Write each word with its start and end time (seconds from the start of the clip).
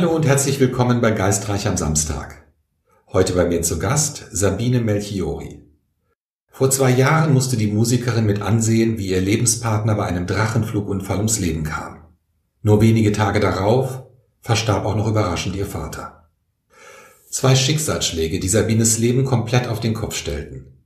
Hallo 0.00 0.16
und 0.16 0.24
herzlich 0.24 0.58
willkommen 0.60 1.02
bei 1.02 1.10
Geistreich 1.10 1.68
am 1.68 1.76
Samstag. 1.76 2.46
Heute 3.12 3.34
bei 3.34 3.44
mir 3.44 3.60
zu 3.60 3.78
Gast 3.78 4.28
Sabine 4.32 4.80
Melchiori. 4.80 5.60
Vor 6.48 6.70
zwei 6.70 6.90
Jahren 6.90 7.34
musste 7.34 7.58
die 7.58 7.66
Musikerin 7.66 8.24
mit 8.24 8.40
ansehen, 8.40 8.96
wie 8.96 9.08
ihr 9.08 9.20
Lebenspartner 9.20 9.94
bei 9.96 10.06
einem 10.06 10.26
Drachenflugunfall 10.26 11.18
ums 11.18 11.38
Leben 11.38 11.64
kam. 11.64 11.98
Nur 12.62 12.80
wenige 12.80 13.12
Tage 13.12 13.40
darauf 13.40 14.04
verstarb 14.40 14.86
auch 14.86 14.96
noch 14.96 15.06
überraschend 15.06 15.54
ihr 15.54 15.66
Vater. 15.66 16.30
Zwei 17.28 17.54
Schicksalsschläge, 17.54 18.40
die 18.40 18.48
Sabines 18.48 18.96
Leben 18.96 19.26
komplett 19.26 19.68
auf 19.68 19.80
den 19.80 19.92
Kopf 19.92 20.14
stellten. 20.14 20.78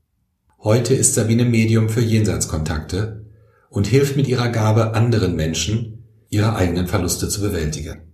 Heute 0.58 0.92
ist 0.92 1.14
Sabine 1.14 1.44
Medium 1.44 1.88
für 1.88 2.02
Jenseitskontakte 2.02 3.26
und 3.70 3.86
hilft 3.86 4.16
mit 4.16 4.26
ihrer 4.26 4.48
Gabe 4.48 4.94
anderen 4.94 5.36
Menschen, 5.36 6.04
ihre 6.30 6.56
eigenen 6.56 6.88
Verluste 6.88 7.28
zu 7.28 7.42
bewältigen. 7.42 8.13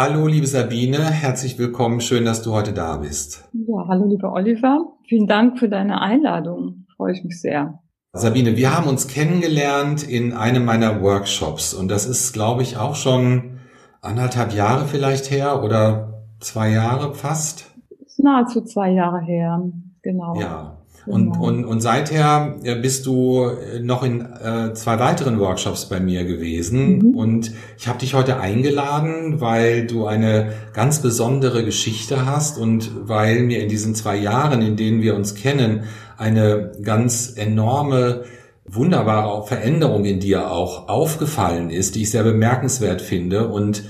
Hallo, 0.00 0.28
liebe 0.28 0.46
Sabine, 0.46 1.10
herzlich 1.10 1.58
willkommen. 1.58 2.00
Schön, 2.00 2.24
dass 2.24 2.40
du 2.42 2.52
heute 2.52 2.72
da 2.72 2.98
bist. 2.98 3.50
Ja, 3.52 3.88
hallo, 3.88 4.06
lieber 4.06 4.32
Oliver. 4.32 4.92
Vielen 5.08 5.26
Dank 5.26 5.58
für 5.58 5.68
deine 5.68 6.00
Einladung. 6.00 6.86
Freue 6.96 7.14
ich 7.14 7.24
mich 7.24 7.40
sehr. 7.40 7.80
Sabine, 8.12 8.56
wir 8.56 8.76
haben 8.76 8.88
uns 8.88 9.08
kennengelernt 9.08 10.08
in 10.08 10.34
einem 10.34 10.64
meiner 10.64 11.02
Workshops 11.02 11.74
und 11.74 11.88
das 11.88 12.06
ist, 12.06 12.32
glaube 12.32 12.62
ich, 12.62 12.76
auch 12.76 12.94
schon 12.94 13.58
anderthalb 14.00 14.54
Jahre 14.54 14.84
vielleicht 14.84 15.32
her 15.32 15.64
oder 15.64 16.22
zwei 16.38 16.70
Jahre 16.70 17.12
fast. 17.16 17.74
Nahezu 18.18 18.60
zwei 18.62 18.92
Jahre 18.92 19.20
her, 19.22 19.60
genau. 20.02 20.40
Ja, 20.40 20.77
und, 21.08 21.32
genau. 21.32 21.44
und, 21.46 21.64
und 21.64 21.80
seither 21.80 22.56
äh, 22.62 22.74
bist 22.74 23.06
du 23.06 23.46
äh, 23.46 23.80
noch 23.80 24.02
in 24.02 24.20
äh, 24.20 24.74
zwei 24.74 24.98
weiteren 24.98 25.40
Workshops 25.40 25.86
bei 25.86 26.00
mir 26.00 26.24
gewesen. 26.24 26.98
Mhm. 26.98 27.14
Und 27.14 27.52
ich 27.78 27.88
habe 27.88 27.98
dich 27.98 28.14
heute 28.14 28.38
eingeladen, 28.40 29.40
weil 29.40 29.86
du 29.86 30.06
eine 30.06 30.52
ganz 30.74 31.00
besondere 31.00 31.64
Geschichte 31.64 32.26
hast 32.26 32.58
und 32.58 32.90
weil 33.08 33.42
mir 33.42 33.60
in 33.62 33.68
diesen 33.68 33.94
zwei 33.94 34.16
Jahren, 34.16 34.62
in 34.62 34.76
denen 34.76 35.02
wir 35.02 35.14
uns 35.14 35.34
kennen, 35.34 35.84
eine 36.16 36.72
ganz 36.82 37.34
enorme 37.36 38.24
wunderbare 38.66 39.46
Veränderung 39.46 40.04
in 40.04 40.20
dir 40.20 40.50
auch 40.50 40.88
aufgefallen 40.88 41.70
ist, 41.70 41.94
die 41.94 42.02
ich 42.02 42.10
sehr 42.10 42.24
bemerkenswert 42.24 43.00
finde 43.00 43.48
und 43.48 43.84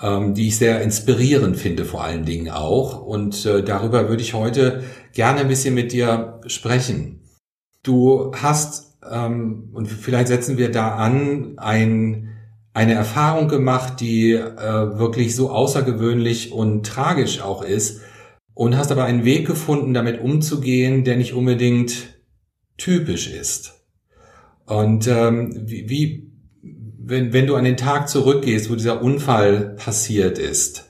ähm, 0.00 0.34
die 0.34 0.48
ich 0.48 0.56
sehr 0.56 0.80
inspirierend 0.80 1.56
finde, 1.56 1.84
vor 1.84 2.04
allen 2.04 2.24
Dingen 2.24 2.50
auch. 2.50 3.02
Und 3.02 3.44
äh, 3.44 3.62
darüber 3.62 4.08
würde 4.08 4.22
ich 4.22 4.34
heute 4.34 4.82
gerne 5.12 5.40
ein 5.40 5.48
bisschen 5.48 5.74
mit 5.74 5.92
dir 5.92 6.29
sprechen. 6.46 7.20
Du 7.82 8.32
hast, 8.34 8.98
ähm, 9.10 9.70
und 9.72 9.86
vielleicht 9.86 10.28
setzen 10.28 10.58
wir 10.58 10.70
da 10.70 10.96
an, 10.96 11.58
ein, 11.58 12.28
eine 12.72 12.94
Erfahrung 12.94 13.48
gemacht, 13.48 14.00
die 14.00 14.32
äh, 14.32 14.98
wirklich 14.98 15.34
so 15.34 15.50
außergewöhnlich 15.50 16.52
und 16.52 16.86
tragisch 16.86 17.40
auch 17.40 17.62
ist, 17.62 18.00
und 18.54 18.76
hast 18.76 18.92
aber 18.92 19.04
einen 19.04 19.24
Weg 19.24 19.46
gefunden, 19.46 19.94
damit 19.94 20.20
umzugehen, 20.20 21.04
der 21.04 21.16
nicht 21.16 21.32
unbedingt 21.32 22.20
typisch 22.76 23.28
ist. 23.30 23.86
Und 24.66 25.06
ähm, 25.06 25.54
wie, 25.64 25.88
wie 25.88 26.30
wenn, 26.62 27.32
wenn 27.32 27.46
du 27.46 27.56
an 27.56 27.64
den 27.64 27.78
Tag 27.78 28.08
zurückgehst, 28.08 28.70
wo 28.70 28.74
dieser 28.74 29.02
Unfall 29.02 29.76
passiert 29.76 30.38
ist, 30.38 30.89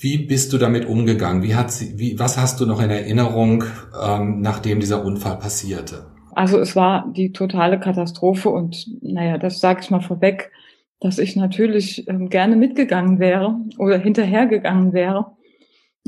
wie 0.00 0.18
bist 0.18 0.52
du 0.52 0.58
damit 0.58 0.86
umgegangen? 0.86 1.42
Wie 1.42 1.54
hat 1.54 1.70
sie, 1.70 1.98
wie, 1.98 2.18
was 2.18 2.38
hast 2.38 2.58
du 2.60 2.66
noch 2.66 2.82
in 2.82 2.88
Erinnerung, 2.88 3.64
ähm, 4.02 4.40
nachdem 4.40 4.80
dieser 4.80 5.04
Unfall 5.04 5.38
passierte? 5.38 6.06
Also 6.32 6.58
es 6.58 6.74
war 6.74 7.12
die 7.14 7.32
totale 7.32 7.78
Katastrophe 7.78 8.48
und 8.48 8.86
naja, 9.02 9.36
das 9.36 9.60
sage 9.60 9.80
ich 9.82 9.90
mal 9.90 10.00
vorweg, 10.00 10.52
dass 11.00 11.18
ich 11.18 11.36
natürlich 11.36 12.08
ähm, 12.08 12.30
gerne 12.30 12.56
mitgegangen 12.56 13.18
wäre 13.18 13.56
oder 13.78 13.98
hinterhergegangen 13.98 14.94
wäre. 14.94 15.32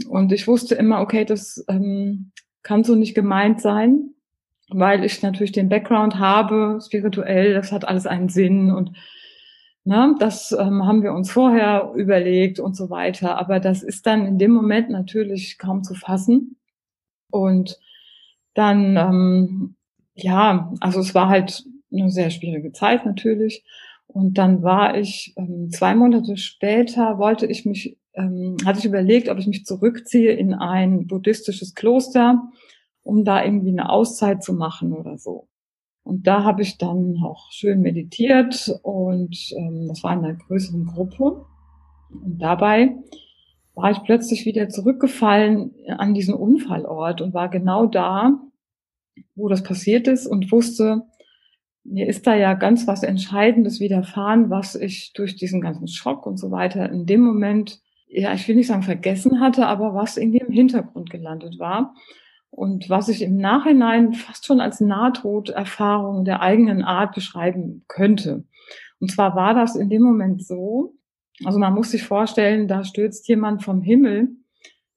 Und 0.08 0.32
ich 0.32 0.48
wusste 0.48 0.75
immer, 0.75 1.00
okay, 1.00 1.26
das 1.26 1.62
ähm, 1.69 2.31
kann 2.62 2.84
so 2.84 2.94
nicht 2.94 3.14
gemeint 3.14 3.60
sein, 3.60 4.14
weil 4.70 5.04
ich 5.04 5.20
natürlich 5.22 5.52
den 5.52 5.69
Background 5.69 6.19
habe, 6.19 6.78
spirituell, 6.82 7.52
das 7.52 7.72
hat 7.72 7.86
alles 7.86 8.06
einen 8.06 8.31
Sinn 8.31 8.70
und 8.70 8.92
Ne, 9.84 10.15
das 10.20 10.53
ähm, 10.53 10.87
haben 10.87 11.03
wir 11.03 11.12
uns 11.12 11.32
vorher 11.32 11.93
überlegt 11.97 12.60
und 12.60 12.76
so 12.76 12.88
weiter. 12.88 13.37
Aber 13.38 13.59
das 13.59 13.82
ist 13.82 14.06
dann 14.06 14.26
in 14.26 14.38
dem 14.38 14.53
Moment 14.53 14.91
natürlich 14.91 15.59
kaum 15.59 15.82
zu 15.82 15.94
fassen. 15.94 16.56
Und 17.31 17.78
dann, 18.54 18.97
ähm, 18.97 19.76
ja, 20.15 20.72
also 20.81 21.00
es 21.00 21.15
war 21.15 21.28
halt 21.28 21.65
eine 21.93 22.10
sehr 22.10 22.31
schwierige 22.31 22.72
Zeit 22.72 23.04
natürlich. 23.06 23.65
Und 24.06 24.38
dann 24.38 24.62
war 24.62 24.97
ich 24.97 25.34
ähm, 25.37 25.70
zwei 25.70 25.94
Monate 25.94 26.37
später, 26.37 27.19
wollte 27.19 27.47
ich 27.47 27.64
mich, 27.66 27.99
ähm, 28.14 28.56
hatte 28.64 28.78
ich 28.78 28.84
überlegt, 28.84 29.28
ob 29.28 29.38
ich 29.38 29.47
mich 29.49 29.64
zurückziehe 29.64 30.32
in 30.32 30.54
ein 30.54 31.06
buddhistisches 31.09 31.75
Kloster, 31.75 32.43
um 33.03 33.25
da 33.25 33.44
irgendwie 33.44 33.70
eine 33.70 33.91
Auszeit 33.91 34.44
zu 34.44 34.53
machen 34.53 34.93
oder 34.93 35.19
so. 35.19 35.49
Und 36.04 36.26
da 36.26 36.42
habe 36.42 36.62
ich 36.62 36.78
dann 36.78 37.16
auch 37.24 37.50
schön 37.52 37.80
meditiert 37.80 38.74
und 38.82 39.36
ähm, 39.56 39.86
das 39.88 40.02
war 40.02 40.12
in 40.14 40.24
einer 40.24 40.34
größeren 40.34 40.86
Gruppe. 40.86 41.44
Und 42.10 42.38
dabei 42.38 42.96
war 43.74 43.90
ich 43.90 44.02
plötzlich 44.02 44.44
wieder 44.44 44.68
zurückgefallen 44.68 45.74
an 45.88 46.12
diesen 46.12 46.34
Unfallort 46.34 47.20
und 47.20 47.34
war 47.34 47.48
genau 47.48 47.86
da, 47.86 48.40
wo 49.34 49.48
das 49.48 49.62
passiert 49.62 50.08
ist 50.08 50.26
und 50.26 50.50
wusste, 50.50 51.02
mir 51.84 52.06
ist 52.06 52.26
da 52.26 52.34
ja 52.34 52.54
ganz 52.54 52.86
was 52.86 53.02
Entscheidendes 53.02 53.80
widerfahren, 53.80 54.50
was 54.50 54.74
ich 54.74 55.12
durch 55.14 55.36
diesen 55.36 55.60
ganzen 55.60 55.88
Schock 55.88 56.26
und 56.26 56.36
so 56.36 56.50
weiter 56.50 56.90
in 56.90 57.06
dem 57.06 57.22
Moment, 57.22 57.80
ja, 58.08 58.34
ich 58.34 58.46
will 58.46 58.56
nicht 58.56 58.66
sagen 58.66 58.82
vergessen 58.82 59.40
hatte, 59.40 59.66
aber 59.66 59.94
was 59.94 60.16
irgendwie 60.16 60.38
im 60.38 60.52
Hintergrund 60.52 61.10
gelandet 61.10 61.58
war 61.58 61.94
und 62.52 62.90
was 62.90 63.08
ich 63.08 63.22
im 63.22 63.36
Nachhinein 63.36 64.12
fast 64.12 64.46
schon 64.46 64.60
als 64.60 64.80
Nahtoderfahrung 64.80 66.24
der 66.24 66.42
eigenen 66.42 66.84
Art 66.84 67.14
beschreiben 67.14 67.84
könnte. 67.88 68.44
Und 69.00 69.10
zwar 69.10 69.34
war 69.34 69.54
das 69.54 69.74
in 69.74 69.88
dem 69.88 70.02
Moment 70.02 70.44
so, 70.46 70.94
also 71.44 71.58
man 71.58 71.74
muss 71.74 71.90
sich 71.90 72.04
vorstellen, 72.04 72.68
da 72.68 72.84
stürzt 72.84 73.26
jemand 73.26 73.64
vom 73.64 73.80
Himmel 73.80 74.36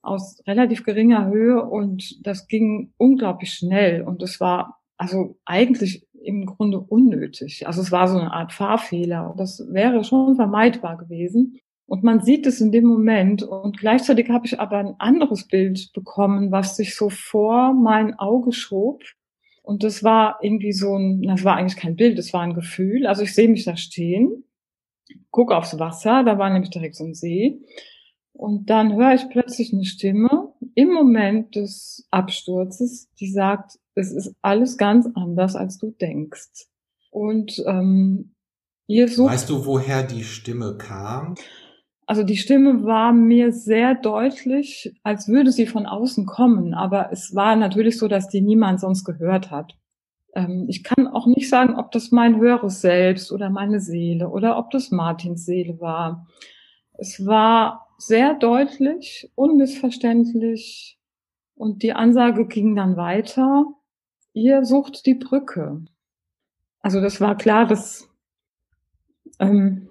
aus 0.02 0.44
relativ 0.46 0.84
geringer 0.84 1.28
Höhe 1.28 1.64
und 1.64 2.26
das 2.28 2.48
ging 2.48 2.94
unglaublich 2.98 3.54
schnell 3.54 4.04
und 4.04 4.22
es 4.22 4.40
war 4.40 4.82
also 4.98 5.40
eigentlich 5.46 6.06
im 6.22 6.46
Grunde 6.46 6.80
unnötig. 6.80 7.68
Also 7.68 7.82
es 7.82 7.92
war 7.92 8.08
so 8.08 8.18
eine 8.18 8.34
Art 8.34 8.52
Fahrfehler. 8.52 9.34
Das 9.38 9.64
wäre 9.72 10.04
schon 10.04 10.36
vermeidbar 10.36 10.98
gewesen. 10.98 11.60
Und 11.88 12.04
man 12.04 12.22
sieht 12.22 12.48
es 12.48 12.62
in 12.62 12.72
dem 12.72 12.86
Moment. 12.86 13.44
Und 13.44 13.78
gleichzeitig 13.78 14.30
habe 14.30 14.48
ich 14.48 14.60
aber 14.60 14.78
ein 14.78 14.96
anderes 14.98 15.48
Bild 15.48 15.92
bekommen, 15.94 16.52
was 16.52 16.76
sich 16.76 16.96
so 16.96 17.10
vor 17.10 17.74
mein 17.74 18.18
Auge 18.18 18.52
schob. 18.52 19.04
Und 19.62 19.84
das 19.84 20.04
war 20.04 20.40
irgendwie 20.42 20.74
so 20.74 20.96
ein, 20.96 21.22
das 21.24 21.44
war 21.44 21.58
eigentlich 21.58 21.78
kein 21.78 21.96
Bild, 21.96 22.18
das 22.18 22.34
war 22.34 22.42
ein 22.42 22.54
Gefühl. 22.54 23.08
Also 23.08 23.24
ich 23.24 23.34
sehe 23.34 23.50
mich 23.50 23.66
da 23.66 23.78
stehen, 23.78 24.44
gucke 25.32 25.56
aufs 25.56 25.78
Wasser, 25.80 26.24
da 26.24 26.38
war 26.38 26.50
nämlich 26.50 26.72
direkt 26.72 26.96
so 26.96 27.04
ein 27.04 27.14
See. 27.14 27.60
Und 28.32 28.70
dann 28.70 28.96
höre 28.96 29.14
ich 29.14 29.30
plötzlich 29.30 29.72
eine 29.74 29.86
Stimme 29.86 30.54
im 30.76 30.90
Moment 30.92 31.56
des 31.56 32.06
Absturzes, 32.12 33.10
die 33.20 33.32
sagt, 33.32 33.80
es 33.96 34.12
ist 34.12 34.36
alles 34.42 34.78
ganz 34.78 35.08
anders, 35.16 35.56
als 35.56 35.78
du 35.78 35.92
denkst. 35.92 36.68
Und 37.12 37.64
ähm, 37.66 38.36
ihr 38.88 39.08
sucht. 39.08 39.32
Weißt 39.32 39.50
du, 39.50 39.66
woher 39.66 40.04
die 40.04 40.24
Stimme 40.24 40.78
kam? 40.78 41.36
Also 42.08 42.24
die 42.24 42.38
Stimme 42.38 42.84
war 42.84 43.14
mir 43.14 43.52
sehr 43.52 43.96
deutlich, 43.96 44.94
als 45.04 45.28
würde 45.28 45.52
sie 45.52 45.66
von 45.66 45.88
außen 45.88 46.26
kommen, 46.26 46.74
aber 46.76 47.12
es 47.12 47.34
war 47.34 47.56
natürlich 47.56 47.98
so, 47.98 48.08
dass 48.08 48.30
die 48.30 48.42
niemand 48.42 48.80
sonst 48.80 49.04
gehört 49.06 49.50
hat. 49.50 49.76
Ähm, 50.36 50.66
ich 50.68 50.84
kann 50.84 51.08
auch 51.08 51.26
nicht 51.26 51.50
sagen, 51.50 51.76
ob 51.76 51.92
das 51.92 52.12
mein 52.12 52.38
höheres 52.38 52.82
Selbst 52.82 53.32
oder 53.32 53.50
meine 53.50 53.80
Seele 53.80 54.30
oder 54.30 54.58
ob 54.58 54.70
das 54.70 54.92
Martins 54.92 55.46
Seele 55.46 55.80
war. 55.80 56.28
Es 56.94 57.26
war 57.26 57.88
sehr 57.98 58.36
deutlich, 58.36 59.32
unmissverständlich 59.36 61.00
und 61.56 61.82
die 61.82 61.94
Ansage 61.94 62.46
ging 62.46 62.76
dann 62.76 62.98
weiter. 62.98 63.66
Ihr 64.34 64.64
sucht 64.66 65.06
die 65.06 65.16
Brücke. 65.16 65.86
Also 66.82 67.02
das 67.02 67.20
war 67.20 67.36
klar, 67.36 67.66
dass 67.66 68.08
ähm, 69.40 69.90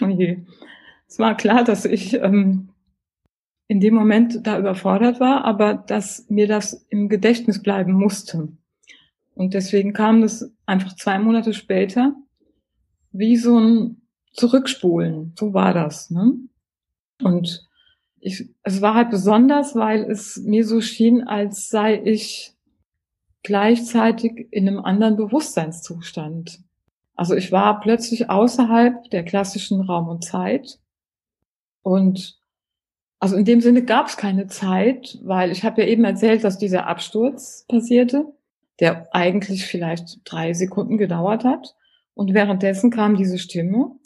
Okay. 0.00 0.46
Es 1.06 1.18
war 1.18 1.36
klar, 1.36 1.64
dass 1.64 1.84
ich 1.84 2.14
ähm, 2.14 2.70
in 3.66 3.80
dem 3.80 3.94
Moment 3.94 4.46
da 4.46 4.58
überfordert 4.58 5.20
war, 5.20 5.44
aber 5.44 5.74
dass 5.74 6.28
mir 6.28 6.46
das 6.46 6.86
im 6.90 7.08
Gedächtnis 7.08 7.62
bleiben 7.62 7.92
musste. 7.92 8.48
Und 9.34 9.54
deswegen 9.54 9.92
kam 9.92 10.22
das 10.22 10.52
einfach 10.66 10.96
zwei 10.96 11.18
Monate 11.18 11.54
später 11.54 12.14
wie 13.12 13.36
so 13.36 13.58
ein 13.58 14.02
Zurückspulen. 14.32 15.34
So 15.38 15.54
war 15.54 15.72
das. 15.72 16.10
Ne? 16.10 16.34
Und 17.22 17.66
ich, 18.20 18.50
es 18.62 18.80
war 18.80 18.94
halt 18.94 19.10
besonders, 19.10 19.74
weil 19.74 20.02
es 20.10 20.36
mir 20.38 20.66
so 20.66 20.80
schien, 20.80 21.22
als 21.22 21.68
sei 21.68 22.02
ich 22.02 22.54
gleichzeitig 23.42 24.48
in 24.50 24.68
einem 24.68 24.80
anderen 24.80 25.16
Bewusstseinszustand. 25.16 26.60
Also 27.18 27.34
ich 27.34 27.50
war 27.50 27.80
plötzlich 27.80 28.30
außerhalb 28.30 29.10
der 29.10 29.24
klassischen 29.24 29.80
Raum 29.80 30.08
und 30.08 30.24
Zeit 30.24 30.78
und 31.82 32.38
also 33.18 33.34
in 33.34 33.44
dem 33.44 33.60
Sinne 33.60 33.82
gab 33.84 34.06
es 34.06 34.16
keine 34.16 34.46
Zeit, 34.46 35.18
weil 35.24 35.50
ich 35.50 35.64
habe 35.64 35.82
ja 35.82 35.88
eben 35.88 36.04
erzählt, 36.04 36.44
dass 36.44 36.58
dieser 36.58 36.86
Absturz 36.86 37.64
passierte, 37.66 38.26
der 38.78 39.12
eigentlich 39.12 39.66
vielleicht 39.66 40.20
drei 40.24 40.52
Sekunden 40.52 40.96
gedauert 40.96 41.42
hat. 41.42 41.74
Und 42.14 42.34
währenddessen 42.34 42.92
kam 42.92 43.16
diese 43.16 43.38
Stimme. 43.38 43.96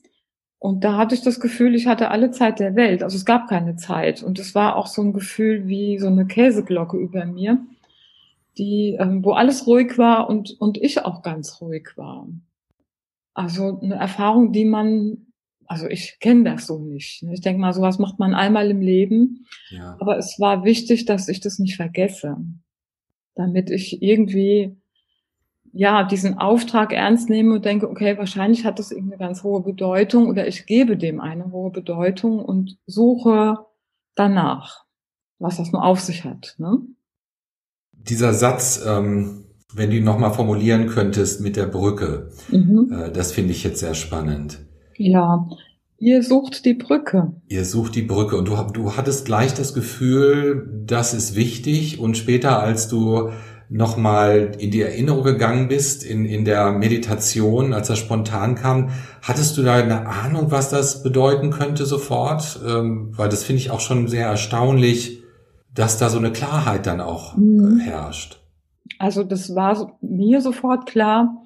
Und 0.58 0.82
da 0.82 0.96
hatte 0.96 1.14
ich 1.14 1.20
das 1.20 1.38
Gefühl, 1.38 1.74
ich 1.74 1.86
hatte 1.86 2.10
alle 2.10 2.30
Zeit 2.30 2.60
der 2.60 2.76
Welt. 2.76 3.02
Also 3.02 3.18
es 3.18 3.26
gab 3.26 3.46
keine 3.46 3.76
Zeit. 3.76 4.22
Und 4.22 4.38
es 4.38 4.54
war 4.54 4.76
auch 4.76 4.86
so 4.86 5.02
ein 5.02 5.12
Gefühl 5.12 5.68
wie 5.68 5.98
so 5.98 6.06
eine 6.06 6.24
Käseglocke 6.24 6.96
über 6.96 7.26
mir, 7.26 7.58
die, 8.56 8.96
ähm, 8.98 9.22
wo 9.22 9.32
alles 9.32 9.66
ruhig 9.66 9.98
war 9.98 10.30
und, 10.30 10.58
und 10.58 10.78
ich 10.78 11.04
auch 11.04 11.20
ganz 11.20 11.60
ruhig 11.60 11.90
war. 11.96 12.26
Also 13.34 13.80
eine 13.80 13.94
Erfahrung, 13.94 14.52
die 14.52 14.64
man 14.64 15.26
also 15.72 15.86
ich 15.86 16.18
kenne 16.20 16.44
das 16.44 16.66
so 16.66 16.78
nicht. 16.78 17.22
Ne? 17.22 17.32
Ich 17.32 17.40
denke 17.40 17.58
mal, 17.58 17.72
sowas 17.72 17.98
macht 17.98 18.18
man 18.18 18.34
einmal 18.34 18.70
im 18.70 18.82
Leben. 18.82 19.46
Ja. 19.70 19.96
Aber 20.00 20.18
es 20.18 20.38
war 20.38 20.64
wichtig, 20.64 21.06
dass 21.06 21.28
ich 21.28 21.40
das 21.40 21.58
nicht 21.58 21.76
vergesse, 21.76 22.36
damit 23.34 23.70
ich 23.70 24.02
irgendwie 24.02 24.76
ja 25.72 26.04
diesen 26.04 26.36
Auftrag 26.36 26.92
ernst 26.92 27.30
nehme 27.30 27.54
und 27.54 27.64
denke, 27.64 27.88
okay, 27.88 28.18
wahrscheinlich 28.18 28.66
hat 28.66 28.78
das 28.78 28.90
irgendeine 28.90 29.18
ganz 29.18 29.42
hohe 29.42 29.62
Bedeutung 29.62 30.28
oder 30.28 30.46
ich 30.46 30.66
gebe 30.66 30.98
dem 30.98 31.20
eine 31.20 31.50
hohe 31.50 31.70
Bedeutung 31.70 32.44
und 32.44 32.76
suche 32.86 33.56
danach, 34.14 34.84
was 35.38 35.56
das 35.56 35.72
nur 35.72 35.82
auf 35.82 36.00
sich 36.00 36.24
hat. 36.24 36.54
Ne? 36.58 36.82
Dieser 37.92 38.34
Satz, 38.34 38.84
ähm, 38.86 39.41
wenn 39.74 39.90
du 39.90 40.00
nochmal 40.00 40.32
formulieren 40.32 40.86
könntest 40.86 41.40
mit 41.40 41.56
der 41.56 41.66
Brücke, 41.66 42.30
mhm. 42.50 42.92
äh, 42.92 43.10
das 43.10 43.32
finde 43.32 43.52
ich 43.52 43.64
jetzt 43.64 43.80
sehr 43.80 43.94
spannend. 43.94 44.60
Ja, 44.96 45.48
ihr 45.98 46.22
sucht 46.22 46.64
die 46.64 46.74
Brücke. 46.74 47.32
Ihr 47.48 47.64
sucht 47.64 47.94
die 47.94 48.02
Brücke 48.02 48.36
und 48.36 48.48
du, 48.48 48.56
du 48.72 48.96
hattest 48.96 49.24
gleich 49.24 49.54
das 49.54 49.74
Gefühl, 49.74 50.84
das 50.86 51.14
ist 51.14 51.34
wichtig 51.34 51.98
und 51.98 52.16
später, 52.16 52.60
als 52.60 52.88
du 52.88 53.30
nochmal 53.72 54.52
in 54.58 54.70
die 54.70 54.82
Erinnerung 54.82 55.24
gegangen 55.24 55.68
bist, 55.68 56.04
in, 56.04 56.26
in 56.26 56.44
der 56.44 56.72
Meditation, 56.72 57.72
als 57.72 57.88
das 57.88 57.98
spontan 57.98 58.54
kam, 58.54 58.90
hattest 59.22 59.56
du 59.56 59.62
da 59.62 59.76
eine 59.76 60.06
Ahnung, 60.06 60.50
was 60.50 60.68
das 60.68 61.02
bedeuten 61.02 61.50
könnte 61.50 61.86
sofort? 61.86 62.60
Ähm, 62.68 63.12
weil 63.16 63.30
das 63.30 63.44
finde 63.44 63.62
ich 63.62 63.70
auch 63.70 63.80
schon 63.80 64.08
sehr 64.08 64.26
erstaunlich, 64.26 65.22
dass 65.74 65.96
da 65.96 66.10
so 66.10 66.18
eine 66.18 66.32
Klarheit 66.32 66.86
dann 66.86 67.00
auch 67.00 67.36
mhm. 67.36 67.78
herrscht. 67.78 68.41
Also 69.02 69.24
das 69.24 69.52
war 69.56 69.98
mir 70.00 70.40
sofort 70.40 70.86
klar, 70.86 71.42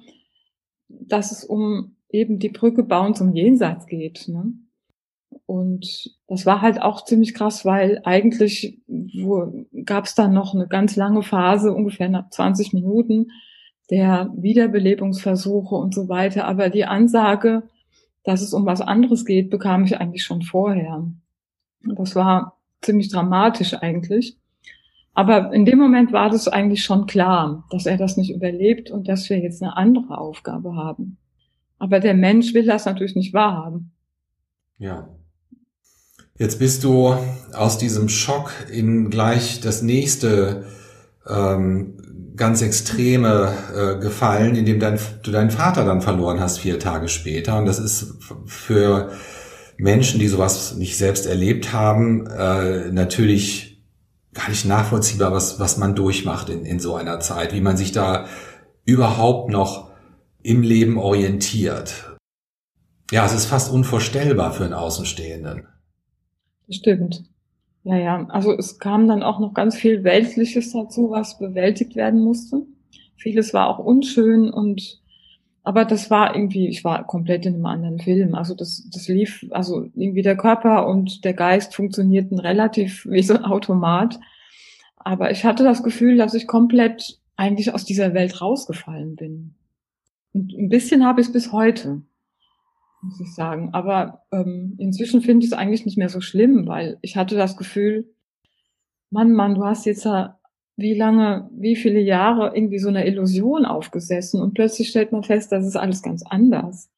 dass 0.89 1.31
es 1.31 1.43
um 1.43 1.95
eben 2.07 2.37
die 2.37 2.49
Brücke 2.49 2.83
bauen 2.83 3.15
zum 3.15 3.33
Jenseits 3.33 3.87
geht. 3.87 4.27
Ne? 4.27 4.53
Und 5.47 6.15
das 6.27 6.45
war 6.45 6.61
halt 6.61 6.79
auch 6.79 7.03
ziemlich 7.03 7.33
krass, 7.33 7.65
weil 7.65 7.99
eigentlich 8.03 8.79
gab 9.85 10.05
es 10.05 10.13
dann 10.13 10.33
noch 10.33 10.53
eine 10.53 10.67
ganz 10.67 10.95
lange 10.95 11.23
Phase, 11.23 11.73
ungefähr 11.73 12.09
nach 12.09 12.29
20 12.29 12.73
Minuten, 12.73 13.31
der 13.89 14.31
Wiederbelebungsversuche 14.37 15.73
und 15.73 15.95
so 15.95 16.09
weiter. 16.09 16.45
Aber 16.45 16.69
die 16.69 16.85
Ansage, 16.85 17.63
dass 18.23 18.43
es 18.43 18.53
um 18.53 18.67
was 18.67 18.81
anderes 18.81 19.25
geht, 19.25 19.49
bekam 19.49 19.83
ich 19.83 19.97
eigentlich 19.97 20.23
schon 20.23 20.43
vorher. 20.43 21.11
Das 21.81 22.15
war 22.15 22.59
ziemlich 22.83 23.09
dramatisch 23.09 23.73
eigentlich. 23.73 24.37
Aber 25.17 25.51
in 25.51 25.65
dem 25.65 25.79
Moment 25.79 26.13
war 26.13 26.29
das 26.29 26.47
eigentlich 26.47 26.83
schon 26.83 27.07
klar, 27.07 27.65
dass 27.71 27.87
er 27.87 27.97
das 27.97 28.17
nicht 28.17 28.29
überlebt 28.31 28.91
und 28.91 29.07
dass 29.07 29.27
wir 29.31 29.39
jetzt 29.39 29.63
eine 29.63 29.75
andere 29.75 30.15
Aufgabe 30.15 30.75
haben. 30.75 31.17
Aber 31.79 31.99
der 31.99 32.13
Mensch 32.13 32.53
will 32.53 32.67
das 32.67 32.85
natürlich 32.85 33.15
nicht 33.15 33.33
wahrhaben. 33.33 33.93
Ja. 34.77 35.09
Jetzt 36.37 36.59
bist 36.59 36.83
du 36.83 37.15
aus 37.51 37.79
diesem 37.79 38.09
Schock 38.09 38.51
in 38.71 39.09
gleich 39.09 39.59
das 39.59 39.81
nächste 39.81 40.65
ähm, 41.27 42.33
ganz 42.35 42.61
extreme 42.61 43.51
äh, 43.75 43.99
gefallen, 43.99 44.55
indem 44.55 44.79
dein, 44.79 44.99
du 45.23 45.31
deinen 45.31 45.49
Vater 45.49 45.83
dann 45.83 46.01
verloren 46.01 46.39
hast 46.39 46.59
vier 46.59 46.77
Tage 46.77 47.07
später. 47.07 47.57
Und 47.57 47.65
das 47.65 47.79
ist 47.79 48.19
für 48.45 49.09
Menschen, 49.77 50.19
die 50.19 50.27
sowas 50.27 50.75
nicht 50.75 50.95
selbst 50.95 51.25
erlebt 51.25 51.73
haben, 51.73 52.27
äh, 52.27 52.91
natürlich 52.91 53.66
gar 54.37 54.49
nicht 54.49 54.65
nachvollziehbar, 54.65 55.31
was, 55.31 55.59
was 55.59 55.77
man 55.77 55.95
durchmacht 55.95 56.49
in, 56.49 56.63
in 56.65 56.79
so 56.79 56.95
einer 56.95 57.19
Zeit, 57.19 57.53
wie 57.53 57.61
man 57.61 57.75
sich 57.75 57.91
da 57.91 58.27
überhaupt 58.85 59.49
noch 59.49 59.89
im 60.43 60.61
Leben 60.61 60.97
orientiert. 60.97 62.15
Ja, 63.11 63.25
es 63.25 63.33
ist 63.33 63.45
fast 63.45 63.71
unvorstellbar 63.71 64.53
für 64.53 64.65
einen 64.65 64.73
Außenstehenden. 64.73 65.67
Stimmt. 66.69 67.23
Ja, 67.83 67.97
ja. 67.97 68.27
Also 68.29 68.53
es 68.55 68.79
kam 68.79 69.07
dann 69.07 69.23
auch 69.23 69.39
noch 69.39 69.53
ganz 69.53 69.75
viel 69.75 70.03
Weltliches 70.03 70.73
dazu, 70.73 71.09
was 71.09 71.39
bewältigt 71.39 71.95
werden 71.95 72.21
musste. 72.21 72.63
Vieles 73.15 73.53
war 73.53 73.67
auch 73.67 73.79
unschön 73.79 74.49
und 74.49 75.01
aber 75.67 75.83
das 75.83 76.09
war 76.09 76.33
irgendwie, 76.33 76.69
ich 76.69 76.85
war 76.85 77.05
komplett 77.05 77.45
in 77.45 77.55
einem 77.55 77.65
anderen 77.65 77.99
Film. 77.99 78.35
Also 78.35 78.55
das, 78.55 78.89
das 78.89 79.09
lief, 79.09 79.45
also 79.49 79.89
irgendwie 79.95 80.21
der 80.21 80.37
Körper 80.37 80.87
und 80.87 81.25
der 81.25 81.33
Geist 81.33 81.75
funktionierten 81.75 82.39
relativ 82.39 83.05
wie 83.05 83.21
so 83.21 83.33
ein 83.33 83.43
Automat. 83.43 84.17
Aber 84.95 85.29
ich 85.29 85.43
hatte 85.43 85.65
das 85.65 85.83
Gefühl, 85.83 86.15
dass 86.15 86.33
ich 86.33 86.47
komplett 86.47 87.19
eigentlich 87.35 87.73
aus 87.73 87.83
dieser 87.83 88.13
Welt 88.13 88.39
rausgefallen 88.39 89.17
bin. 89.17 89.55
Und 90.31 90.53
ein 90.53 90.69
bisschen 90.69 91.05
habe 91.05 91.19
ich 91.19 91.27
es 91.27 91.33
bis 91.33 91.51
heute, 91.51 92.01
muss 93.01 93.19
ich 93.19 93.35
sagen. 93.35 93.71
Aber 93.73 94.21
ähm, 94.31 94.75
inzwischen 94.77 95.19
finde 95.19 95.45
ich 95.45 95.51
es 95.51 95.57
eigentlich 95.57 95.83
nicht 95.83 95.97
mehr 95.97 96.07
so 96.07 96.21
schlimm, 96.21 96.65
weil 96.67 96.97
ich 97.01 97.17
hatte 97.17 97.35
das 97.35 97.57
Gefühl, 97.57 98.07
Mann, 99.09 99.33
Mann, 99.33 99.55
du 99.55 99.65
hast 99.65 99.85
jetzt 99.85 100.05
ja 100.05 100.36
wie 100.77 100.93
lange, 100.93 101.49
wie 101.51 101.75
viele 101.75 101.99
Jahre 101.99 102.55
irgendwie 102.55 102.77
so 102.77 102.87
eine 102.87 103.07
Illusion 103.07 103.65
aufgesessen 103.65 104.39
und 104.39 104.53
plötzlich 104.53 104.89
stellt 104.89 105.11
man 105.11 105.23
fest, 105.23 105.51
das 105.51 105.65
ist 105.65 105.75
alles 105.75 106.03
ganz 106.03 106.23
anders. 106.23 106.91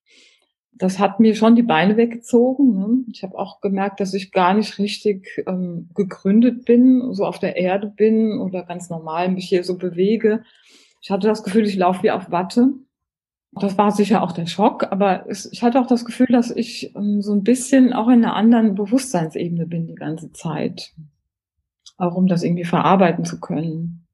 Das 0.74 1.00
hat 1.00 1.20
mir 1.20 1.34
schon 1.36 1.56
die 1.56 1.64
Beine 1.64 1.98
weggezogen. 1.98 2.78
Ne? 2.78 3.04
Ich 3.12 3.24
habe 3.24 3.38
auch 3.38 3.62
gemerkt, 3.62 4.00
dass 4.02 4.14
ich 4.14 4.32
gar 4.32 4.54
nicht 4.54 4.78
richtig 4.80 5.44
ähm, 5.48 5.90
gegründet 5.94 6.66
bin, 6.66 7.14
so 7.14 7.26
auf 7.26 7.40
der 7.40 7.56
Erde 7.56 7.88
bin 7.88 8.40
oder 8.40 8.64
ganz 8.64 8.90
normal 8.90 9.30
mich 9.30 9.48
hier 9.48 9.64
so 9.64 9.78
bewege. 9.78 10.44
Ich 11.02 11.10
hatte 11.10 11.28
das 11.28 11.44
Gefühl, 11.44 11.66
ich 11.66 11.76
laufe 11.76 12.04
wie 12.04 12.12
auf 12.12 12.32
Watte. 12.32 12.74
Das 13.54 13.78
war 13.78 13.92
sicher 13.92 14.22
auch 14.22 14.34
der 14.34 14.46
Schock, 14.46 14.92
aber 14.92 15.26
es, 15.28 15.52
ich 15.52 15.64
hatte 15.64 15.80
auch 15.80 15.88
das 15.88 16.06
Gefühl, 16.06 16.28
dass 16.28 16.52
ich 16.52 16.94
ähm, 16.96 17.22
so 17.22 17.34
ein 17.34 17.44
bisschen 17.44 17.94
auch 17.94 18.08
in 18.10 18.24
einer 18.24 18.36
anderen 18.36 18.76
Bewusstseinsebene 18.76 19.66
bin 19.66 19.88
die 19.88 19.96
ganze 19.96 20.32
Zeit. 20.32 20.94
Auch 21.98 22.16
um 22.16 22.28
das 22.28 22.44
irgendwie 22.44 22.66
verarbeiten 22.66 23.26
zu 23.26 23.40
können. 23.40 24.06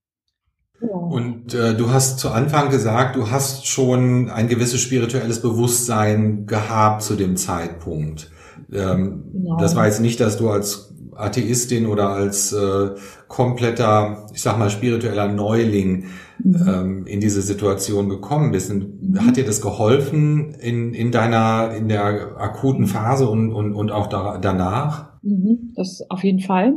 Ja. 0.81 0.88
Und 0.88 1.53
äh, 1.53 1.75
du 1.75 1.91
hast 1.91 2.19
zu 2.19 2.29
Anfang 2.29 2.69
gesagt, 2.69 3.15
du 3.15 3.31
hast 3.31 3.67
schon 3.67 4.29
ein 4.29 4.48
gewisses 4.48 4.81
spirituelles 4.81 5.41
Bewusstsein 5.41 6.45
gehabt 6.45 7.01
zu 7.01 7.15
dem 7.15 7.38
Zeitpunkt. 7.38 8.31
Ähm, 8.72 9.25
genau. 9.31 9.57
Das 9.57 9.75
war 9.75 9.86
jetzt 9.86 10.01
nicht, 10.01 10.19
dass 10.19 10.38
du 10.38 10.50
als 10.50 10.93
Atheistin 11.15 11.86
oder 11.86 12.10
als 12.10 12.51
äh, 12.51 12.89
kompletter, 13.27 14.27
ich 14.34 14.41
sag 14.41 14.57
mal, 14.57 14.69
spiritueller 14.69 15.27
Neuling 15.27 16.05
mhm. 16.43 16.67
ähm, 16.67 17.07
in 17.07 17.22
diese 17.22 17.41
Situation 17.41 18.10
gekommen 18.10 18.51
bist. 18.51 18.74
Mhm. 18.74 19.25
hat 19.25 19.38
dir 19.38 19.45
das 19.45 19.62
geholfen 19.62 20.53
in, 20.55 20.93
in 20.93 21.12
deiner, 21.12 21.74
in 21.75 21.88
der 21.88 22.38
akuten 22.38 22.86
Phase 22.86 23.29
und, 23.29 23.53
und, 23.53 23.74
und 23.74 23.91
auch 23.91 24.07
da, 24.07 24.38
danach? 24.38 25.13
Mhm, 25.22 25.74
das 25.75 26.01
auf 26.10 26.24
jeden 26.24 26.41
Fall. 26.41 26.74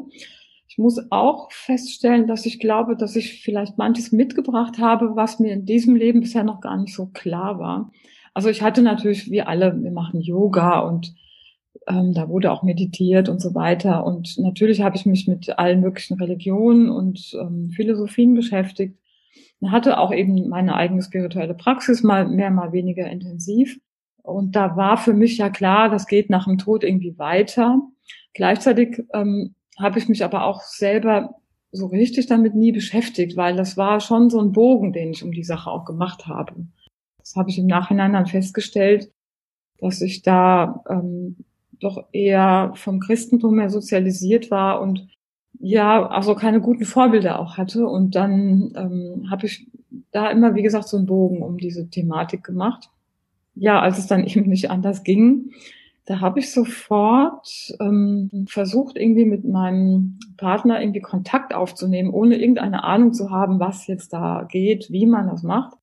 Ich 0.78 0.82
muss 0.82 1.10
auch 1.10 1.50
feststellen, 1.50 2.28
dass 2.28 2.46
ich 2.46 2.60
glaube, 2.60 2.94
dass 2.94 3.16
ich 3.16 3.42
vielleicht 3.42 3.78
manches 3.78 4.12
mitgebracht 4.12 4.78
habe, 4.78 5.16
was 5.16 5.40
mir 5.40 5.52
in 5.52 5.66
diesem 5.66 5.96
Leben 5.96 6.20
bisher 6.20 6.44
noch 6.44 6.60
gar 6.60 6.76
nicht 6.76 6.94
so 6.94 7.06
klar 7.06 7.58
war. 7.58 7.90
Also 8.32 8.48
ich 8.48 8.62
hatte 8.62 8.80
natürlich, 8.80 9.28
wie 9.28 9.42
alle, 9.42 9.76
wir 9.82 9.90
machen 9.90 10.20
Yoga 10.20 10.78
und 10.78 11.16
ähm, 11.88 12.14
da 12.14 12.28
wurde 12.28 12.52
auch 12.52 12.62
meditiert 12.62 13.28
und 13.28 13.40
so 13.40 13.56
weiter. 13.56 14.06
Und 14.06 14.38
natürlich 14.38 14.80
habe 14.80 14.94
ich 14.94 15.04
mich 15.04 15.26
mit 15.26 15.58
allen 15.58 15.80
möglichen 15.80 16.14
Religionen 16.14 16.90
und 16.90 17.36
ähm, 17.40 17.70
Philosophien 17.70 18.34
beschäftigt 18.34 18.96
hatte 19.66 19.98
auch 19.98 20.12
eben 20.12 20.48
meine 20.48 20.76
eigene 20.76 21.02
spirituelle 21.02 21.54
Praxis, 21.54 22.04
mal 22.04 22.28
mehr, 22.28 22.52
mal 22.52 22.70
weniger 22.70 23.10
intensiv. 23.10 23.80
Und 24.22 24.54
da 24.54 24.76
war 24.76 24.96
für 24.96 25.12
mich 25.12 25.38
ja 25.38 25.50
klar, 25.50 25.88
das 25.88 26.06
geht 26.06 26.30
nach 26.30 26.44
dem 26.44 26.58
Tod 26.58 26.84
irgendwie 26.84 27.18
weiter. 27.18 27.80
Gleichzeitig 28.34 29.02
ähm, 29.12 29.56
habe 29.78 29.98
ich 29.98 30.08
mich 30.08 30.24
aber 30.24 30.44
auch 30.44 30.62
selber 30.62 31.36
so 31.70 31.86
richtig 31.86 32.26
damit 32.26 32.54
nie 32.54 32.72
beschäftigt, 32.72 33.36
weil 33.36 33.56
das 33.56 33.76
war 33.76 34.00
schon 34.00 34.30
so 34.30 34.40
ein 34.40 34.52
Bogen, 34.52 34.92
den 34.92 35.10
ich 35.10 35.22
um 35.22 35.32
die 35.32 35.44
Sache 35.44 35.70
auch 35.70 35.84
gemacht 35.84 36.26
habe. 36.26 36.54
Das 37.18 37.36
habe 37.36 37.50
ich 37.50 37.58
im 37.58 37.66
Nachhinein 37.66 38.14
dann 38.14 38.26
festgestellt, 38.26 39.10
dass 39.78 40.00
ich 40.00 40.22
da 40.22 40.82
ähm, 40.88 41.36
doch 41.80 42.08
eher 42.12 42.72
vom 42.74 43.00
Christentum 43.00 43.58
her 43.58 43.70
sozialisiert 43.70 44.50
war 44.50 44.80
und 44.80 45.08
ja, 45.60 46.06
also 46.06 46.34
keine 46.34 46.60
guten 46.60 46.84
Vorbilder 46.84 47.38
auch 47.38 47.56
hatte. 47.56 47.86
Und 47.86 48.14
dann 48.14 48.72
ähm, 48.76 49.30
habe 49.30 49.46
ich 49.46 49.66
da 50.12 50.30
immer, 50.30 50.54
wie 50.54 50.62
gesagt, 50.62 50.88
so 50.88 50.96
einen 50.96 51.06
Bogen 51.06 51.42
um 51.42 51.58
diese 51.58 51.90
Thematik 51.90 52.44
gemacht. 52.44 52.90
ja, 53.54 53.80
als 53.80 53.98
es 53.98 54.06
dann 54.06 54.24
eben 54.26 54.48
nicht 54.48 54.70
anders 54.70 55.02
ging, 55.02 55.52
da 56.08 56.20
habe 56.20 56.38
ich 56.38 56.52
sofort 56.52 57.76
ähm, 57.80 58.46
versucht, 58.48 58.96
irgendwie 58.96 59.26
mit 59.26 59.44
meinem 59.44 60.18
Partner 60.38 60.80
irgendwie 60.80 61.02
Kontakt 61.02 61.52
aufzunehmen, 61.52 62.14
ohne 62.14 62.36
irgendeine 62.36 62.82
Ahnung 62.82 63.12
zu 63.12 63.30
haben, 63.30 63.60
was 63.60 63.86
jetzt 63.86 64.14
da 64.14 64.48
geht, 64.50 64.90
wie 64.90 65.04
man 65.04 65.28
das 65.28 65.42
macht. 65.42 65.76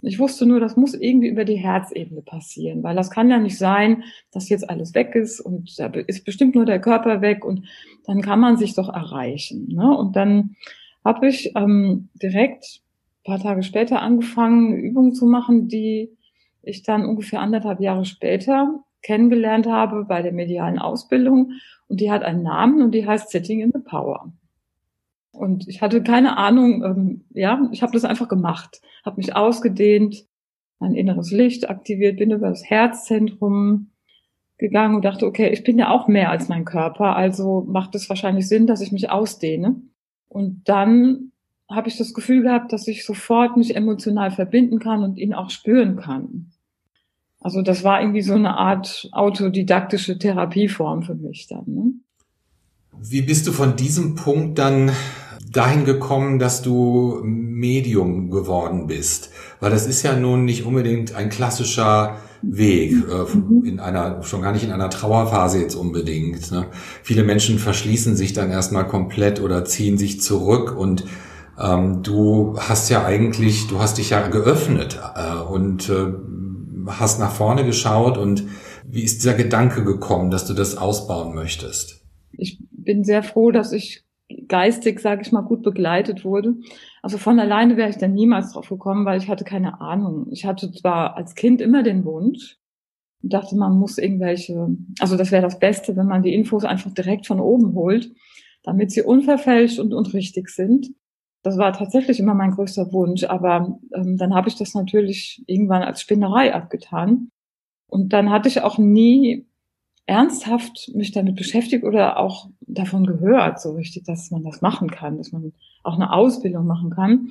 Ich 0.00 0.18
wusste 0.18 0.46
nur, 0.46 0.60
das 0.60 0.78
muss 0.78 0.94
irgendwie 0.94 1.28
über 1.28 1.44
die 1.44 1.58
Herzebene 1.58 2.22
passieren, 2.22 2.82
weil 2.82 2.96
das 2.96 3.10
kann 3.10 3.28
ja 3.28 3.38
nicht 3.38 3.58
sein, 3.58 4.04
dass 4.32 4.48
jetzt 4.48 4.70
alles 4.70 4.94
weg 4.94 5.14
ist 5.14 5.40
und 5.42 5.78
da 5.78 5.88
ist 5.88 6.24
bestimmt 6.24 6.54
nur 6.54 6.64
der 6.64 6.80
Körper 6.80 7.20
weg 7.20 7.44
und 7.44 7.66
dann 8.06 8.22
kann 8.22 8.40
man 8.40 8.56
sich 8.56 8.74
doch 8.74 8.88
erreichen. 8.88 9.68
Ne? 9.68 9.94
Und 9.94 10.16
dann 10.16 10.56
habe 11.04 11.28
ich 11.28 11.52
ähm, 11.54 12.08
direkt 12.14 12.80
paar 13.24 13.40
Tage 13.40 13.62
später 13.62 14.00
angefangen, 14.00 14.72
eine 14.72 14.80
Übung 14.80 15.12
zu 15.12 15.26
machen, 15.26 15.68
die 15.68 16.16
ich 16.62 16.82
dann 16.82 17.04
ungefähr 17.04 17.40
anderthalb 17.40 17.80
Jahre 17.80 18.06
später 18.06 18.82
kennengelernt 19.06 19.66
habe 19.66 20.04
bei 20.04 20.20
der 20.20 20.32
medialen 20.32 20.78
Ausbildung. 20.78 21.52
Und 21.88 22.00
die 22.00 22.10
hat 22.10 22.24
einen 22.24 22.42
Namen 22.42 22.82
und 22.82 22.92
die 22.92 23.06
heißt 23.06 23.30
Sitting 23.30 23.60
in 23.60 23.70
the 23.72 23.80
Power. 23.80 24.32
Und 25.30 25.68
ich 25.68 25.80
hatte 25.80 26.02
keine 26.02 26.36
Ahnung, 26.36 26.82
ähm, 26.82 27.24
ja, 27.30 27.68
ich 27.70 27.82
habe 27.82 27.92
das 27.92 28.04
einfach 28.04 28.28
gemacht, 28.28 28.80
habe 29.04 29.18
mich 29.18 29.36
ausgedehnt, 29.36 30.26
mein 30.78 30.94
inneres 30.94 31.30
Licht 31.30 31.70
aktiviert, 31.70 32.18
bin 32.18 32.30
über 32.30 32.48
das 32.48 32.68
Herzzentrum 32.68 33.90
gegangen 34.58 34.94
und 34.94 35.04
dachte, 35.04 35.26
okay, 35.26 35.50
ich 35.50 35.62
bin 35.62 35.78
ja 35.78 35.90
auch 35.90 36.08
mehr 36.08 36.30
als 36.30 36.48
mein 36.48 36.64
Körper, 36.64 37.14
also 37.14 37.64
macht 37.68 37.94
es 37.94 38.08
wahrscheinlich 38.08 38.48
Sinn, 38.48 38.66
dass 38.66 38.80
ich 38.80 38.92
mich 38.92 39.10
ausdehne. 39.10 39.76
Und 40.28 40.62
dann 40.68 41.32
habe 41.70 41.88
ich 41.88 41.96
das 41.96 42.14
Gefühl 42.14 42.42
gehabt, 42.42 42.72
dass 42.72 42.88
ich 42.88 43.04
sofort 43.04 43.56
mich 43.56 43.76
emotional 43.76 44.30
verbinden 44.30 44.78
kann 44.78 45.02
und 45.02 45.18
ihn 45.18 45.34
auch 45.34 45.50
spüren 45.50 45.96
kann. 45.96 46.52
Also 47.46 47.62
das 47.62 47.84
war 47.84 48.00
irgendwie 48.00 48.22
so 48.22 48.34
eine 48.34 48.56
Art 48.56 49.08
autodidaktische 49.12 50.18
Therapieform 50.18 51.04
für 51.04 51.14
mich 51.14 51.46
dann. 51.48 51.62
Ne? 51.68 51.92
Wie 53.00 53.22
bist 53.22 53.46
du 53.46 53.52
von 53.52 53.76
diesem 53.76 54.16
Punkt 54.16 54.58
dann 54.58 54.90
dahin 55.52 55.84
gekommen, 55.84 56.40
dass 56.40 56.62
du 56.62 57.20
Medium 57.22 58.32
geworden 58.32 58.88
bist? 58.88 59.30
Weil 59.60 59.70
das 59.70 59.86
ist 59.86 60.02
ja 60.02 60.16
nun 60.16 60.44
nicht 60.44 60.64
unbedingt 60.64 61.14
ein 61.14 61.28
klassischer 61.28 62.16
Weg, 62.42 62.90
äh, 62.90 63.36
mhm. 63.36 63.64
in 63.64 63.78
einer, 63.78 64.24
schon 64.24 64.42
gar 64.42 64.50
nicht 64.50 64.64
in 64.64 64.72
einer 64.72 64.90
Trauerphase 64.90 65.60
jetzt 65.60 65.76
unbedingt. 65.76 66.50
Ne? 66.50 66.66
Viele 67.04 67.22
Menschen 67.22 67.60
verschließen 67.60 68.16
sich 68.16 68.32
dann 68.32 68.50
erstmal 68.50 68.88
komplett 68.88 69.40
oder 69.40 69.64
ziehen 69.64 69.98
sich 69.98 70.20
zurück 70.20 70.76
und 70.76 71.04
ähm, 71.60 72.02
du 72.02 72.56
hast 72.58 72.90
ja 72.90 73.04
eigentlich, 73.04 73.68
du 73.68 73.78
hast 73.78 73.98
dich 73.98 74.10
ja 74.10 74.26
geöffnet 74.26 74.98
äh, 75.14 75.38
und 75.38 75.88
äh, 75.88 76.12
hast 76.86 77.18
nach 77.18 77.32
vorne 77.32 77.64
geschaut 77.64 78.18
und 78.18 78.44
wie 78.86 79.02
ist 79.02 79.18
dieser 79.18 79.34
Gedanke 79.34 79.84
gekommen, 79.84 80.30
dass 80.30 80.46
du 80.46 80.54
das 80.54 80.76
ausbauen 80.76 81.34
möchtest? 81.34 82.04
Ich 82.32 82.58
bin 82.70 83.04
sehr 83.04 83.22
froh, 83.22 83.50
dass 83.50 83.72
ich 83.72 84.04
geistig, 84.48 85.00
sage 85.00 85.22
ich 85.22 85.32
mal, 85.32 85.42
gut 85.42 85.62
begleitet 85.62 86.24
wurde. 86.24 86.54
Also 87.02 87.18
von 87.18 87.38
alleine 87.38 87.76
wäre 87.76 87.90
ich 87.90 87.96
dann 87.96 88.12
niemals 88.12 88.52
drauf 88.52 88.68
gekommen, 88.68 89.04
weil 89.04 89.20
ich 89.20 89.28
hatte 89.28 89.44
keine 89.44 89.80
Ahnung. 89.80 90.26
Ich 90.30 90.44
hatte 90.44 90.72
zwar 90.72 91.16
als 91.16 91.34
Kind 91.34 91.60
immer 91.60 91.82
den 91.82 92.04
Wunsch 92.04 92.58
dachte, 93.28 93.56
man 93.56 93.78
muss 93.78 93.98
irgendwelche, 93.98 94.68
also 94.98 95.16
das 95.16 95.30
wäre 95.30 95.42
das 95.42 95.58
Beste, 95.58 95.96
wenn 95.96 96.06
man 96.06 96.22
die 96.22 96.34
Infos 96.34 96.64
einfach 96.64 96.92
direkt 96.92 97.26
von 97.26 97.40
oben 97.40 97.74
holt, 97.74 98.12
damit 98.62 98.90
sie 98.90 99.02
unverfälscht 99.02 99.78
und, 99.78 99.94
und 99.94 100.12
richtig 100.14 100.48
sind. 100.48 100.88
Das 101.46 101.58
war 101.58 101.72
tatsächlich 101.72 102.18
immer 102.18 102.34
mein 102.34 102.50
größter 102.50 102.92
Wunsch, 102.92 103.22
aber 103.22 103.78
ähm, 103.94 104.16
dann 104.16 104.34
habe 104.34 104.48
ich 104.48 104.56
das 104.56 104.74
natürlich 104.74 105.44
irgendwann 105.46 105.84
als 105.84 106.00
Spinnerei 106.00 106.52
abgetan. 106.52 107.30
Und 107.86 108.12
dann 108.12 108.30
hatte 108.30 108.48
ich 108.48 108.62
auch 108.62 108.78
nie 108.78 109.46
ernsthaft 110.06 110.90
mich 110.92 111.12
damit 111.12 111.36
beschäftigt 111.36 111.84
oder 111.84 112.18
auch 112.18 112.48
davon 112.62 113.06
gehört, 113.06 113.60
so 113.60 113.74
richtig, 113.74 114.02
dass 114.02 114.32
man 114.32 114.42
das 114.42 114.60
machen 114.60 114.90
kann, 114.90 115.18
dass 115.18 115.30
man 115.30 115.52
auch 115.84 115.94
eine 115.94 116.12
Ausbildung 116.12 116.66
machen 116.66 116.90
kann. 116.90 117.30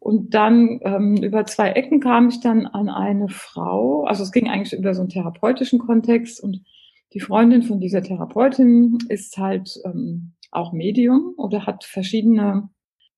Und 0.00 0.34
dann 0.34 0.78
ähm, 0.82 1.16
über 1.16 1.46
zwei 1.46 1.70
Ecken 1.70 2.00
kam 2.00 2.28
ich 2.28 2.40
dann 2.40 2.66
an 2.66 2.90
eine 2.90 3.30
Frau, 3.30 4.04
also 4.04 4.22
es 4.22 4.32
ging 4.32 4.50
eigentlich 4.50 4.78
über 4.78 4.92
so 4.92 5.00
einen 5.00 5.08
therapeutischen 5.08 5.78
Kontext 5.78 6.42
und 6.42 6.60
die 7.14 7.20
Freundin 7.20 7.62
von 7.62 7.80
dieser 7.80 8.02
Therapeutin 8.02 8.98
ist 9.08 9.38
halt 9.38 9.80
ähm, 9.86 10.32
auch 10.50 10.74
Medium 10.74 11.32
oder 11.38 11.64
hat 11.64 11.84
verschiedene 11.84 12.68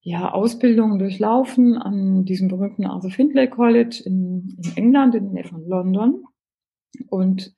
ja, 0.01 0.31
Ausbildungen 0.31 0.99
durchlaufen 0.99 1.77
an 1.77 2.25
diesem 2.25 2.47
berühmten 2.47 2.85
Arthur 2.85 3.11
Findlay 3.11 3.47
College 3.47 4.01
in, 4.05 4.57
in 4.63 4.77
England, 4.77 5.15
in 5.15 5.25
der 5.25 5.33
Nähe 5.33 5.43
von 5.43 5.67
London. 5.67 6.23
Und 7.09 7.53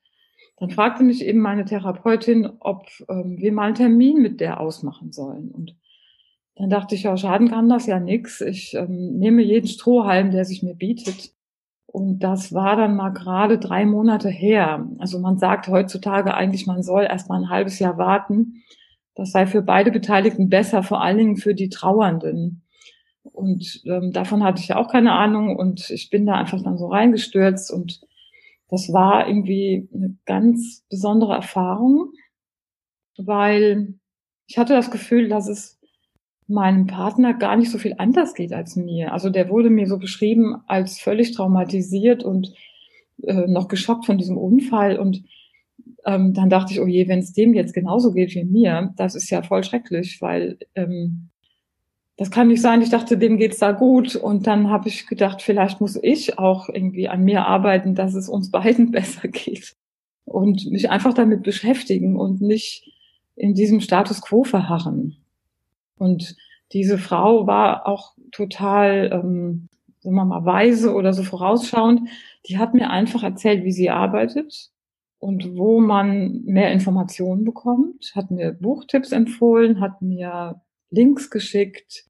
dann 0.57 0.69
fragte 0.69 1.03
mich 1.03 1.25
eben 1.25 1.39
meine 1.39 1.65
Therapeutin, 1.65 2.49
ob 2.59 2.87
ähm, 3.09 3.37
wir 3.37 3.51
mal 3.51 3.67
einen 3.67 3.75
Termin 3.75 4.21
mit 4.21 4.39
der 4.39 4.59
ausmachen 4.59 5.11
sollen. 5.11 5.49
Und 5.49 5.75
dann 6.55 6.69
dachte 6.69 6.95
ich, 6.95 7.03
ja, 7.03 7.15
schaden 7.15 7.49
kann 7.49 7.69
das 7.69 7.85
ja 7.87 7.99
nix. 7.99 8.41
Ich 8.41 8.73
ähm, 8.75 9.17
nehme 9.17 9.41
jeden 9.41 9.67
Strohhalm, 9.67 10.31
der 10.31 10.45
sich 10.45 10.61
mir 10.61 10.75
bietet. 10.75 11.33
Und 11.85 12.19
das 12.19 12.53
war 12.53 12.75
dann 12.75 12.95
mal 12.95 13.09
gerade 13.09 13.57
drei 13.57 13.85
Monate 13.85 14.29
her. 14.29 14.87
Also 14.99 15.19
man 15.19 15.37
sagt 15.37 15.67
heutzutage 15.67 16.33
eigentlich, 16.33 16.67
man 16.67 16.83
soll 16.83 17.03
erst 17.03 17.29
mal 17.29 17.41
ein 17.41 17.49
halbes 17.49 17.79
Jahr 17.79 17.97
warten, 17.97 18.63
das 19.15 19.31
sei 19.31 19.45
für 19.45 19.61
beide 19.61 19.91
Beteiligten 19.91 20.49
besser, 20.49 20.83
vor 20.83 21.01
allen 21.01 21.17
Dingen 21.17 21.37
für 21.37 21.53
die 21.53 21.69
Trauernden. 21.69 22.63
Und 23.23 23.81
ähm, 23.85 24.11
davon 24.11 24.43
hatte 24.43 24.61
ich 24.61 24.69
ja 24.69 24.77
auch 24.77 24.91
keine 24.91 25.13
Ahnung 25.13 25.55
und 25.55 25.89
ich 25.89 26.09
bin 26.09 26.25
da 26.25 26.33
einfach 26.33 26.61
dann 26.63 26.77
so 26.77 26.87
reingestürzt 26.87 27.71
und 27.71 28.01
das 28.67 28.91
war 28.93 29.27
irgendwie 29.27 29.89
eine 29.93 30.17
ganz 30.25 30.85
besondere 30.89 31.33
Erfahrung, 31.33 32.13
weil 33.17 33.95
ich 34.47 34.57
hatte 34.57 34.73
das 34.73 34.91
Gefühl, 34.91 35.27
dass 35.27 35.47
es 35.47 35.79
meinem 36.47 36.87
Partner 36.87 37.33
gar 37.33 37.55
nicht 37.55 37.69
so 37.71 37.77
viel 37.77 37.95
anders 37.97 38.33
geht 38.33 38.53
als 38.53 38.75
mir. 38.75 39.13
Also 39.13 39.29
der 39.29 39.49
wurde 39.49 39.69
mir 39.69 39.87
so 39.87 39.97
beschrieben 39.97 40.57
als 40.67 40.99
völlig 40.99 41.31
traumatisiert 41.31 42.23
und 42.23 42.53
äh, 43.23 43.47
noch 43.47 43.67
geschockt 43.67 44.05
von 44.05 44.17
diesem 44.17 44.37
Unfall 44.37 44.97
und 44.97 45.23
ähm, 46.05 46.33
dann 46.33 46.49
dachte 46.49 46.73
ich, 46.73 46.81
oh 46.81 46.87
je, 46.87 47.07
wenn 47.07 47.19
es 47.19 47.33
dem 47.33 47.53
jetzt 47.53 47.73
genauso 47.73 48.11
geht 48.11 48.33
wie 48.35 48.43
mir, 48.43 48.93
das 48.97 49.15
ist 49.15 49.29
ja 49.29 49.43
voll 49.43 49.63
schrecklich, 49.63 50.21
weil 50.21 50.57
ähm, 50.75 51.29
das 52.17 52.31
kann 52.31 52.49
nicht 52.49 52.61
sein. 52.61 52.81
Ich 52.81 52.89
dachte, 52.89 53.17
dem 53.17 53.37
geht's 53.37 53.59
da 53.59 53.71
gut. 53.71 54.15
Und 54.15 54.47
dann 54.47 54.69
habe 54.69 54.89
ich 54.89 55.07
gedacht, 55.07 55.41
vielleicht 55.41 55.81
muss 55.81 55.97
ich 56.01 56.37
auch 56.37 56.69
irgendwie 56.69 57.07
an 57.07 57.23
mir 57.23 57.45
arbeiten, 57.45 57.95
dass 57.95 58.13
es 58.13 58.29
uns 58.29 58.51
beiden 58.51 58.91
besser 58.91 59.27
geht. 59.27 59.75
Und 60.25 60.69
mich 60.71 60.89
einfach 60.89 61.13
damit 61.13 61.43
beschäftigen 61.43 62.15
und 62.15 62.41
nicht 62.41 62.89
in 63.35 63.53
diesem 63.53 63.81
Status 63.81 64.21
quo 64.21 64.43
verharren. 64.43 65.17
Und 65.97 66.35
diese 66.73 66.97
Frau 66.97 67.47
war 67.47 67.87
auch 67.87 68.13
total, 68.31 69.09
ähm, 69.11 69.67
sagen 69.99 70.15
wir 70.15 70.25
mal, 70.25 70.45
weise 70.45 70.93
oder 70.93 71.13
so 71.13 71.23
vorausschauend. 71.23 72.01
Die 72.47 72.57
hat 72.57 72.73
mir 72.73 72.89
einfach 72.91 73.23
erzählt, 73.23 73.63
wie 73.63 73.71
sie 73.71 73.89
arbeitet 73.89 74.70
und 75.21 75.55
wo 75.55 75.79
man 75.79 76.41
mehr 76.45 76.71
Informationen 76.71 77.45
bekommt, 77.45 78.11
hat 78.15 78.31
mir 78.31 78.53
Buchtipps 78.53 79.11
empfohlen, 79.11 79.79
hat 79.79 80.01
mir 80.01 80.63
Links 80.89 81.29
geschickt. 81.29 82.05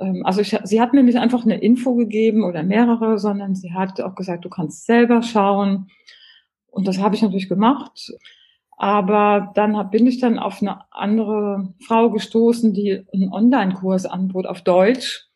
Ähm, 0.00 0.24
also 0.24 0.40
ich, 0.40 0.58
sie 0.64 0.80
hat 0.80 0.94
mir 0.94 1.02
nicht 1.02 1.18
einfach 1.18 1.44
eine 1.44 1.60
Info 1.60 1.94
gegeben 1.94 2.42
oder 2.42 2.62
mehrere, 2.62 3.18
sondern 3.18 3.54
sie 3.54 3.74
hat 3.74 4.00
auch 4.00 4.14
gesagt, 4.14 4.46
du 4.46 4.48
kannst 4.48 4.86
selber 4.86 5.22
schauen. 5.22 5.88
Und 6.68 6.88
das 6.88 6.98
habe 7.00 7.14
ich 7.14 7.20
natürlich 7.20 7.50
gemacht. 7.50 8.10
Aber 8.78 9.52
dann 9.54 9.90
bin 9.90 10.06
ich 10.06 10.18
dann 10.18 10.38
auf 10.38 10.62
eine 10.62 10.90
andere 10.90 11.74
Frau 11.86 12.08
gestoßen, 12.08 12.72
die 12.72 13.04
einen 13.12 13.30
Online-Kurs 13.30 14.06
anbot 14.06 14.46
auf 14.46 14.62
Deutsch. 14.62 15.28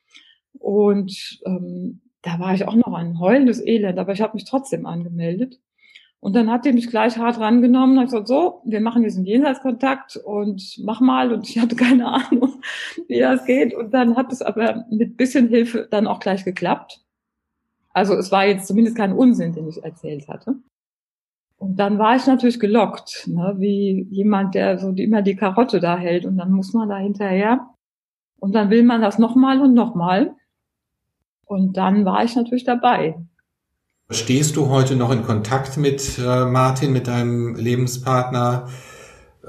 Und 0.59 1.41
ähm, 1.45 2.01
da 2.23 2.41
war 2.41 2.55
ich 2.55 2.67
auch 2.67 2.75
noch 2.75 2.95
ein 2.95 3.21
heulendes 3.21 3.61
Elend, 3.61 3.99
aber 3.99 4.15
ich 4.15 4.23
habe 4.23 4.33
mich 4.33 4.47
trotzdem 4.47 4.87
angemeldet. 4.87 5.61
Und 6.21 6.35
dann 6.35 6.51
hat 6.51 6.65
die 6.65 6.73
mich 6.73 6.89
gleich 6.89 7.19
hart 7.19 7.39
rangenommen 7.39 7.97
und 7.97 7.99
hat 7.99 8.07
gesagt, 8.07 8.29
so, 8.29 8.63
wir 8.65 8.81
machen 8.81 9.05
einen 9.05 9.25
Jenseitskontakt 9.25 10.17
und 10.17 10.79
mach 10.83 11.01
mal. 11.01 11.33
Und 11.33 11.49
ich 11.49 11.59
hatte 11.59 11.77
keine 11.77 12.07
Ahnung, 12.31 12.61
wie 13.07 13.21
das 13.21 13.45
geht. 13.45 13.75
Und 13.75 13.93
dann 13.93 14.17
hat 14.17 14.33
es 14.33 14.43
aber 14.43 14.87
mit 14.91 15.17
bisschen 15.17 15.49
Hilfe 15.49 15.87
dann 15.91 16.07
auch 16.07 16.21
gleich 16.21 16.45
geklappt. 16.45 17.01
Also 17.93 18.15
es 18.15 18.33
war 18.33 18.47
jetzt 18.47 18.67
zumindest 18.67 18.97
kein 18.97 19.13
Unsinn, 19.13 19.53
den 19.53 19.69
ich 19.69 19.83
erzählt 19.83 20.29
hatte. 20.29 20.57
Und 21.59 21.77
dann 21.77 21.99
war 21.99 22.17
ich 22.17 22.27
natürlich 22.27 22.61
gelockt, 22.61 23.27
ne, 23.27 23.55
wie 23.57 24.07
jemand, 24.11 24.55
der 24.55 24.79
so 24.79 24.91
immer 24.91 25.23
die 25.23 25.37
Karotte 25.37 25.81
da 25.81 25.97
hält. 25.97 26.27
Und 26.27 26.37
dann 26.37 26.51
muss 26.51 26.75
man 26.75 26.89
da 26.89 26.99
hinterher. 26.99 27.71
Und 28.39 28.55
dann 28.55 28.71
will 28.71 28.83
man 28.83 29.01
das 29.01 29.19
nochmal 29.19 29.61
und 29.61 29.75
nochmal. 29.75 30.35
Und 31.47 31.77
dann 31.77 32.05
war 32.05 32.25
ich 32.25 32.37
natürlich 32.37 32.65
dabei. 32.65 33.17
Stehst 34.11 34.55
du 34.55 34.69
heute 34.69 34.95
noch 34.95 35.11
in 35.11 35.23
Kontakt 35.23 35.79
mit 35.79 36.17
äh, 36.19 36.45
Martin, 36.45 36.93
mit 36.93 37.09
deinem 37.09 37.57
Lebenspartner? 37.57 38.69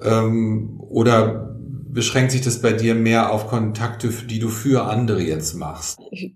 Ähm, 0.01 0.79
oder 0.79 1.55
beschränkt 1.89 2.31
sich 2.31 2.41
das 2.41 2.59
bei 2.59 2.73
dir 2.73 2.95
mehr 2.95 3.31
auf 3.31 3.47
Kontakte, 3.47 4.09
die 4.09 4.39
du 4.39 4.49
für 4.49 4.85
andere 4.85 5.21
jetzt 5.21 5.53
machst? 5.53 5.99
Ich 6.09 6.35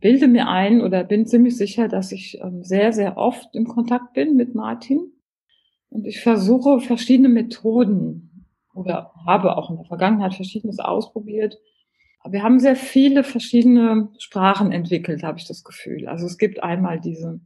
bilde 0.00 0.28
mir 0.28 0.48
ein 0.48 0.80
oder 0.80 1.04
bin 1.04 1.26
ziemlich 1.26 1.58
sicher, 1.58 1.88
dass 1.88 2.10
ich 2.10 2.40
ähm, 2.42 2.64
sehr, 2.64 2.94
sehr 2.94 3.18
oft 3.18 3.54
im 3.54 3.66
Kontakt 3.66 4.14
bin 4.14 4.34
mit 4.34 4.54
Martin. 4.54 5.12
Und 5.90 6.06
ich 6.06 6.22
versuche 6.22 6.80
verschiedene 6.80 7.28
Methoden 7.28 8.46
oder 8.72 9.12
habe 9.26 9.58
auch 9.58 9.68
in 9.68 9.76
der 9.76 9.84
Vergangenheit 9.84 10.34
verschiedenes 10.34 10.78
ausprobiert. 10.78 11.58
Wir 12.26 12.42
haben 12.42 12.60
sehr 12.60 12.76
viele 12.76 13.24
verschiedene 13.24 14.08
Sprachen 14.18 14.72
entwickelt, 14.72 15.22
habe 15.22 15.38
ich 15.38 15.46
das 15.46 15.64
Gefühl. 15.64 16.08
Also 16.08 16.24
es 16.24 16.38
gibt 16.38 16.62
einmal 16.62 16.98
diese 16.98 17.40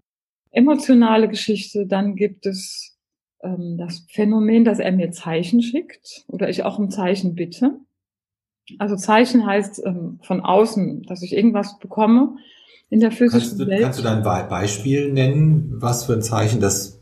emotionale 0.53 1.29
Geschichte, 1.29 1.87
dann 1.87 2.15
gibt 2.15 2.47
es 2.47 2.97
ähm, 3.43 3.77
das 3.79 4.07
Phänomen, 4.11 4.65
dass 4.65 4.79
er 4.79 4.93
mir 4.93 5.11
Zeichen 5.11 5.63
schickt 5.63 6.25
oder 6.29 6.49
ich 6.49 6.63
auch 6.63 6.79
um 6.79 6.91
Zeichen 6.91 7.35
bitte. 7.35 7.79
Also 8.79 8.97
Zeichen 8.97 9.45
heißt 9.45 9.83
ähm, 9.85 10.21
von 10.23 10.41
außen, 10.41 11.03
dass 11.03 11.23
ich 11.23 11.35
irgendwas 11.35 11.79
bekomme 11.79 12.37
in 12.91 13.01
der 13.01 13.11
physischen 13.11 13.49
kannst 13.49 13.61
du, 13.61 13.67
Welt. 13.67 13.83
Kannst 13.83 13.99
du 13.99 14.03
da 14.03 14.17
ein 14.17 14.49
Beispiel 14.49 15.13
nennen, 15.13 15.73
was 15.81 16.05
für 16.05 16.13
ein 16.13 16.23
Zeichen 16.23 16.61
das 16.61 17.01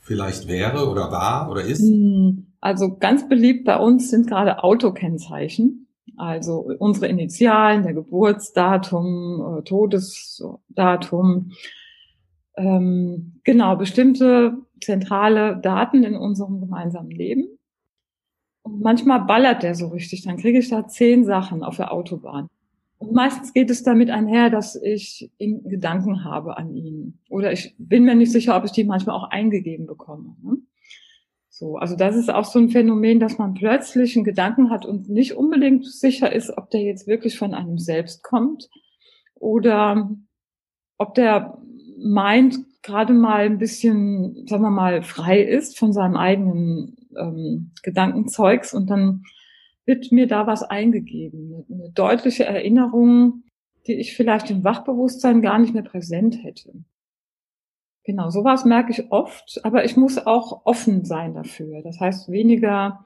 vielleicht 0.00 0.48
wäre 0.48 0.88
oder 0.90 1.10
war 1.10 1.50
oder 1.50 1.62
ist? 1.62 1.80
Hm, 1.80 2.48
also 2.60 2.96
ganz 2.96 3.28
beliebt 3.28 3.64
bei 3.64 3.78
uns 3.78 4.10
sind 4.10 4.26
gerade 4.26 4.62
Autokennzeichen. 4.62 5.86
Also 6.16 6.68
unsere 6.78 7.06
Initialen, 7.06 7.84
der 7.84 7.94
Geburtsdatum, 7.94 9.58
äh, 9.58 9.62
Todesdatum, 9.62 11.52
ähm, 12.56 13.40
genau, 13.44 13.76
bestimmte 13.76 14.56
zentrale 14.80 15.58
Daten 15.60 16.04
in 16.04 16.16
unserem 16.16 16.60
gemeinsamen 16.60 17.10
Leben. 17.10 17.46
Und 18.62 18.80
manchmal 18.80 19.24
ballert 19.24 19.62
der 19.62 19.74
so 19.74 19.88
richtig, 19.88 20.22
dann 20.22 20.36
kriege 20.36 20.58
ich 20.58 20.68
da 20.68 20.86
zehn 20.86 21.24
Sachen 21.24 21.62
auf 21.62 21.76
der 21.76 21.92
Autobahn. 21.92 22.48
Und 22.98 23.12
meistens 23.12 23.52
geht 23.52 23.68
es 23.70 23.82
damit 23.82 24.10
einher, 24.10 24.48
dass 24.48 24.80
ich 24.80 25.30
Gedanken 25.38 26.22
habe 26.22 26.56
an 26.56 26.72
ihn. 26.72 27.18
Oder 27.28 27.52
ich 27.52 27.74
bin 27.76 28.04
mir 28.04 28.14
nicht 28.14 28.30
sicher, 28.30 28.56
ob 28.56 28.64
ich 28.64 28.70
die 28.70 28.84
manchmal 28.84 29.16
auch 29.16 29.30
eingegeben 29.30 29.86
bekomme. 29.86 30.36
Ne? 30.40 30.58
So, 31.48 31.76
also 31.76 31.96
das 31.96 32.14
ist 32.14 32.32
auch 32.32 32.44
so 32.44 32.60
ein 32.60 32.70
Phänomen, 32.70 33.18
dass 33.18 33.38
man 33.38 33.54
plötzlich 33.54 34.16
einen 34.16 34.24
Gedanken 34.24 34.70
hat 34.70 34.86
und 34.86 35.08
nicht 35.08 35.32
unbedingt 35.34 35.84
sicher 35.84 36.32
ist, 36.32 36.56
ob 36.56 36.70
der 36.70 36.82
jetzt 36.82 37.08
wirklich 37.08 37.36
von 37.36 37.54
einem 37.54 37.78
selbst 37.78 38.22
kommt 38.22 38.70
oder 39.34 40.08
ob 40.96 41.14
der 41.14 41.58
meint, 42.02 42.58
gerade 42.82 43.12
mal 43.12 43.46
ein 43.46 43.58
bisschen, 43.58 44.46
sagen 44.46 44.62
wir 44.62 44.70
mal, 44.70 45.02
frei 45.02 45.40
ist 45.40 45.78
von 45.78 45.92
seinem 45.92 46.16
eigenen 46.16 46.96
ähm, 47.16 47.70
Gedankenzeugs 47.82 48.74
und 48.74 48.90
dann 48.90 49.24
wird 49.84 50.12
mir 50.12 50.26
da 50.26 50.46
was 50.46 50.62
eingegeben, 50.62 51.64
eine, 51.70 51.90
deutliche 51.90 52.44
Erinnerung, 52.44 53.44
die 53.86 53.94
ich 53.94 54.16
vielleicht 54.16 54.50
im 54.50 54.64
Wachbewusstsein 54.64 55.42
gar 55.42 55.58
nicht 55.58 55.74
mehr 55.74 55.82
präsent 55.82 56.42
hätte. 56.42 56.72
Genau, 58.04 58.30
sowas 58.30 58.64
merke 58.64 58.90
ich 58.90 59.12
oft, 59.12 59.60
aber 59.64 59.84
ich 59.84 59.96
muss 59.96 60.18
auch 60.18 60.66
offen 60.66 61.04
sein 61.04 61.34
dafür. 61.34 61.82
Das 61.82 62.00
heißt, 62.00 62.30
weniger 62.30 63.04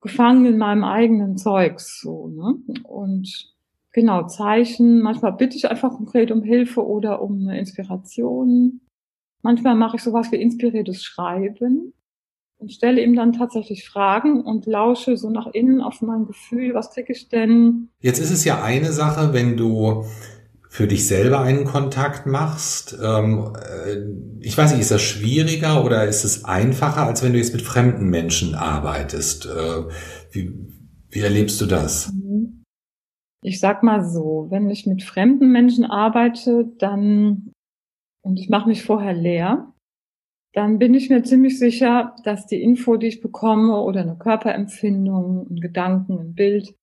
gefangen 0.00 0.44
in 0.44 0.58
meinem 0.58 0.84
eigenen 0.84 1.38
Zeugs, 1.38 2.00
so, 2.00 2.28
ne? 2.28 2.54
Und 2.84 3.55
genau, 3.96 4.26
Zeichen, 4.26 5.00
manchmal 5.00 5.32
bitte 5.32 5.56
ich 5.56 5.68
einfach 5.68 5.90
konkret 5.90 6.30
um 6.30 6.42
Hilfe 6.42 6.86
oder 6.86 7.22
um 7.22 7.40
eine 7.40 7.58
Inspiration. 7.58 8.82
Manchmal 9.42 9.74
mache 9.74 9.96
ich 9.96 10.02
sowas 10.02 10.30
wie 10.30 10.36
inspiriertes 10.36 11.02
Schreiben 11.02 11.94
und 12.58 12.72
stelle 12.72 13.02
ihm 13.02 13.16
dann 13.16 13.32
tatsächlich 13.32 13.88
Fragen 13.88 14.42
und 14.42 14.66
lausche 14.66 15.16
so 15.16 15.30
nach 15.30 15.46
innen 15.46 15.80
auf 15.80 16.02
mein 16.02 16.26
Gefühl, 16.26 16.74
was 16.74 16.90
kriege 16.90 17.12
ich 17.12 17.30
denn? 17.30 17.88
Jetzt 18.00 18.18
ist 18.18 18.30
es 18.30 18.44
ja 18.44 18.62
eine 18.62 18.92
Sache, 18.92 19.32
wenn 19.32 19.56
du 19.56 20.04
für 20.68 20.86
dich 20.86 21.06
selber 21.08 21.40
einen 21.40 21.64
Kontakt 21.64 22.26
machst. 22.26 22.98
Ähm, 23.02 23.54
äh, 23.56 23.96
ich 24.40 24.58
weiß 24.58 24.72
nicht, 24.72 24.82
ist 24.82 24.90
das 24.90 25.00
schwieriger 25.00 25.82
oder 25.82 26.04
ist 26.04 26.24
es 26.24 26.44
einfacher, 26.44 27.06
als 27.06 27.22
wenn 27.22 27.32
du 27.32 27.38
jetzt 27.38 27.54
mit 27.54 27.62
fremden 27.62 28.10
Menschen 28.10 28.54
arbeitest? 28.54 29.46
Äh, 29.46 29.84
wie, 30.32 30.52
wie 31.08 31.20
erlebst 31.20 31.58
du 31.62 31.66
das? 31.66 32.12
Ich 33.46 33.60
sag 33.60 33.84
mal 33.84 34.04
so, 34.04 34.48
wenn 34.50 34.68
ich 34.70 34.86
mit 34.86 35.04
fremden 35.04 35.52
Menschen 35.52 35.84
arbeite, 35.84 36.64
dann 36.78 37.52
und 38.22 38.40
ich 38.40 38.48
mache 38.48 38.68
mich 38.68 38.82
vorher 38.82 39.12
leer, 39.12 39.72
dann 40.52 40.80
bin 40.80 40.94
ich 40.94 41.10
mir 41.10 41.22
ziemlich 41.22 41.56
sicher, 41.56 42.16
dass 42.24 42.48
die 42.48 42.60
Info, 42.60 42.96
die 42.96 43.06
ich 43.06 43.20
bekomme 43.20 43.80
oder 43.80 44.00
eine 44.00 44.16
Körperempfindung, 44.16 45.46
ein 45.48 45.60
Gedanken, 45.60 46.18
ein 46.18 46.34
Bild 46.34 46.74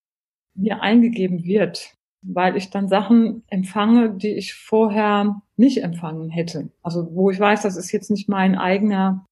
mir 0.55 0.81
eingegeben 0.81 1.43
wird, 1.43 1.97
weil 2.21 2.55
ich 2.55 2.69
dann 2.69 2.87
Sachen 2.87 3.43
empfange, 3.47 4.11
die 4.11 4.33
ich 4.33 4.53
vorher 4.53 5.41
nicht 5.57 5.83
empfangen 5.83 6.29
hätte. 6.29 6.69
Also 6.81 7.13
wo 7.13 7.29
ich 7.29 7.41
weiß, 7.41 7.63
das 7.63 7.75
ist 7.75 7.91
jetzt 7.91 8.09
nicht 8.09 8.29
mein 8.29 8.55
eigener 8.55 9.25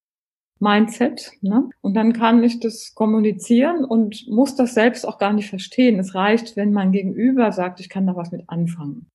Mindset. 0.62 1.32
Ne? 1.42 1.68
Und 1.82 1.94
dann 1.94 2.14
kann 2.14 2.42
ich 2.42 2.60
das 2.60 2.94
kommunizieren 2.94 3.84
und 3.84 4.26
muss 4.28 4.54
das 4.54 4.74
selbst 4.74 5.06
auch 5.06 5.18
gar 5.18 5.32
nicht 5.32 5.50
verstehen. 5.50 5.98
Es 5.98 6.14
reicht, 6.14 6.56
wenn 6.56 6.72
mein 6.72 6.92
Gegenüber 6.92 7.52
sagt, 7.52 7.80
ich 7.80 7.90
kann 7.90 8.06
da 8.06 8.16
was 8.16 8.32
mit 8.32 8.48
anfangen 8.48 9.08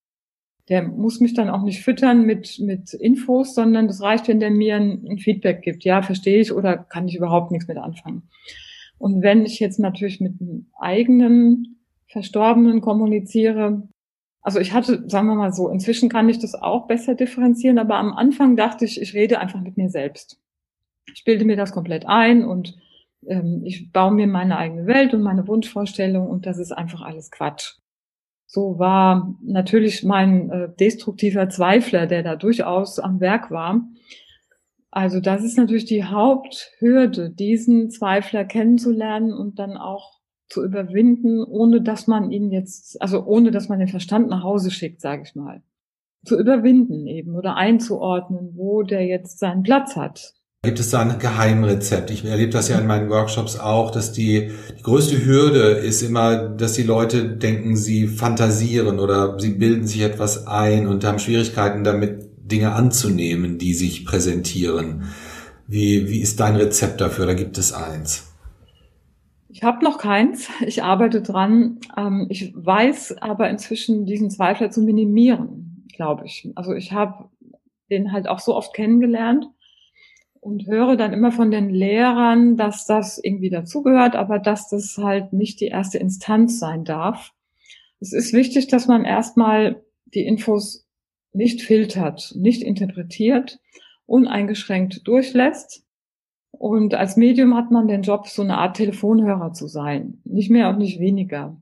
der 0.69 0.83
muss 0.83 1.19
mich 1.19 1.33
dann 1.33 1.49
auch 1.49 1.63
nicht 1.63 1.81
füttern 1.81 2.25
mit, 2.25 2.60
mit 2.60 2.93
Infos, 2.93 3.55
sondern 3.55 3.88
das 3.88 4.01
reicht, 4.01 4.27
wenn 4.27 4.39
der 4.39 4.51
mir 4.51 4.75
ein, 4.75 5.05
ein, 5.07 5.17
Feedback 5.17 5.62
gibt. 5.62 5.83
Ja, 5.86 6.01
verstehe 6.01 6.41
ich 6.41 6.51
oder 6.51 6.77
kann 6.77 7.07
ich 7.07 7.15
überhaupt 7.15 7.51
nichts 7.51 7.67
mit 7.67 7.77
anfangen. 7.77 8.23
Und 8.97 9.21
wenn 9.21 9.45
ich 9.45 9.60
jetzt 9.60 9.79
natürlich 9.79 10.19
mit 10.19 10.41
einem 10.41 10.67
eigenen 10.77 11.79
Verstorbenen 12.07 12.81
kommuniziere, 12.81 13.88
also 14.41 14.60
ich 14.60 14.73
hatte, 14.73 15.07
sagen 15.07 15.27
wir 15.27 15.36
mal 15.36 15.53
so, 15.53 15.69
inzwischen 15.69 16.10
kann 16.10 16.29
ich 16.29 16.39
das 16.39 16.53
auch 16.53 16.88
besser 16.88 17.15
differenzieren, 17.15 17.79
aber 17.79 17.95
am 17.95 18.13
Anfang 18.13 18.55
dachte 18.55 18.86
ich, 18.86 19.01
ich 19.01 19.13
rede 19.13 19.39
einfach 19.39 19.62
mit 19.62 19.77
mir 19.77 19.89
selbst. 19.89 20.39
Ich 21.13 21.24
bilde 21.24 21.46
mir 21.46 21.56
das 21.56 21.72
komplett 21.72 22.06
ein 22.06 22.46
und 22.46 22.78
ähm, 23.28 23.63
ich 23.65 23.91
baue 23.91 24.13
mir 24.13 24.28
meine 24.28 24.58
eigene 24.58 24.86
Welt 24.88 25.13
und 25.13 25.22
meine 25.22 25.48
Wunschvorstellung 25.48 26.28
und 26.28 26.46
das 26.46 26.58
ist 26.58 26.72
einfach 26.72 27.02
alles 27.02 27.32
Quatsch 27.32 27.76
so 28.48 28.80
war 28.80 29.36
natürlich 29.43 30.04
mein 30.04 30.50
äh, 30.50 30.70
destruktiver 30.80 31.50
Zweifler, 31.50 32.08
der 32.08 32.24
da 32.24 32.38
durchaus 32.38 32.98
am 32.98 33.20
Werk 33.20 33.52
war. 33.52 33.82
Also 34.89 35.20
das 35.20 35.43
ist 35.43 35.58
natürlich 35.58 35.84
die 35.84 36.06
Haupthürde, 36.06 37.30
diesen 37.30 37.91
Zweifler 37.91 38.46
kennenzulernen 38.46 39.34
und 39.34 39.60
dann 39.60 39.76
auch 39.76 40.22
zu 40.48 40.63
überwinden, 40.63 41.43
ohne 41.43 41.82
dass 41.82 42.08
man 42.08 42.32
ihn 42.32 42.50
jetzt, 42.52 43.02
also 43.02 43.26
ohne 43.26 43.52
dass 43.52 43.67
man 43.67 43.80
den 43.80 43.89
Verstand 43.89 44.30
nach 44.30 44.43
Hause 44.43 44.72
schickt, 44.72 45.02
sage 45.02 45.24
ich 45.24 45.36
mal. 45.36 45.62
Zu 46.24 46.39
überwinden 46.39 47.06
eben 47.06 47.36
oder 47.36 47.58
einzuordnen, 47.58 48.54
wo 48.56 48.82
der 48.82 49.06
jetzt 49.06 49.39
seinen 49.39 49.63
Platz 49.63 49.98
hat. 49.98 50.36
Gibt 50.67 50.82
es 50.82 50.89
da 50.89 50.99
ein 50.99 51.17
Geheimrezept? 51.17 52.12
Ich 52.12 52.25
erlebe 52.25 52.51
das 52.51 52.67
ja 52.67 52.77
in 52.77 52.88
meinen 52.88 53.10
Workshops 53.10 53.58
auch, 53.58 53.89
dass 53.89 54.12
die, 54.12 54.51
die 54.77 54.84
größte 54.84 55.25
Hürde 55.25 55.62
ist 55.62 56.01
immer, 56.01 56.36
dass 56.36 56.73
die 56.73 56.84
Leute 56.84 57.23
denken, 57.23 57.77
sie 57.77 58.06
fantasieren 58.06 58.99
oder 58.99 59.39
sie 59.39 59.51
bilden 59.51 59.88
sich 59.88 60.01
etwas 60.01 60.45
ein 60.45 60.86
und 60.86 61.06
haben 61.06 61.19
Schwierigkeiten 61.19 61.86
damit, 61.86 62.27
Dinge 62.51 62.73
anzunehmen, 62.73 63.58
die 63.58 63.73
sich 63.73 64.06
präsentieren. 64.06 65.03
Wie, 65.67 66.10
wie 66.10 66.19
ist 66.19 66.41
dein 66.41 66.58
Rezept 66.58 66.99
dafür? 66.99 67.27
Da 67.27 67.34
gibt 67.34 67.58
es 67.58 67.71
eins. 67.71 68.34
Ich 69.47 69.63
habe 69.63 69.86
noch 69.86 69.99
keins. 69.99 70.49
Ich 70.65 70.84
arbeite 70.84 71.21
dran. 71.21 71.80
Ähm, 71.95 72.25
ich 72.27 72.53
weiß 72.53 73.19
aber 73.21 73.49
inzwischen 73.49 74.06
diesen 74.06 74.30
Zweifel 74.30 74.69
zu 74.69 74.82
minimieren, 74.82 75.88
glaube 75.95 76.25
ich. 76.25 76.49
Also 76.56 76.73
ich 76.73 76.91
habe 76.91 77.30
den 77.89 78.12
halt 78.12 78.27
auch 78.27 78.39
so 78.39 78.53
oft 78.53 78.73
kennengelernt 78.73 79.45
und 80.41 80.67
höre 80.67 80.95
dann 80.95 81.13
immer 81.13 81.32
von 81.32 81.52
den 81.52 81.69
Lehrern, 81.69 82.58
dass 82.58 82.86
das 82.86 83.17
irgendwie 83.21 83.50
dazugehört, 83.50 84.15
aber 84.15 84.39
dass 84.39 84.69
das 84.69 84.97
halt 84.97 85.34
nicht 85.34 85.60
die 85.62 85.67
erste 85.67 85.97
Instanz 85.97 86.60
sein 86.60 86.84
darf. 86.84 87.34
Es 88.00 88.13
ist 88.13 88.34
wichtig, 88.34 88.67
dass 88.67 88.88
man 88.88 89.06
erstmal 89.06 89.84
die 90.06 90.26
Infos 90.26 90.88
nicht 91.34 91.62
filtert, 91.62 92.34
nicht 92.36 92.62
interpretiert, 92.62 93.60
uneingeschränkt 94.06 95.08
durchlässt. 95.08 95.84
Und 96.52 96.95
als 96.95 97.17
Medium 97.17 97.56
hat 97.56 97.71
man 97.71 97.88
den 97.88 98.02
Job, 98.02 98.28
so 98.28 98.41
eine 98.41 98.58
Art 98.58 98.78
Telefonhörer 98.78 99.54
zu 99.54 99.67
sein. 99.67 100.21
Nicht 100.23 100.50
mehr 100.50 100.69
und 100.69 100.80
nicht 100.80 101.00
weniger. 101.00 101.62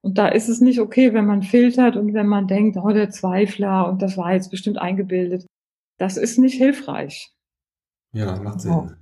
Und 0.00 0.16
da 0.16 0.28
ist 0.28 0.48
es 0.48 0.60
nicht 0.60 0.80
okay, 0.80 1.12
wenn 1.12 1.26
man 1.26 1.42
filtert 1.42 1.96
und 1.96 2.14
wenn 2.14 2.26
man 2.26 2.46
denkt, 2.46 2.78
oh, 2.78 2.88
der 2.88 3.10
Zweifler 3.10 3.88
und 3.88 4.00
das 4.00 4.16
war 4.16 4.32
jetzt 4.32 4.50
bestimmt 4.50 4.78
eingebildet. 4.78 5.46
Das 5.98 6.16
ist 6.16 6.38
nicht 6.38 6.54
hilfreich. 6.54 7.34
Ja, 8.12 8.36
macht 8.36 8.60
Sinn. 8.60 8.96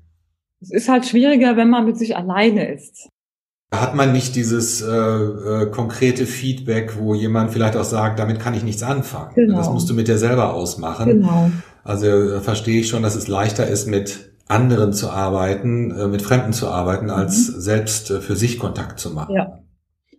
Es 0.61 0.71
ist 0.73 0.89
halt 0.89 1.07
schwieriger, 1.07 1.57
wenn 1.57 1.71
man 1.71 1.85
mit 1.85 1.97
sich 1.97 2.17
alleine 2.17 2.73
ist. 2.73 3.09
Da 3.71 3.83
hat 3.83 3.95
man 3.95 4.13
nicht 4.13 4.35
dieses 4.35 4.81
äh, 4.81 4.89
äh, 4.89 5.71
konkrete 5.71 6.25
Feedback, 6.25 6.97
wo 6.99 7.15
jemand 7.15 7.51
vielleicht 7.51 7.77
auch 7.77 7.85
sagt, 7.85 8.19
damit 8.19 8.41
kann 8.41 8.55
ich 8.55 8.65
nichts 8.65 8.83
anfangen. 8.83 9.35
Genau. 9.35 9.59
Das 9.59 9.71
musst 9.71 9.91
du 9.91 9.95
mit 9.95 10.09
dir 10.09 10.17
selber 10.17 10.55
ausmachen. 10.55 11.07
Genau. 11.07 11.51
Also 11.85 12.07
äh, 12.07 12.41
verstehe 12.41 12.81
ich 12.81 12.89
schon, 12.89 13.03
dass 13.03 13.15
es 13.15 13.29
leichter 13.29 13.67
ist, 13.67 13.87
mit 13.87 14.33
anderen 14.49 14.95
zu 14.95 15.11
arbeiten, 15.11 15.91
äh, 15.91 16.09
mit 16.09 16.23
Fremden 16.23 16.55
zu 16.55 16.69
arbeiten, 16.69 17.11
als 17.11 17.49
mhm. 17.49 17.61
selbst 17.61 18.11
äh, 18.11 18.21
für 18.21 18.37
sich 18.37 18.59
Kontakt 18.59 18.99
zu 18.99 19.11
machen. 19.11 19.35
Ja. 19.35 19.59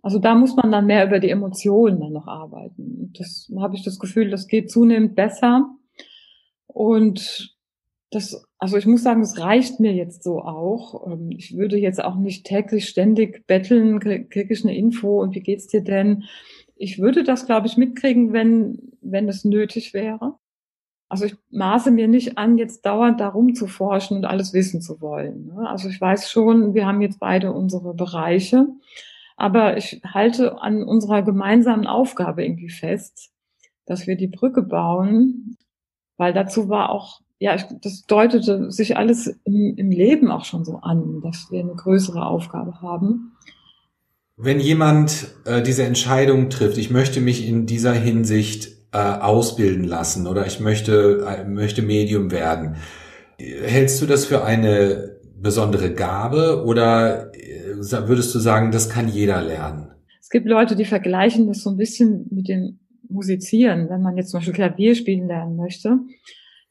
Also 0.02 0.18
da 0.18 0.34
muss 0.34 0.56
man 0.56 0.72
dann 0.72 0.86
mehr 0.86 1.06
über 1.06 1.18
die 1.18 1.28
Emotionen 1.28 2.00
dann 2.00 2.12
noch 2.12 2.26
arbeiten. 2.26 3.12
Das 3.18 3.50
habe 3.60 3.74
ich 3.74 3.84
das 3.84 3.98
Gefühl, 3.98 4.30
das 4.30 4.46
geht 4.46 4.70
zunehmend 4.70 5.14
besser. 5.14 5.68
Und 6.66 7.54
das, 8.10 8.44
also 8.60 8.76
ich 8.76 8.86
muss 8.86 9.02
sagen, 9.02 9.22
es 9.22 9.40
reicht 9.40 9.80
mir 9.80 9.94
jetzt 9.94 10.22
so 10.22 10.42
auch. 10.42 11.06
Ähm, 11.06 11.30
ich 11.30 11.56
würde 11.56 11.78
jetzt 11.78 12.04
auch 12.04 12.16
nicht 12.16 12.46
täglich 12.46 12.88
ständig 12.88 13.46
betteln, 13.46 13.98
kriege 13.98 14.52
ich 14.52 14.62
eine 14.62 14.76
Info 14.76 15.20
und 15.20 15.34
wie 15.34 15.40
geht's 15.40 15.66
dir 15.66 15.82
denn? 15.82 16.24
Ich 16.76 16.98
würde 16.98 17.24
das, 17.24 17.46
glaube 17.46 17.66
ich, 17.66 17.78
mitkriegen, 17.78 18.32
wenn, 18.34 18.92
wenn 19.00 19.28
es 19.28 19.44
nötig 19.44 19.94
wäre. 19.94 20.34
Also 21.08 21.24
ich 21.24 21.36
maße 21.50 21.90
mir 21.90 22.06
nicht 22.06 22.38
an, 22.38 22.58
jetzt 22.58 22.84
dauernd 22.86 23.18
darum 23.18 23.54
zu 23.54 23.66
forschen 23.66 24.18
und 24.18 24.24
alles 24.26 24.52
wissen 24.52 24.80
zu 24.82 25.00
wollen. 25.00 25.46
Ne? 25.46 25.68
Also 25.68 25.88
ich 25.88 26.00
weiß 26.00 26.30
schon, 26.30 26.74
wir 26.74 26.86
haben 26.86 27.00
jetzt 27.00 27.18
beide 27.18 27.52
unsere 27.52 27.94
Bereiche, 27.94 28.68
aber 29.36 29.78
ich 29.78 30.02
halte 30.04 30.60
an 30.60 30.84
unserer 30.84 31.22
gemeinsamen 31.22 31.86
Aufgabe 31.86 32.44
irgendwie 32.44 32.68
fest, 32.68 33.32
dass 33.86 34.06
wir 34.06 34.16
die 34.16 34.28
Brücke 34.28 34.62
bauen, 34.62 35.56
weil 36.18 36.34
dazu 36.34 36.68
war 36.68 36.90
auch 36.90 37.22
ja, 37.40 37.54
ich, 37.54 37.64
das 37.80 38.02
deutete 38.02 38.70
sich 38.70 38.98
alles 38.98 39.26
im, 39.44 39.74
im 39.76 39.90
Leben 39.90 40.30
auch 40.30 40.44
schon 40.44 40.64
so 40.64 40.76
an, 40.76 41.22
dass 41.22 41.48
wir 41.50 41.60
eine 41.60 41.74
größere 41.74 42.24
Aufgabe 42.24 42.82
haben. 42.82 43.32
Wenn 44.36 44.60
jemand 44.60 45.28
äh, 45.46 45.62
diese 45.62 45.84
Entscheidung 45.84 46.50
trifft, 46.50 46.76
ich 46.76 46.90
möchte 46.90 47.20
mich 47.20 47.48
in 47.48 47.64
dieser 47.64 47.94
Hinsicht 47.94 48.68
äh, 48.92 48.98
ausbilden 48.98 49.84
lassen 49.84 50.26
oder 50.26 50.46
ich 50.46 50.60
möchte, 50.60 51.26
äh, 51.26 51.44
möchte 51.44 51.80
Medium 51.80 52.30
werden, 52.30 52.76
hältst 53.38 54.02
du 54.02 54.06
das 54.06 54.26
für 54.26 54.44
eine 54.44 55.16
besondere 55.34 55.94
Gabe 55.94 56.62
oder 56.66 57.34
äh, 57.34 57.74
würdest 58.06 58.34
du 58.34 58.38
sagen, 58.38 58.70
das 58.70 58.90
kann 58.90 59.08
jeder 59.08 59.40
lernen? 59.40 59.92
Es 60.20 60.28
gibt 60.28 60.46
Leute, 60.46 60.76
die 60.76 60.84
vergleichen 60.84 61.46
das 61.46 61.62
so 61.62 61.70
ein 61.70 61.78
bisschen 61.78 62.26
mit 62.30 62.48
dem 62.48 62.80
Musizieren, 63.08 63.88
wenn 63.88 64.02
man 64.02 64.18
jetzt 64.18 64.30
zum 64.30 64.38
Beispiel 64.38 64.54
Klavier 64.54 64.94
spielen 64.94 65.26
lernen 65.26 65.56
möchte. 65.56 65.98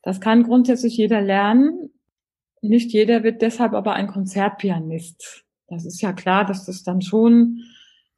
Das 0.01 0.21
kann 0.21 0.43
grundsätzlich 0.43 0.97
jeder 0.97 1.21
lernen. 1.21 1.89
Nicht 2.61 2.91
jeder 2.91 3.23
wird 3.23 3.41
deshalb 3.41 3.73
aber 3.73 3.93
ein 3.93 4.07
Konzertpianist. 4.07 5.45
Das 5.67 5.85
ist 5.85 6.01
ja 6.01 6.13
klar, 6.13 6.45
dass 6.45 6.65
das 6.65 6.83
dann 6.83 7.01
schon, 7.01 7.61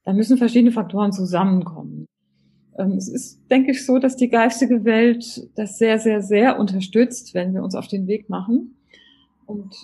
da 0.03 0.13
müssen 0.13 0.37
verschiedene 0.37 0.71
Faktoren 0.71 1.11
zusammenkommen. 1.11 2.07
Ähm, 2.77 2.93
es 2.93 3.07
ist, 3.07 3.49
denke 3.49 3.71
ich, 3.71 3.85
so, 3.85 3.99
dass 3.99 4.15
die 4.15 4.29
geistige 4.29 4.85
Welt 4.85 5.49
das 5.55 5.77
sehr, 5.77 5.99
sehr, 5.99 6.21
sehr 6.21 6.59
unterstützt, 6.59 7.33
wenn 7.33 7.53
wir 7.53 7.63
uns 7.63 7.75
auf 7.75 7.87
den 7.87 8.07
Weg 8.07 8.29
machen. 8.29 8.77
Und 9.45 9.75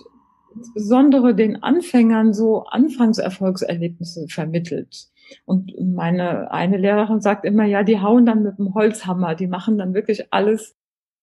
insbesondere 0.54 1.34
den 1.34 1.62
Anfängern 1.62 2.32
so 2.32 2.64
Anfangserfolgserlebnisse 2.64 4.26
vermittelt. 4.28 5.08
Und 5.44 5.74
meine 5.78 6.50
eine 6.50 6.78
Lehrerin 6.78 7.20
sagt 7.20 7.44
immer, 7.44 7.64
ja, 7.64 7.82
die 7.82 8.00
hauen 8.00 8.24
dann 8.24 8.42
mit 8.42 8.58
dem 8.58 8.74
Holzhammer, 8.74 9.34
die 9.34 9.46
machen 9.46 9.76
dann 9.76 9.92
wirklich 9.92 10.32
alles 10.32 10.77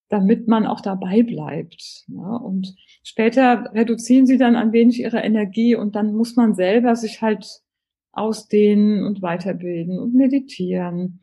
damit 0.08 0.46
man 0.46 0.66
auch 0.66 0.80
dabei 0.80 1.22
bleibt. 1.22 2.04
Ja, 2.08 2.36
und 2.36 2.74
später 3.02 3.70
reduzieren 3.74 4.26
sie 4.26 4.38
dann 4.38 4.56
ein 4.56 4.72
wenig 4.72 5.00
ihre 5.00 5.18
Energie 5.18 5.74
und 5.74 5.96
dann 5.96 6.14
muss 6.14 6.36
man 6.36 6.54
selber 6.54 6.94
sich 6.96 7.22
halt 7.22 7.62
ausdehnen 8.12 9.04
und 9.04 9.20
weiterbilden 9.22 9.98
und 9.98 10.14
meditieren. 10.14 11.22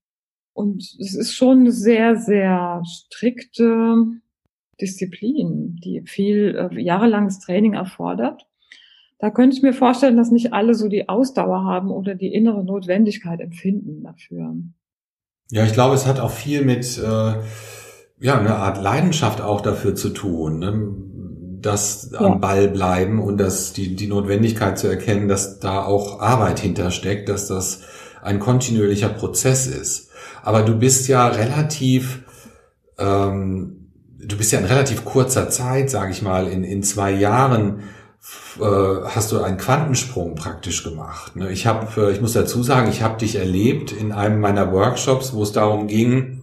Und 0.53 0.83
es 0.99 1.15
ist 1.15 1.33
schon 1.33 1.61
eine 1.61 1.71
sehr, 1.71 2.15
sehr 2.17 2.83
strikte 2.85 4.05
Disziplin, 4.79 5.79
die 5.83 6.03
viel 6.05 6.55
äh, 6.55 6.79
jahrelanges 6.79 7.39
Training 7.39 7.73
erfordert. 7.73 8.45
Da 9.17 9.31
könnte 9.31 9.55
ich 9.55 9.63
mir 9.63 9.73
vorstellen, 9.73 10.17
dass 10.17 10.31
nicht 10.31 10.53
alle 10.53 10.75
so 10.75 10.89
die 10.89 11.07
Ausdauer 11.07 11.63
haben 11.63 11.89
oder 11.89 12.13
die 12.13 12.33
innere 12.33 12.63
Notwendigkeit 12.63 13.39
empfinden 13.39 14.03
dafür. 14.03 14.55
Ja, 15.49 15.65
ich 15.65 15.73
glaube, 15.73 15.95
es 15.95 16.05
hat 16.05 16.19
auch 16.19 16.31
viel 16.31 16.65
mit 16.65 16.99
äh 16.99 17.35
ja, 18.23 18.39
eine 18.39 18.55
Art 18.55 18.81
Leidenschaft 18.81 19.41
auch 19.41 19.59
dafür 19.59 19.95
zu 19.95 20.09
tun, 20.09 20.59
ne? 20.59 20.95
das 21.61 22.11
ja. 22.13 22.21
am 22.21 22.39
Ball 22.39 22.69
bleiben 22.69 23.21
und 23.21 23.37
das, 23.37 23.73
die, 23.73 23.97
die 23.97 24.07
Notwendigkeit 24.07 24.79
zu 24.79 24.87
erkennen, 24.87 25.27
dass 25.27 25.59
da 25.59 25.83
auch 25.83 26.21
Arbeit 26.21 26.59
hintersteckt, 26.59 27.27
dass 27.27 27.49
das 27.49 27.81
ein 28.21 28.39
kontinuierlicher 28.39 29.09
Prozess 29.09 29.67
ist. 29.67 30.09
Aber 30.41 30.61
du 30.61 30.77
bist 30.77 31.09
ja 31.09 31.27
relativ, 31.27 32.23
ähm, 32.97 33.91
du 34.17 34.37
bist 34.37 34.53
ja 34.53 34.59
in 34.59 34.65
relativ 34.65 35.03
kurzer 35.03 35.49
Zeit, 35.49 35.89
sage 35.89 36.11
ich 36.11 36.21
mal, 36.21 36.47
in, 36.47 36.63
in 36.63 36.81
zwei 36.81 37.11
Jahren 37.11 37.83
äh, 38.57 38.63
hast 38.63 39.33
du 39.33 39.43
einen 39.43 39.57
Quantensprung 39.57 40.35
praktisch 40.35 40.85
gemacht. 40.85 41.35
Ne? 41.35 41.51
Ich 41.51 41.67
habe, 41.67 41.87
äh, 42.01 42.13
ich 42.13 42.21
muss 42.21 42.31
dazu 42.31 42.63
sagen, 42.63 42.89
ich 42.89 43.01
habe 43.01 43.17
dich 43.17 43.35
erlebt 43.35 43.91
in 43.91 44.13
einem 44.13 44.39
meiner 44.39 44.71
Workshops, 44.71 45.33
wo 45.33 45.43
es 45.43 45.51
darum 45.51 45.87
ging, 45.87 46.42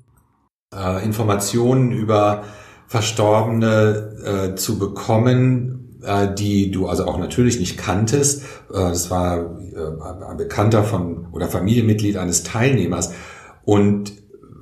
äh, 0.75 1.05
Informationen 1.05 1.93
über 1.93 2.45
Verstorbene 2.87 4.53
äh, 4.53 4.55
zu 4.57 4.79
bekommen, 4.79 5.99
äh, 6.03 6.33
die 6.35 6.71
du 6.71 6.89
also 6.89 7.07
auch 7.07 7.19
natürlich 7.19 7.59
nicht 7.61 7.79
kanntest. 7.79 8.43
Äh, 8.71 8.75
das 8.75 9.11
war 9.11 9.39
äh, 9.39 10.25
ein 10.29 10.37
Bekannter 10.37 10.85
von 10.85 11.29
oder 11.33 11.49
Familienmitglied 11.49 12.17
eines 12.17 12.43
Teilnehmers. 12.43 13.13
Und 13.65 14.13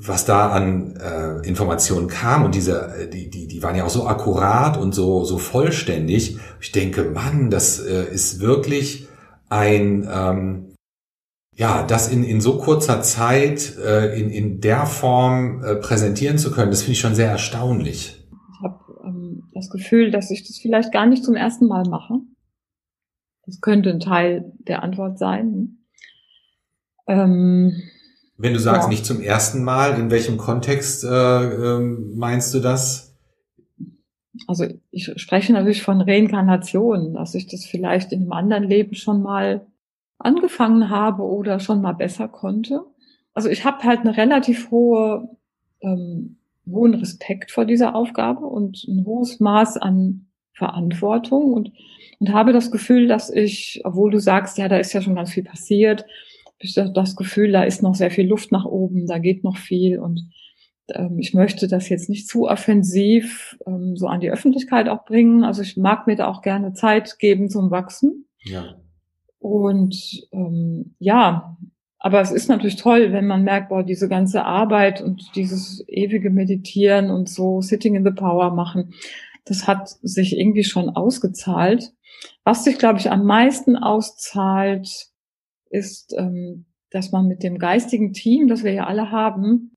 was 0.00 0.24
da 0.24 0.50
an 0.50 0.96
äh, 0.96 1.46
Informationen 1.46 2.08
kam 2.08 2.44
und 2.44 2.54
diese, 2.54 2.94
äh, 2.96 3.08
die, 3.08 3.30
die, 3.30 3.48
die 3.48 3.62
waren 3.62 3.74
ja 3.74 3.84
auch 3.84 3.90
so 3.90 4.06
akkurat 4.06 4.76
und 4.76 4.94
so, 4.94 5.24
so 5.24 5.38
vollständig. 5.38 6.38
Ich 6.60 6.72
denke, 6.72 7.04
Mann, 7.04 7.50
das 7.50 7.80
äh, 7.80 8.04
ist 8.04 8.40
wirklich 8.40 9.08
ein, 9.48 10.08
ähm, 10.12 10.67
ja, 11.58 11.82
das 11.82 12.08
in, 12.08 12.22
in 12.22 12.40
so 12.40 12.58
kurzer 12.58 13.02
Zeit 13.02 13.76
äh, 13.78 14.16
in, 14.18 14.30
in 14.30 14.60
der 14.60 14.86
Form 14.86 15.64
äh, 15.64 15.74
präsentieren 15.74 16.38
zu 16.38 16.52
können, 16.52 16.70
das 16.70 16.82
finde 16.82 16.92
ich 16.92 17.00
schon 17.00 17.16
sehr 17.16 17.30
erstaunlich. 17.30 18.24
Ich 18.52 18.62
habe 18.62 18.78
ähm, 19.04 19.42
das 19.52 19.68
Gefühl, 19.68 20.12
dass 20.12 20.30
ich 20.30 20.46
das 20.46 20.58
vielleicht 20.58 20.92
gar 20.92 21.06
nicht 21.06 21.24
zum 21.24 21.34
ersten 21.34 21.66
Mal 21.66 21.82
mache. 21.88 22.20
Das 23.44 23.60
könnte 23.60 23.90
ein 23.90 23.98
Teil 23.98 24.52
der 24.58 24.84
Antwort 24.84 25.18
sein. 25.18 25.78
Ähm, 27.08 27.72
Wenn 28.36 28.52
du 28.52 28.60
sagst, 28.60 28.84
ja. 28.84 28.88
nicht 28.90 29.04
zum 29.04 29.20
ersten 29.20 29.64
Mal, 29.64 29.98
in 29.98 30.12
welchem 30.12 30.36
Kontext 30.36 31.02
äh, 31.02 31.08
äh, 31.08 31.80
meinst 31.80 32.54
du 32.54 32.60
das? 32.60 33.18
Also 34.46 34.64
ich 34.92 35.12
spreche 35.16 35.52
natürlich 35.52 35.82
von 35.82 36.00
Reinkarnation, 36.00 37.14
dass 37.14 37.34
ich 37.34 37.48
das 37.48 37.64
vielleicht 37.64 38.12
in 38.12 38.20
einem 38.20 38.32
anderen 38.32 38.62
Leben 38.62 38.94
schon 38.94 39.22
mal 39.22 39.66
angefangen 40.18 40.90
habe 40.90 41.22
oder 41.22 41.60
schon 41.60 41.80
mal 41.80 41.92
besser 41.92 42.28
konnte. 42.28 42.82
Also 43.34 43.48
ich 43.48 43.64
habe 43.64 43.84
halt 43.84 44.00
eine 44.00 44.16
relativ 44.16 44.70
hohe, 44.70 45.28
ähm, 45.80 46.38
hohen 46.66 46.94
Respekt 46.94 47.50
vor 47.50 47.64
dieser 47.64 47.94
Aufgabe 47.94 48.46
und 48.46 48.84
ein 48.88 49.04
hohes 49.04 49.40
Maß 49.40 49.76
an 49.76 50.26
Verantwortung 50.52 51.52
und, 51.52 51.72
und 52.18 52.32
habe 52.32 52.52
das 52.52 52.70
Gefühl, 52.70 53.06
dass 53.06 53.30
ich, 53.30 53.80
obwohl 53.84 54.10
du 54.10 54.18
sagst, 54.18 54.58
ja, 54.58 54.68
da 54.68 54.76
ist 54.76 54.92
ja 54.92 55.00
schon 55.00 55.14
ganz 55.14 55.32
viel 55.32 55.44
passiert, 55.44 56.04
ich 56.58 56.74
das 56.74 57.14
Gefühl, 57.14 57.52
da 57.52 57.62
ist 57.62 57.82
noch 57.82 57.94
sehr 57.94 58.10
viel 58.10 58.26
Luft 58.26 58.50
nach 58.50 58.64
oben, 58.64 59.06
da 59.06 59.18
geht 59.18 59.44
noch 59.44 59.56
viel 59.56 60.00
und 60.00 60.28
ähm, 60.88 61.18
ich 61.18 61.34
möchte 61.34 61.68
das 61.68 61.88
jetzt 61.88 62.08
nicht 62.08 62.26
zu 62.26 62.48
offensiv 62.48 63.56
ähm, 63.66 63.96
so 63.96 64.08
an 64.08 64.20
die 64.20 64.30
Öffentlichkeit 64.30 64.88
auch 64.88 65.04
bringen. 65.04 65.44
Also 65.44 65.62
ich 65.62 65.76
mag 65.76 66.06
mir 66.06 66.16
da 66.16 66.26
auch 66.26 66.42
gerne 66.42 66.72
Zeit 66.72 67.18
geben 67.18 67.48
zum 67.48 67.70
Wachsen. 67.70 68.26
Ja. 68.42 68.76
Und 69.38 70.26
ähm, 70.32 70.94
ja, 70.98 71.56
aber 71.98 72.20
es 72.20 72.30
ist 72.30 72.48
natürlich 72.48 72.76
toll, 72.76 73.12
wenn 73.12 73.26
man 73.26 73.42
merkt, 73.42 73.70
boah, 73.70 73.82
diese 73.82 74.08
ganze 74.08 74.44
Arbeit 74.44 75.02
und 75.02 75.34
dieses 75.34 75.84
ewige 75.88 76.30
Meditieren 76.30 77.10
und 77.10 77.28
so 77.28 77.60
Sitting 77.60 77.96
in 77.96 78.04
the 78.04 78.12
Power 78.12 78.54
machen, 78.54 78.94
das 79.44 79.66
hat 79.66 79.88
sich 79.88 80.38
irgendwie 80.38 80.64
schon 80.64 80.90
ausgezahlt. 80.90 81.92
Was 82.44 82.64
sich, 82.64 82.78
glaube 82.78 82.98
ich, 82.98 83.10
am 83.10 83.24
meisten 83.24 83.76
auszahlt, 83.76 84.88
ist, 85.70 86.14
ähm, 86.16 86.66
dass 86.90 87.12
man 87.12 87.26
mit 87.26 87.42
dem 87.42 87.58
geistigen 87.58 88.12
Team, 88.12 88.48
das 88.48 88.64
wir 88.64 88.72
ja 88.72 88.86
alle 88.86 89.10
haben, 89.10 89.72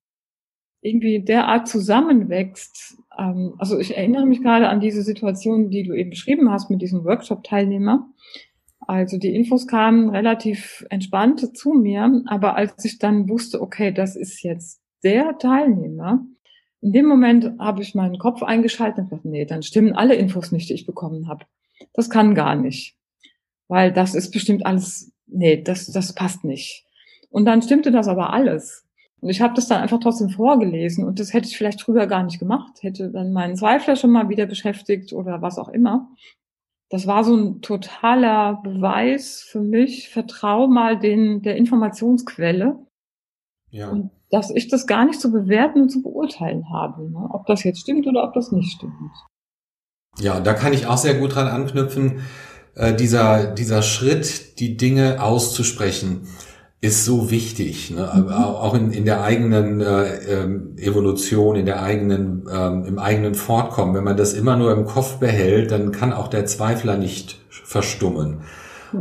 irgendwie 0.81 1.23
derart 1.23 1.67
zusammenwächst. 1.67 2.97
Ähm, 3.17 3.55
also 3.57 3.79
ich 3.79 3.95
erinnere 3.95 4.25
mich 4.25 4.41
gerade 4.41 4.69
an 4.69 4.79
diese 4.79 5.01
Situation, 5.03 5.69
die 5.69 5.83
du 5.83 5.93
eben 5.93 6.09
beschrieben 6.11 6.51
hast 6.51 6.69
mit 6.69 6.81
diesem 6.81 7.03
Workshop-Teilnehmer. 7.03 8.07
Also 8.87 9.17
die 9.17 9.35
Infos 9.35 9.67
kamen 9.67 10.09
relativ 10.09 10.85
entspannt 10.89 11.55
zu 11.55 11.73
mir, 11.73 12.23
aber 12.25 12.55
als 12.55 12.83
ich 12.83 12.97
dann 12.97 13.29
wusste, 13.29 13.61
okay, 13.61 13.91
das 13.93 14.15
ist 14.15 14.41
jetzt 14.43 14.81
der 15.03 15.37
Teilnehmer, 15.37 16.25
in 16.81 16.93
dem 16.93 17.05
Moment 17.05 17.59
habe 17.59 17.81
ich 17.83 17.93
meinen 17.93 18.17
Kopf 18.17 18.41
eingeschaltet 18.41 18.99
und 18.99 19.09
gedacht, 19.09 19.25
nee, 19.25 19.45
dann 19.45 19.61
stimmen 19.61 19.93
alle 19.93 20.15
Infos 20.15 20.51
nicht, 20.51 20.69
die 20.69 20.73
ich 20.73 20.87
bekommen 20.87 21.27
habe. 21.27 21.45
Das 21.93 22.09
kann 22.09 22.33
gar 22.33 22.55
nicht, 22.55 22.97
weil 23.67 23.93
das 23.93 24.15
ist 24.15 24.31
bestimmt 24.31 24.65
alles, 24.65 25.11
nee, 25.27 25.61
das, 25.61 25.87
das 25.87 26.13
passt 26.13 26.43
nicht. 26.43 26.85
Und 27.29 27.45
dann 27.45 27.61
stimmte 27.61 27.91
das 27.91 28.07
aber 28.07 28.33
alles. 28.33 28.87
Und 29.21 29.29
ich 29.29 29.41
habe 29.41 29.53
das 29.53 29.67
dann 29.67 29.81
einfach 29.81 29.99
trotzdem 29.99 30.29
vorgelesen 30.29 31.05
und 31.05 31.19
das 31.19 31.31
hätte 31.33 31.47
ich 31.47 31.55
vielleicht 31.55 31.83
früher 31.83 32.07
gar 32.07 32.23
nicht 32.23 32.39
gemacht, 32.39 32.81
hätte 32.81 33.11
dann 33.11 33.31
meinen 33.31 33.55
Zweifler 33.55 33.95
schon 33.95 34.09
mal 34.09 34.29
wieder 34.29 34.47
beschäftigt 34.47 35.13
oder 35.13 35.43
was 35.43 35.59
auch 35.59 35.69
immer. 35.69 36.09
Das 36.91 37.07
war 37.07 37.23
so 37.23 37.35
ein 37.35 37.61
totaler 37.61 38.61
Beweis 38.63 39.41
für 39.41 39.61
mich, 39.61 40.09
vertrau 40.09 40.67
mal 40.67 40.99
den, 40.99 41.41
der 41.41 41.55
Informationsquelle. 41.55 42.85
Ja. 43.69 43.89
Und 43.89 44.11
dass 44.29 44.51
ich 44.53 44.67
das 44.67 44.87
gar 44.87 45.05
nicht 45.05 45.19
zu 45.21 45.31
bewerten 45.31 45.83
und 45.83 45.89
zu 45.89 46.01
beurteilen 46.01 46.69
habe, 46.69 47.09
ne? 47.09 47.29
ob 47.31 47.45
das 47.45 47.63
jetzt 47.63 47.79
stimmt 47.79 48.07
oder 48.07 48.25
ob 48.25 48.33
das 48.33 48.51
nicht 48.51 48.73
stimmt. 48.73 48.93
Ja, 50.19 50.41
da 50.41 50.53
kann 50.53 50.73
ich 50.73 50.85
auch 50.85 50.97
sehr 50.97 51.15
gut 51.15 51.35
dran 51.35 51.47
anknüpfen. 51.47 52.23
Äh, 52.75 52.93
dieser, 52.93 53.53
dieser 53.53 53.81
Schritt, 53.81 54.59
die 54.59 54.75
Dinge 54.75 55.23
auszusprechen, 55.23 56.27
ist 56.83 57.05
so 57.05 57.29
wichtig, 57.29 57.91
ne? 57.91 58.09
Mhm. 58.15 58.29
auch 58.29 58.73
in, 58.73 58.91
in 58.91 59.05
der 59.05 59.23
eigenen 59.23 59.81
äh, 59.81 60.15
ähm, 60.27 60.75
Evolution, 60.77 61.55
in 61.55 61.67
der 61.67 61.83
eigenen, 61.83 62.47
ähm, 62.51 62.85
im 62.85 62.97
eigenen 62.97 63.35
Fortkommen. 63.35 63.93
Wenn 63.93 64.03
man 64.03 64.17
das 64.17 64.33
immer 64.33 64.57
nur 64.57 64.71
im 64.71 64.85
Kopf 64.85 65.17
behält, 65.17 65.69
dann 65.69 65.91
kann 65.91 66.11
auch 66.11 66.27
der 66.27 66.47
Zweifler 66.47 66.97
nicht 66.97 67.39
verstummen. 67.49 68.37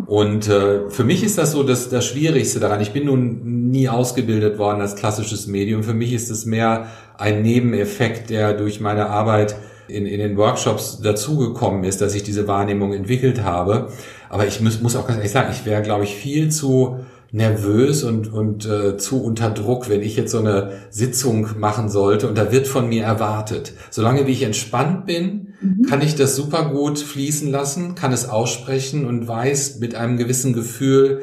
Und 0.07 0.47
äh, 0.47 0.91
für 0.91 1.05
mich 1.05 1.25
ist 1.25 1.39
das 1.39 1.53
so 1.53 1.63
das, 1.63 1.89
das 1.89 2.07
Schwierigste 2.07 2.61
daran. 2.61 2.81
Ich 2.81 2.93
bin 2.93 3.07
nun 3.07 3.71
nie 3.71 3.89
ausgebildet 3.89 4.59
worden 4.59 4.83
als 4.83 4.95
klassisches 4.95 5.47
Medium. 5.47 5.83
Für 5.83 5.95
mich 5.95 6.13
ist 6.13 6.31
es 6.31 6.45
mehr 6.45 6.87
ein 7.17 7.43
Nebeneffekt, 7.43 8.31
der 8.31 8.53
durch 8.53 8.81
meine 8.81 9.09
Arbeit 9.09 9.57
in, 9.89 10.07
in 10.07 10.21
den 10.21 10.37
Workshops 10.37 11.01
dazugekommen 11.01 11.83
ist, 11.85 12.01
dass 12.01 12.15
ich 12.15 12.23
diese 12.23 12.47
Wahrnehmung 12.47 12.93
entwickelt 12.93 13.43
habe. 13.43 13.89
Aber 14.29 14.47
ich 14.47 14.61
muss, 14.61 14.81
muss 14.81 14.95
auch 14.95 15.07
ganz 15.07 15.17
ehrlich 15.17 15.33
sagen, 15.33 15.49
ich 15.51 15.67
wäre, 15.67 15.83
glaube 15.83 16.05
ich, 16.05 16.15
viel 16.15 16.51
zu 16.51 17.01
nervös 17.33 18.03
und, 18.03 18.33
und 18.33 18.67
äh, 18.67 18.97
zu 18.97 19.23
unter 19.23 19.51
Druck, 19.51 19.89
wenn 19.89 20.03
ich 20.03 20.17
jetzt 20.17 20.33
so 20.33 20.39
eine 20.39 20.73
Sitzung 20.91 21.59
machen 21.59 21.89
sollte 21.89 22.29
und 22.29 22.37
da 22.37 22.51
wird 22.51 22.67
von 22.67 22.89
mir 22.89 23.05
erwartet. 23.05 23.73
Solange 23.91 24.27
wie 24.27 24.33
ich 24.33 24.43
entspannt 24.43 25.07
bin, 25.07 25.55
mhm. 25.61 25.83
kann 25.89 26.03
ich 26.03 26.17
das 26.17 26.35
super 26.35 26.71
gut 26.71 26.99
fließen 26.99 27.51
lassen, 27.51 27.95
kann 27.95 28.13
es 28.13 28.29
aussprechen 28.29 29.07
und 29.07 29.29
weiß 29.29 29.79
mit 29.79 29.95
einem 29.95 30.17
gewissen 30.17 30.53
Gefühl, 30.53 31.23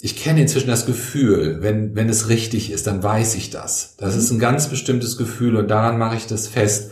ich 0.00 0.16
kenne 0.16 0.42
inzwischen 0.42 0.68
das 0.68 0.84
Gefühl, 0.84 1.58
wenn, 1.60 1.94
wenn 1.94 2.08
es 2.08 2.28
richtig 2.28 2.70
ist, 2.70 2.86
dann 2.86 3.02
weiß 3.02 3.36
ich 3.36 3.50
das. 3.50 3.96
Das 3.96 4.14
mhm. 4.14 4.20
ist 4.20 4.30
ein 4.32 4.38
ganz 4.38 4.68
bestimmtes 4.68 5.16
Gefühl 5.16 5.56
und 5.56 5.70
daran 5.70 5.96
mache 5.96 6.16
ich 6.16 6.26
das 6.26 6.48
fest. 6.48 6.90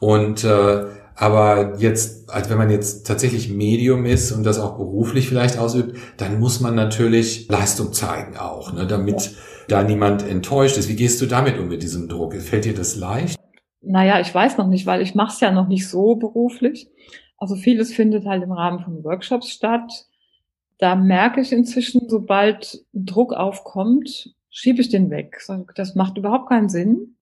Und 0.00 0.44
äh, 0.44 0.84
aber 1.20 1.78
jetzt, 1.78 2.30
als 2.30 2.48
wenn 2.48 2.58
man 2.58 2.70
jetzt 2.70 3.04
tatsächlich 3.04 3.50
Medium 3.50 4.06
ist 4.06 4.30
und 4.30 4.44
das 4.44 4.60
auch 4.60 4.76
beruflich 4.76 5.28
vielleicht 5.28 5.58
ausübt, 5.58 5.98
dann 6.16 6.38
muss 6.38 6.60
man 6.60 6.76
natürlich 6.76 7.48
Leistung 7.48 7.92
zeigen 7.92 8.36
auch, 8.36 8.72
ne, 8.72 8.86
damit 8.86 9.34
da 9.66 9.82
niemand 9.82 10.24
enttäuscht 10.24 10.76
ist. 10.76 10.88
Wie 10.88 10.94
gehst 10.94 11.20
du 11.20 11.26
damit 11.26 11.58
um 11.58 11.66
mit 11.66 11.82
diesem 11.82 12.08
Druck? 12.08 12.36
Fällt 12.36 12.66
dir 12.66 12.74
das 12.74 12.94
leicht? 12.94 13.36
Naja, 13.80 14.20
ich 14.20 14.32
weiß 14.32 14.58
noch 14.58 14.68
nicht, 14.68 14.86
weil 14.86 15.02
ich 15.02 15.16
mache 15.16 15.32
es 15.32 15.40
ja 15.40 15.50
noch 15.50 15.66
nicht 15.66 15.88
so 15.88 16.14
beruflich. 16.14 16.88
Also 17.36 17.56
vieles 17.56 17.92
findet 17.92 18.24
halt 18.24 18.44
im 18.44 18.52
Rahmen 18.52 18.78
von 18.78 19.02
Workshops 19.02 19.50
statt. 19.50 20.06
Da 20.78 20.94
merke 20.94 21.40
ich 21.40 21.50
inzwischen, 21.50 22.08
sobald 22.08 22.84
Druck 22.92 23.32
aufkommt, 23.32 24.34
schiebe 24.50 24.80
ich 24.80 24.88
den 24.88 25.10
weg. 25.10 25.44
Das 25.74 25.96
macht 25.96 26.16
überhaupt 26.16 26.48
keinen 26.48 26.68
Sinn. 26.68 27.16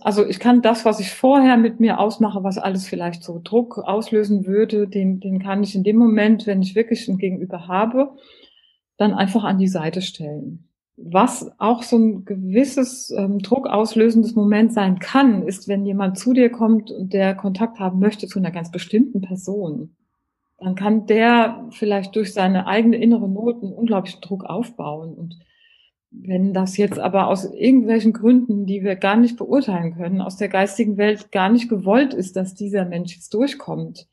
Also 0.00 0.26
ich 0.26 0.38
kann 0.38 0.62
das, 0.62 0.84
was 0.84 1.00
ich 1.00 1.10
vorher 1.10 1.56
mit 1.56 1.80
mir 1.80 1.98
ausmache, 1.98 2.42
was 2.44 2.58
alles 2.58 2.86
vielleicht 2.86 3.22
so 3.22 3.40
Druck 3.42 3.78
auslösen 3.78 4.46
würde, 4.46 4.88
den, 4.88 5.20
den 5.20 5.40
kann 5.40 5.62
ich 5.62 5.74
in 5.74 5.84
dem 5.84 5.96
Moment, 5.96 6.46
wenn 6.46 6.62
ich 6.62 6.74
wirklich 6.74 7.08
ein 7.08 7.18
Gegenüber 7.18 7.68
habe, 7.68 8.10
dann 8.96 9.14
einfach 9.14 9.44
an 9.44 9.58
die 9.58 9.68
Seite 9.68 10.02
stellen. 10.02 10.68
Was 10.96 11.50
auch 11.58 11.82
so 11.82 11.98
ein 11.98 12.24
gewisses 12.24 13.10
ähm, 13.10 13.40
Druck 13.40 13.66
auslösendes 13.66 14.34
Moment 14.34 14.72
sein 14.72 14.98
kann, 14.98 15.42
ist, 15.42 15.68
wenn 15.68 15.84
jemand 15.84 16.18
zu 16.18 16.32
dir 16.32 16.48
kommt 16.48 16.90
und 16.90 17.12
der 17.12 17.34
Kontakt 17.34 17.78
haben 17.78 17.98
möchte 17.98 18.26
zu 18.26 18.38
einer 18.38 18.50
ganz 18.50 18.70
bestimmten 18.70 19.20
Person. 19.20 19.94
Dann 20.58 20.74
kann 20.74 21.06
der 21.06 21.68
vielleicht 21.70 22.16
durch 22.16 22.32
seine 22.32 22.66
eigene 22.66 22.96
innere 22.96 23.28
Not 23.28 23.62
einen 23.62 23.74
unglaublichen 23.74 24.22
Druck 24.22 24.44
aufbauen 24.44 25.14
und 25.14 25.38
wenn 26.10 26.52
das 26.52 26.76
jetzt 26.76 26.98
aber 26.98 27.28
aus 27.28 27.44
irgendwelchen 27.52 28.12
Gründen, 28.12 28.66
die 28.66 28.82
wir 28.82 28.96
gar 28.96 29.16
nicht 29.16 29.36
beurteilen 29.36 29.94
können, 29.96 30.20
aus 30.20 30.36
der 30.36 30.48
geistigen 30.48 30.96
Welt 30.96 31.32
gar 31.32 31.48
nicht 31.48 31.68
gewollt 31.68 32.14
ist, 32.14 32.36
dass 32.36 32.54
dieser 32.54 32.84
Mensch 32.84 33.14
jetzt 33.14 33.34
durchkommt, 33.34 34.06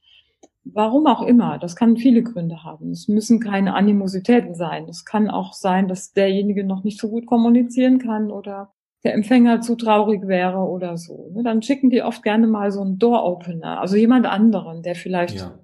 warum 0.63 1.07
auch 1.07 1.21
immer, 1.21 1.57
das 1.59 1.75
kann 1.75 1.97
viele 1.97 2.23
Gründe 2.23 2.63
haben. 2.63 2.91
Es 2.91 3.07
müssen 3.07 3.39
keine 3.39 3.75
Animositäten 3.75 4.55
sein. 4.55 4.85
Es 4.89 5.05
kann 5.05 5.29
auch 5.29 5.53
sein, 5.53 5.87
dass 5.87 6.13
derjenige 6.13 6.63
noch 6.63 6.83
nicht 6.83 6.99
so 6.99 7.09
gut 7.09 7.25
kommunizieren 7.25 7.99
kann 7.99 8.31
oder 8.31 8.73
der 9.03 9.13
Empfänger 9.13 9.61
zu 9.61 9.75
traurig 9.75 10.27
wäre 10.27 10.59
oder 10.59 10.97
so. 10.97 11.29
Ne? 11.33 11.43
Dann 11.43 11.61
schicken 11.61 11.89
die 11.89 12.01
oft 12.01 12.23
gerne 12.23 12.47
mal 12.47 12.71
so 12.71 12.81
einen 12.81 12.99
Door-Opener, 12.99 13.81
also 13.81 13.97
jemand 13.97 14.25
anderen, 14.25 14.81
der 14.81 14.95
vielleicht 14.95 15.39
ja 15.39 15.59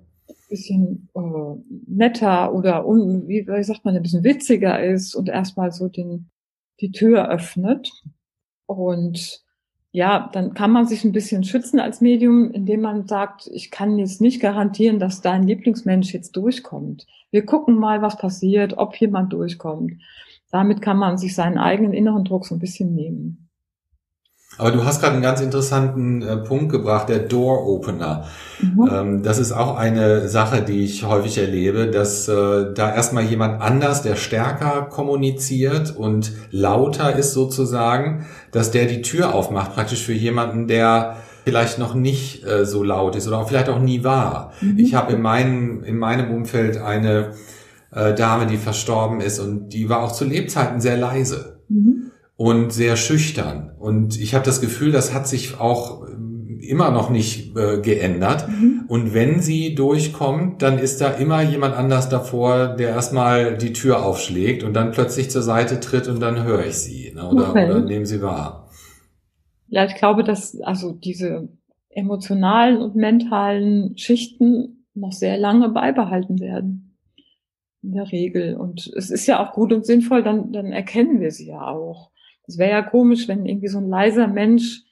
bisschen 0.49 1.09
äh, 1.15 1.73
netter 1.87 2.53
oder 2.53 2.85
un, 2.85 3.27
wie, 3.27 3.47
wie 3.47 3.63
sagt 3.63 3.85
man, 3.85 3.95
ein 3.95 4.01
bisschen 4.01 4.23
witziger 4.23 4.83
ist 4.83 5.15
und 5.15 5.29
erstmal 5.29 5.71
so 5.71 5.87
den, 5.87 6.29
die 6.81 6.91
Tür 6.91 7.29
öffnet. 7.29 7.89
Und 8.65 9.43
ja, 9.91 10.29
dann 10.33 10.53
kann 10.53 10.71
man 10.71 10.85
sich 10.85 11.03
ein 11.03 11.11
bisschen 11.11 11.43
schützen 11.43 11.79
als 11.79 12.01
Medium, 12.01 12.51
indem 12.51 12.81
man 12.81 13.07
sagt, 13.07 13.47
ich 13.51 13.71
kann 13.71 13.97
jetzt 13.97 14.21
nicht 14.21 14.39
garantieren, 14.39 14.99
dass 14.99 15.21
dein 15.21 15.43
Lieblingsmensch 15.43 16.13
jetzt 16.13 16.35
durchkommt. 16.35 17.07
Wir 17.31 17.45
gucken 17.45 17.75
mal, 17.75 18.01
was 18.01 18.17
passiert, 18.17 18.77
ob 18.77 18.95
jemand 18.97 19.33
durchkommt. 19.33 19.93
Damit 20.51 20.81
kann 20.81 20.97
man 20.97 21.17
sich 21.17 21.33
seinen 21.35 21.57
eigenen 21.57 21.93
inneren 21.93 22.23
Druck 22.23 22.45
so 22.45 22.55
ein 22.55 22.59
bisschen 22.59 22.93
nehmen. 22.93 23.48
Aber 24.59 24.71
du 24.71 24.83
hast 24.83 24.99
gerade 24.99 25.13
einen 25.13 25.21
ganz 25.23 25.39
interessanten 25.39 26.21
äh, 26.21 26.35
Punkt 26.35 26.69
gebracht, 26.69 27.07
der 27.07 27.19
Door 27.19 27.65
Opener. 27.65 28.25
Mhm. 28.61 28.89
Ähm, 28.91 29.23
das 29.23 29.39
ist 29.39 29.53
auch 29.53 29.77
eine 29.77 30.27
Sache, 30.27 30.61
die 30.61 30.83
ich 30.83 31.05
häufig 31.05 31.37
erlebe, 31.37 31.87
dass 31.87 32.27
äh, 32.27 32.73
da 32.73 32.93
erstmal 32.93 33.23
jemand 33.23 33.61
anders, 33.61 34.01
der 34.01 34.17
stärker 34.17 34.81
kommuniziert 34.89 35.95
und 35.95 36.33
lauter 36.51 37.15
ist 37.15 37.31
sozusagen, 37.31 38.25
dass 38.51 38.69
der 38.71 38.85
die 38.85 39.01
Tür 39.01 39.33
aufmacht, 39.33 39.75
praktisch 39.75 40.03
für 40.03 40.13
jemanden, 40.13 40.67
der 40.67 41.15
vielleicht 41.45 41.79
noch 41.79 41.95
nicht 41.95 42.45
äh, 42.45 42.65
so 42.65 42.83
laut 42.83 43.15
ist 43.15 43.29
oder 43.29 43.37
auch 43.37 43.47
vielleicht 43.47 43.69
auch 43.69 43.79
nie 43.79 44.03
war. 44.03 44.51
Mhm. 44.59 44.77
Ich 44.77 44.93
habe 44.93 45.13
in 45.13 45.21
meinem, 45.21 45.85
in 45.85 45.97
meinem 45.97 46.31
Umfeld 46.31 46.77
eine 46.79 47.31
äh, 47.93 48.13
Dame, 48.13 48.45
die 48.45 48.57
verstorben 48.57 49.21
ist 49.21 49.39
und 49.39 49.69
die 49.69 49.87
war 49.87 50.03
auch 50.03 50.11
zu 50.11 50.25
Lebzeiten 50.25 50.81
sehr 50.81 50.97
leise. 50.97 51.61
Mhm 51.69 52.08
und 52.39 52.71
sehr 52.71 52.95
schüchtern. 52.95 53.73
Und 53.79 54.17
ich 54.17 54.33
habe 54.33 54.45
das 54.45 54.61
Gefühl, 54.61 54.93
das 54.93 55.13
hat 55.13 55.27
sich 55.27 55.59
auch 55.59 56.07
ähm, 56.07 56.61
immer 56.61 56.89
noch 56.89 57.09
nicht 57.09 57.53
äh, 57.57 57.81
geändert. 57.81 58.47
Mhm. 58.47 58.85
Und 58.87 59.13
wenn 59.13 59.41
sie 59.41 59.75
durchkommt, 59.75 60.61
dann 60.61 60.79
ist 60.79 61.01
da 61.01 61.09
immer 61.09 61.41
jemand 61.41 61.75
anders 61.75 62.07
davor, 62.07 62.77
der 62.77 62.91
erstmal 62.91 63.57
die 63.57 63.73
Tür 63.73 64.05
aufschlägt 64.05 64.63
und 64.63 64.73
dann 64.73 64.91
plötzlich 64.91 65.29
zur 65.29 65.41
Seite 65.41 65.81
tritt 65.81 66.07
und 66.07 66.21
dann 66.21 66.45
höre 66.45 66.65
ich 66.65 66.75
sie 66.75 67.11
ne, 67.13 67.27
oder, 67.27 67.49
okay. 67.49 67.69
oder 67.69 67.81
nehme 67.81 68.05
sie 68.05 68.21
wahr. 68.21 68.69
Ja, 69.67 69.83
ich 69.83 69.95
glaube, 69.95 70.23
dass 70.23 70.57
also 70.61 70.93
diese 70.93 71.49
emotionalen 71.89 72.77
und 72.77 72.95
mentalen 72.95 73.97
Schichten 73.97 74.85
noch 74.93 75.11
sehr 75.11 75.37
lange 75.37 75.67
beibehalten 75.67 76.39
werden. 76.39 76.95
In 77.83 77.91
der 77.91 78.09
Regel. 78.09 78.55
Und 78.55 78.89
es 78.95 79.09
ist 79.09 79.27
ja 79.27 79.45
auch 79.45 79.51
gut 79.51 79.73
und 79.73 79.85
sinnvoll, 79.85 80.23
dann, 80.23 80.53
dann 80.53 80.71
erkennen 80.71 81.19
wir 81.19 81.31
sie 81.31 81.47
ja 81.47 81.67
auch. 81.67 82.11
Es 82.49 82.57
wäre 82.57 82.71
ja 82.71 82.81
komisch, 82.81 83.27
wenn 83.27 83.45
irgendwie 83.45 83.67
so 83.67 83.77
ein 83.77 83.89
leiser 83.89 84.27
Mensch 84.27 84.83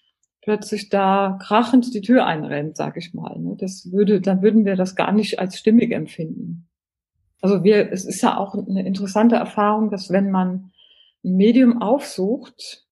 plötzlich 0.41 0.89
da 0.89 1.37
krachend 1.41 1.93
die 1.93 2.01
Tür 2.01 2.25
einrennt, 2.25 2.77
sag 2.77 2.95
ich 2.97 3.13
mal. 3.13 3.37
Ne? 3.39 3.55
Das 3.57 3.91
würde, 3.91 4.21
dann 4.21 4.41
würden 4.41 4.63
wir 4.63 4.75
das 4.75 4.95
gar 4.95 5.11
nicht 5.11 5.39
als 5.39 5.57
stimmig 5.57 5.91
empfinden. 5.91 6.69
Also 7.41 7.63
wir, 7.63 7.91
es 7.91 8.05
ist 8.05 8.21
ja 8.21 8.37
auch 8.37 8.55
eine 8.55 8.85
interessante 8.85 9.35
Erfahrung, 9.35 9.89
dass 9.89 10.11
wenn 10.11 10.31
man 10.31 10.71
ein 11.23 11.35
Medium 11.35 11.81
aufsucht 11.81 12.85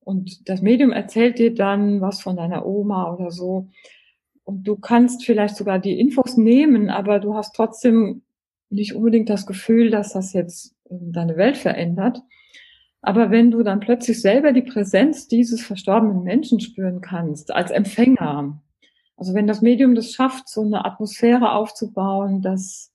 und 0.00 0.48
das 0.48 0.62
Medium 0.62 0.92
erzählt 0.92 1.38
dir 1.38 1.54
dann 1.54 2.00
was 2.00 2.20
von 2.20 2.36
deiner 2.36 2.64
Oma 2.64 3.12
oder 3.12 3.30
so 3.30 3.68
und 4.44 4.66
du 4.68 4.76
kannst 4.76 5.24
vielleicht 5.24 5.56
sogar 5.56 5.78
die 5.78 5.98
Infos 5.98 6.36
nehmen, 6.36 6.90
aber 6.90 7.18
du 7.18 7.34
hast 7.34 7.54
trotzdem 7.54 8.22
nicht 8.70 8.94
unbedingt 8.94 9.28
das 9.30 9.46
Gefühl, 9.46 9.90
dass 9.90 10.12
das 10.12 10.32
jetzt 10.32 10.74
ähm, 10.90 11.12
deine 11.12 11.36
Welt 11.36 11.56
verändert, 11.56 12.22
aber 13.06 13.30
wenn 13.30 13.50
du 13.50 13.62
dann 13.62 13.80
plötzlich 13.80 14.20
selber 14.20 14.52
die 14.52 14.62
Präsenz 14.62 15.28
dieses 15.28 15.64
verstorbenen 15.64 16.22
Menschen 16.22 16.60
spüren 16.60 17.00
kannst, 17.00 17.52
als 17.52 17.70
Empfänger, 17.70 18.60
also 19.16 19.34
wenn 19.34 19.46
das 19.46 19.62
Medium 19.62 19.94
das 19.94 20.12
schafft, 20.12 20.48
so 20.48 20.62
eine 20.62 20.84
Atmosphäre 20.84 21.52
aufzubauen, 21.52 22.42
dass 22.42 22.92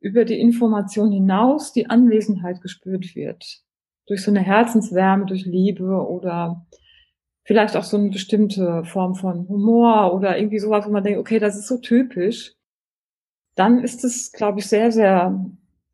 über 0.00 0.24
die 0.24 0.40
Information 0.40 1.12
hinaus 1.12 1.72
die 1.72 1.90
Anwesenheit 1.90 2.60
gespürt 2.60 3.14
wird, 3.14 3.62
durch 4.06 4.22
so 4.22 4.30
eine 4.30 4.40
Herzenswärme, 4.40 5.26
durch 5.26 5.44
Liebe 5.44 6.06
oder 6.06 6.66
vielleicht 7.44 7.76
auch 7.76 7.84
so 7.84 7.96
eine 7.96 8.10
bestimmte 8.10 8.84
Form 8.84 9.14
von 9.14 9.48
Humor 9.48 10.14
oder 10.14 10.38
irgendwie 10.38 10.58
sowas, 10.58 10.86
wo 10.86 10.90
man 10.90 11.02
denkt, 11.02 11.18
okay, 11.18 11.38
das 11.38 11.56
ist 11.56 11.66
so 11.66 11.78
typisch, 11.78 12.54
dann 13.54 13.82
ist 13.82 14.04
es, 14.04 14.32
glaube 14.32 14.60
ich, 14.60 14.66
sehr, 14.66 14.92
sehr 14.92 15.44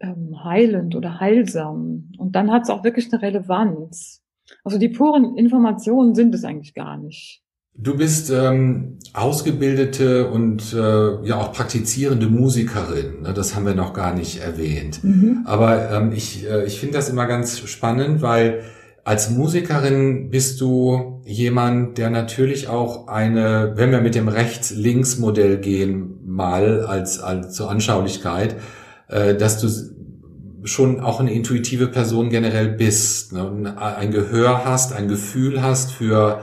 ähm, 0.00 0.44
heilend 0.44 0.94
oder 0.94 1.20
heilsam. 1.20 2.10
Und 2.18 2.34
dann 2.36 2.50
hat 2.50 2.64
es 2.64 2.70
auch 2.70 2.84
wirklich 2.84 3.12
eine 3.12 3.22
Relevanz. 3.22 4.22
Also 4.62 4.78
die 4.78 4.88
puren 4.88 5.36
Informationen 5.36 6.14
sind 6.14 6.34
es 6.34 6.44
eigentlich 6.44 6.74
gar 6.74 6.96
nicht. 6.96 7.42
Du 7.76 7.96
bist 7.96 8.30
ähm, 8.30 8.98
ausgebildete 9.14 10.28
und 10.30 10.72
äh, 10.72 11.26
ja 11.26 11.40
auch 11.40 11.52
praktizierende 11.52 12.28
Musikerin. 12.28 13.22
Ne? 13.22 13.34
Das 13.34 13.56
haben 13.56 13.66
wir 13.66 13.74
noch 13.74 13.92
gar 13.92 14.14
nicht 14.14 14.40
erwähnt. 14.40 15.02
Mhm. 15.02 15.40
Aber 15.44 15.90
ähm, 15.90 16.12
ich, 16.12 16.48
äh, 16.48 16.66
ich 16.66 16.78
finde 16.78 16.94
das 16.94 17.08
immer 17.08 17.26
ganz 17.26 17.58
spannend, 17.58 18.22
weil 18.22 18.62
als 19.02 19.28
Musikerin 19.28 20.30
bist 20.30 20.60
du 20.60 21.20
jemand, 21.24 21.98
der 21.98 22.10
natürlich 22.10 22.68
auch 22.68 23.08
eine, 23.08 23.72
wenn 23.74 23.90
wir 23.90 24.00
mit 24.00 24.14
dem 24.14 24.28
Rechts-Links-Modell 24.28 25.58
gehen, 25.58 26.20
mal 26.24 26.86
als, 26.86 27.20
als 27.20 27.54
zur 27.54 27.70
Anschaulichkeit, 27.70 28.56
äh, 29.08 29.34
dass 29.34 29.60
du 29.60 29.68
schon 30.66 31.00
auch 31.00 31.20
eine 31.20 31.32
intuitive 31.32 31.88
Person 31.88 32.30
generell 32.30 32.68
bist, 32.68 33.32
ne? 33.32 33.74
ein 33.76 34.10
Gehör 34.10 34.64
hast, 34.64 34.92
ein 34.92 35.08
Gefühl 35.08 35.62
hast 35.62 35.92
für 35.92 36.40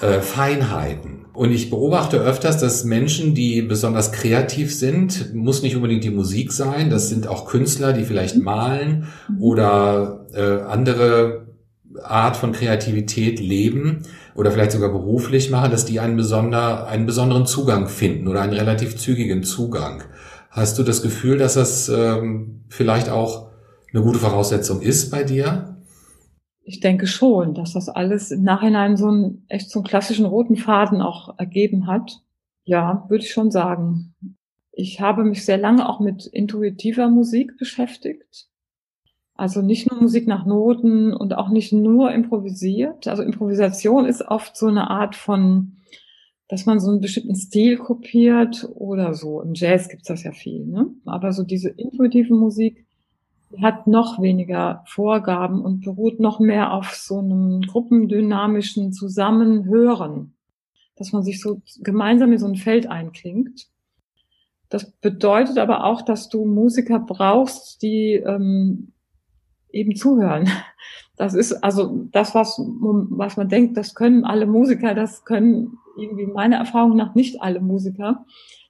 äh, 0.00 0.20
Feinheiten. 0.20 1.26
Und 1.32 1.50
ich 1.50 1.70
beobachte 1.70 2.18
öfters, 2.18 2.58
dass 2.58 2.84
Menschen, 2.84 3.34
die 3.34 3.62
besonders 3.62 4.12
kreativ 4.12 4.74
sind, 4.74 5.34
muss 5.34 5.62
nicht 5.62 5.76
unbedingt 5.76 6.04
die 6.04 6.10
Musik 6.10 6.52
sein, 6.52 6.90
das 6.90 7.08
sind 7.08 7.26
auch 7.26 7.46
Künstler, 7.46 7.92
die 7.92 8.04
vielleicht 8.04 8.36
malen 8.36 9.08
oder 9.40 10.26
äh, 10.34 10.62
andere 10.62 11.46
Art 12.02 12.36
von 12.36 12.52
Kreativität 12.52 13.38
leben 13.38 14.02
oder 14.34 14.50
vielleicht 14.50 14.72
sogar 14.72 14.90
beruflich 14.90 15.50
machen, 15.50 15.70
dass 15.70 15.84
die 15.84 16.00
einen, 16.00 16.16
besonder, 16.16 16.86
einen 16.86 17.06
besonderen 17.06 17.46
Zugang 17.46 17.88
finden 17.88 18.28
oder 18.28 18.42
einen 18.42 18.54
relativ 18.54 18.96
zügigen 18.96 19.42
Zugang. 19.42 20.04
Hast 20.52 20.78
du 20.78 20.82
das 20.82 21.00
Gefühl, 21.00 21.38
dass 21.38 21.54
das 21.54 21.88
ähm, 21.88 22.66
vielleicht 22.68 23.08
auch 23.08 23.48
eine 23.90 24.02
gute 24.02 24.18
Voraussetzung 24.18 24.82
ist 24.82 25.10
bei 25.10 25.24
dir? 25.24 25.78
Ich 26.62 26.80
denke 26.80 27.06
schon, 27.06 27.54
dass 27.54 27.72
das 27.72 27.88
alles 27.88 28.30
im 28.30 28.42
Nachhinein 28.42 28.98
so 28.98 29.08
einen 29.08 29.46
echt 29.48 29.70
so 29.70 29.78
einen 29.78 29.86
klassischen 29.86 30.26
roten 30.26 30.56
Faden 30.56 31.00
auch 31.00 31.38
ergeben 31.38 31.86
hat. 31.86 32.20
Ja, 32.64 33.06
würde 33.08 33.24
ich 33.24 33.32
schon 33.32 33.50
sagen. 33.50 34.14
Ich 34.72 35.00
habe 35.00 35.24
mich 35.24 35.42
sehr 35.46 35.56
lange 35.56 35.88
auch 35.88 36.00
mit 36.00 36.26
intuitiver 36.26 37.08
Musik 37.08 37.56
beschäftigt. 37.56 38.48
Also 39.34 39.62
nicht 39.62 39.90
nur 39.90 40.02
Musik 40.02 40.26
nach 40.26 40.44
Noten 40.44 41.14
und 41.14 41.32
auch 41.34 41.48
nicht 41.48 41.72
nur 41.72 42.12
improvisiert. 42.12 43.08
Also 43.08 43.22
Improvisation 43.22 44.04
ist 44.04 44.20
oft 44.20 44.54
so 44.54 44.66
eine 44.66 44.90
Art 44.90 45.16
von, 45.16 45.78
dass 46.48 46.66
man 46.66 46.80
so 46.80 46.90
einen 46.90 47.00
bestimmten 47.00 47.34
Stil 47.34 47.78
kopiert 47.78 48.68
oder 48.74 49.14
so. 49.14 49.40
Im 49.40 49.54
Jazz 49.54 49.88
gibt's 49.88 50.08
das 50.08 50.22
ja 50.22 50.32
viel. 50.32 50.66
Ne? 50.66 50.86
Aber 51.06 51.32
so 51.32 51.44
diese 51.44 51.70
intuitive 51.70 52.34
Musik, 52.34 52.84
hat 53.60 53.86
noch 53.86 54.20
weniger 54.20 54.82
Vorgaben 54.86 55.62
und 55.62 55.84
beruht 55.84 56.20
noch 56.20 56.40
mehr 56.40 56.72
auf 56.72 56.94
so 56.94 57.18
einem 57.18 57.60
gruppendynamischen 57.62 58.92
Zusammenhören, 58.92 60.34
dass 60.96 61.12
man 61.12 61.22
sich 61.22 61.40
so 61.40 61.60
gemeinsam 61.80 62.32
in 62.32 62.38
so 62.38 62.46
ein 62.46 62.56
Feld 62.56 62.86
einklingt. 62.86 63.68
Das 64.68 64.90
bedeutet 64.90 65.58
aber 65.58 65.84
auch, 65.84 66.02
dass 66.02 66.28
du 66.28 66.46
Musiker 66.46 66.98
brauchst, 66.98 67.82
die 67.82 68.14
ähm, 68.14 68.92
eben 69.70 69.96
zuhören. 69.96 70.48
Das 71.18 71.34
ist 71.34 71.52
also 71.62 72.08
das, 72.10 72.34
was, 72.34 72.58
was 72.58 73.36
man 73.36 73.48
denkt, 73.48 73.76
das 73.76 73.94
können 73.94 74.24
alle 74.24 74.46
Musiker, 74.46 74.94
das 74.94 75.26
können 75.26 75.78
irgendwie 75.98 76.26
meiner 76.26 76.56
Erfahrung 76.56 76.96
nach 76.96 77.14
nicht 77.14 77.40
alle 77.40 77.60
Musiker. 77.60 78.24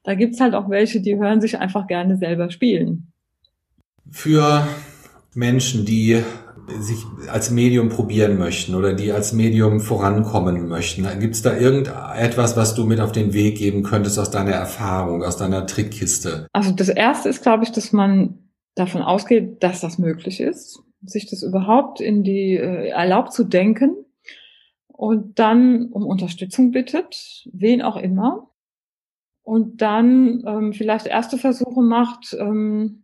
Da 0.04 0.14
gibt's 0.14 0.40
halt 0.40 0.54
auch 0.54 0.68
welche, 0.68 1.00
die 1.00 1.16
hören 1.16 1.40
sich 1.40 1.58
einfach 1.58 1.86
gerne 1.86 2.16
selber 2.16 2.50
spielen 2.50 3.12
für 4.12 4.66
Menschen, 5.34 5.84
die 5.84 6.22
sich 6.78 7.04
als 7.28 7.50
Medium 7.50 7.88
probieren 7.88 8.38
möchten 8.38 8.74
oder 8.74 8.92
die 8.92 9.10
als 9.10 9.32
Medium 9.32 9.80
vorankommen 9.80 10.68
möchten? 10.68 11.06
Gibt 11.18 11.34
es 11.34 11.42
da 11.42 11.56
irgendetwas, 11.56 12.56
was 12.56 12.74
du 12.74 12.84
mit 12.84 13.00
auf 13.00 13.10
den 13.10 13.32
Weg 13.32 13.58
geben 13.58 13.82
könntest 13.82 14.18
aus 14.18 14.30
deiner 14.30 14.52
Erfahrung, 14.52 15.24
aus 15.24 15.36
deiner 15.36 15.66
Trickkiste? 15.66 16.46
Also 16.52 16.70
das 16.70 16.88
Erste 16.88 17.28
ist, 17.28 17.42
glaube 17.42 17.64
ich, 17.64 17.72
dass 17.72 17.92
man 17.92 18.38
davon 18.74 19.02
ausgeht, 19.02 19.62
dass 19.62 19.80
das 19.80 19.98
möglich 19.98 20.40
ist, 20.40 20.80
sich 21.04 21.28
das 21.28 21.42
überhaupt 21.42 22.00
in 22.00 22.22
die 22.22 22.56
äh, 22.56 22.88
erlaubt 22.90 23.32
zu 23.32 23.44
denken 23.44 23.96
und 25.02 25.40
dann 25.40 25.88
um 25.90 26.06
Unterstützung 26.06 26.70
bittet, 26.70 27.48
wen 27.52 27.82
auch 27.82 27.96
immer, 27.96 28.50
und 29.42 29.82
dann 29.82 30.44
ähm, 30.46 30.72
vielleicht 30.72 31.08
erste 31.08 31.38
Versuche 31.38 31.82
macht, 31.82 32.36
ähm, 32.38 33.02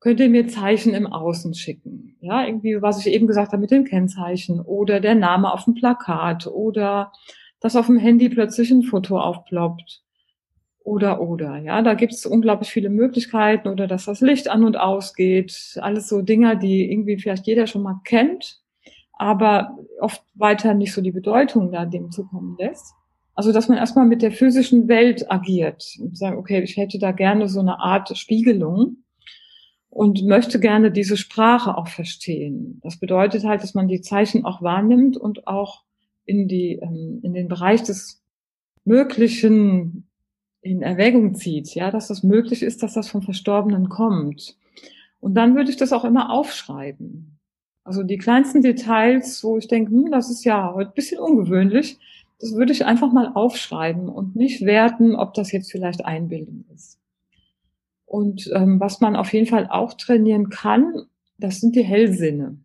könnt 0.00 0.18
ihr 0.18 0.30
mir 0.30 0.48
Zeichen 0.48 0.94
im 0.94 1.06
Außen 1.06 1.54
schicken. 1.54 2.16
Ja, 2.20 2.44
irgendwie, 2.44 2.82
was 2.82 2.98
ich 2.98 3.12
eben 3.12 3.28
gesagt 3.28 3.52
habe 3.52 3.60
mit 3.60 3.70
den 3.70 3.84
Kennzeichen 3.84 4.60
oder 4.60 4.98
der 4.98 5.14
Name 5.14 5.52
auf 5.52 5.62
dem 5.62 5.74
Plakat 5.74 6.48
oder 6.48 7.12
dass 7.60 7.76
auf 7.76 7.86
dem 7.86 7.98
Handy 7.98 8.28
plötzlich 8.30 8.72
ein 8.72 8.82
Foto 8.82 9.20
aufploppt. 9.20 10.02
Oder, 10.80 11.20
oder, 11.20 11.58
ja, 11.58 11.82
da 11.82 11.94
gibt 11.94 12.14
es 12.14 12.26
unglaublich 12.26 12.70
viele 12.70 12.90
Möglichkeiten 12.90 13.68
oder 13.68 13.86
dass 13.86 14.06
das 14.06 14.20
Licht 14.20 14.48
an 14.48 14.64
und 14.64 14.76
ausgeht. 14.76 15.78
Alles 15.80 16.08
so 16.08 16.20
Dinger, 16.20 16.56
die 16.56 16.90
irgendwie 16.90 17.16
vielleicht 17.16 17.46
jeder 17.46 17.68
schon 17.68 17.82
mal 17.82 18.00
kennt, 18.02 18.60
aber 19.18 19.76
oft 20.00 20.22
weiter 20.34 20.74
nicht 20.74 20.92
so 20.92 21.02
die 21.02 21.12
Bedeutung 21.12 21.72
da 21.72 21.84
dem 21.84 22.10
zukommen 22.10 22.56
lässt. 22.58 22.94
Also, 23.34 23.52
dass 23.52 23.68
man 23.68 23.78
erstmal 23.78 24.06
mit 24.06 24.22
der 24.22 24.32
physischen 24.32 24.88
Welt 24.88 25.30
agiert 25.30 25.96
und 26.00 26.16
sagt, 26.16 26.36
okay, 26.36 26.60
ich 26.62 26.76
hätte 26.76 26.98
da 26.98 27.12
gerne 27.12 27.48
so 27.48 27.60
eine 27.60 27.78
Art 27.78 28.16
Spiegelung 28.16 29.04
und 29.90 30.24
möchte 30.24 30.58
gerne 30.58 30.90
diese 30.90 31.16
Sprache 31.16 31.76
auch 31.76 31.88
verstehen. 31.88 32.80
Das 32.82 32.98
bedeutet 32.98 33.44
halt, 33.44 33.62
dass 33.62 33.74
man 33.74 33.88
die 33.88 34.00
Zeichen 34.00 34.44
auch 34.44 34.62
wahrnimmt 34.62 35.16
und 35.16 35.46
auch 35.46 35.84
in 36.24 36.48
die 36.48 36.80
ähm, 36.82 37.20
in 37.22 37.32
den 37.32 37.48
Bereich 37.48 37.82
des 37.82 38.22
Möglichen 38.84 40.08
in 40.60 40.82
Erwägung 40.82 41.34
zieht, 41.34 41.74
ja, 41.74 41.90
dass 41.90 42.08
das 42.08 42.22
möglich 42.22 42.62
ist, 42.62 42.82
dass 42.82 42.94
das 42.94 43.08
vom 43.08 43.22
Verstorbenen 43.22 43.88
kommt. 43.88 44.56
Und 45.20 45.34
dann 45.34 45.54
würde 45.54 45.70
ich 45.70 45.76
das 45.76 45.92
auch 45.92 46.04
immer 46.04 46.30
aufschreiben. 46.32 47.37
Also 47.88 48.02
die 48.02 48.18
kleinsten 48.18 48.60
Details, 48.60 49.42
wo 49.42 49.56
ich 49.56 49.66
denke, 49.66 49.90
hm, 49.90 50.10
das 50.10 50.28
ist 50.28 50.44
ja 50.44 50.74
heute 50.74 50.90
ein 50.90 50.94
bisschen 50.94 51.20
ungewöhnlich, 51.20 51.98
das 52.38 52.54
würde 52.54 52.70
ich 52.70 52.84
einfach 52.84 53.10
mal 53.14 53.32
aufschreiben 53.34 54.10
und 54.10 54.36
nicht 54.36 54.60
werten, 54.60 55.16
ob 55.16 55.32
das 55.32 55.52
jetzt 55.52 55.72
vielleicht 55.72 56.04
Einbildung 56.04 56.66
ist. 56.74 57.00
Und 58.04 58.50
ähm, 58.54 58.78
was 58.78 59.00
man 59.00 59.16
auf 59.16 59.32
jeden 59.32 59.46
Fall 59.46 59.68
auch 59.70 59.94
trainieren 59.94 60.50
kann, 60.50 61.06
das 61.38 61.60
sind 61.60 61.76
die 61.76 61.82
Hellsinne. 61.82 62.58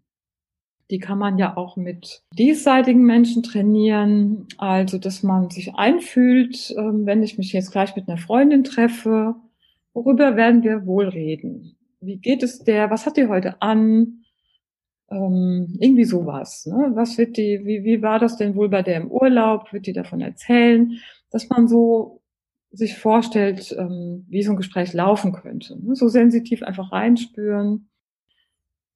Die 0.92 1.00
kann 1.00 1.20
man 1.20 1.38
ja 1.38 1.56
auch 1.56 1.78
mit 1.78 2.24
diesseitigen 2.34 3.06
Menschen 3.06 3.44
trainieren. 3.44 4.46
Also, 4.58 4.98
dass 4.98 5.24
man 5.24 5.50
sich 5.50 5.74
einfühlt, 5.76 6.76
ähm, 6.78 7.06
wenn 7.06 7.24
ich 7.24 7.38
mich 7.38 7.54
jetzt 7.54 7.72
gleich 7.72 7.96
mit 7.96 8.10
einer 8.10 8.18
Freundin 8.18 8.66
treffe, 8.66 9.36
worüber 9.94 10.36
werden 10.36 10.64
wir 10.64 10.86
wohl 10.86 11.08
reden? 11.08 11.78
Wie 12.02 12.18
geht 12.18 12.44
es 12.44 12.60
der? 12.66 12.90
Was 12.90 13.06
hat 13.06 13.16
die 13.16 13.30
heute 13.30 13.62
an? 13.62 14.23
Ähm, 15.14 15.78
irgendwie 15.80 16.06
sowas. 16.06 16.66
Ne? 16.66 16.92
Was 16.96 17.18
wird 17.20 17.38
die, 17.38 17.62
wie, 17.64 17.84
wie 17.84 18.02
war 18.02 18.18
das 18.18 18.38
denn 18.38 18.56
wohl 18.56 18.70
bei 18.70 18.82
der 18.82 18.98
im 18.98 19.12
Urlaub? 19.12 19.72
Wird 19.72 19.86
die 19.86 19.94
davon 19.94 20.22
erzählen? 20.22 20.98
Dass 21.30 21.50
man 21.50 21.68
so 21.68 22.22
sich 22.72 22.98
vorstellt, 22.98 23.76
ähm, 23.78 24.26
wie 24.28 24.42
so 24.42 24.52
ein 24.52 24.58
Gespräch 24.58 24.94
laufen 24.94 25.32
könnte. 25.32 25.78
Ne? 25.80 25.96
So 25.96 26.08
sensitiv 26.08 26.64
einfach 26.64 26.92
reinspüren. 26.92 27.90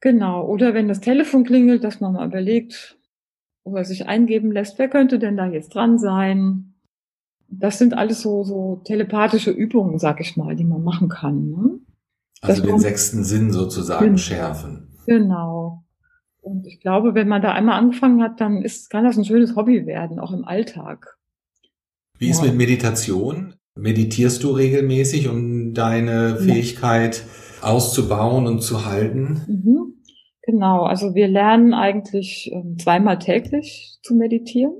Genau. 0.02 0.48
Oder 0.48 0.74
wenn 0.74 0.88
das 0.88 1.02
Telefon 1.02 1.44
klingelt, 1.44 1.84
dass 1.84 2.00
man 2.00 2.14
mal 2.14 2.28
überlegt 2.28 2.98
oder 3.64 3.86
sich 3.86 4.08
eingeben 4.08 4.52
lässt, 4.52 4.80
wer 4.80 4.90
könnte 4.90 5.20
denn 5.20 5.38
da 5.38 5.46
jetzt 5.46 5.76
dran 5.76 6.00
sein? 6.00 6.74
Das 7.50 7.78
sind 7.78 7.94
alles 7.94 8.22
so, 8.22 8.44
so 8.44 8.82
telepathische 8.86 9.52
Übungen, 9.52 10.00
sag 10.00 10.20
ich 10.20 10.36
mal, 10.36 10.56
die 10.56 10.66
man 10.66 10.84
machen 10.84 11.10
kann. 11.10 11.50
Ne? 11.50 11.80
Also 12.42 12.64
den 12.64 12.80
sechsten 12.80 13.24
Sinn 13.24 13.52
sozusagen 13.52 14.18
schärfen. 14.18 14.88
Genau. 15.06 15.84
Und 16.48 16.66
ich 16.66 16.80
glaube, 16.80 17.14
wenn 17.14 17.28
man 17.28 17.42
da 17.42 17.52
einmal 17.52 17.78
angefangen 17.78 18.24
hat, 18.24 18.40
dann 18.40 18.62
ist, 18.62 18.90
kann 18.90 19.04
das 19.04 19.18
ein 19.18 19.26
schönes 19.26 19.58
Hobby 19.58 19.86
werden, 19.86 20.18
auch 20.18 20.32
im 20.32 20.46
Alltag. 20.46 21.18
Wie 22.18 22.30
ist 22.30 22.42
mit 22.42 22.56
Meditation? 22.56 23.56
Meditierst 23.76 24.44
du 24.44 24.52
regelmäßig, 24.52 25.28
um 25.28 25.74
deine 25.74 26.38
Fähigkeit 26.38 27.24
ja. 27.62 27.68
auszubauen 27.68 28.48
und 28.48 28.62
zu 28.62 28.86
halten? 28.86 29.42
Mhm. 29.48 29.96
Genau, 30.44 30.84
also 30.84 31.16
wir 31.16 31.28
lernen 31.28 31.74
eigentlich 31.74 32.50
ähm, 32.54 32.78
zweimal 32.80 33.20
täglich 33.20 34.00
zu 34.02 34.16
meditieren. 34.16 34.74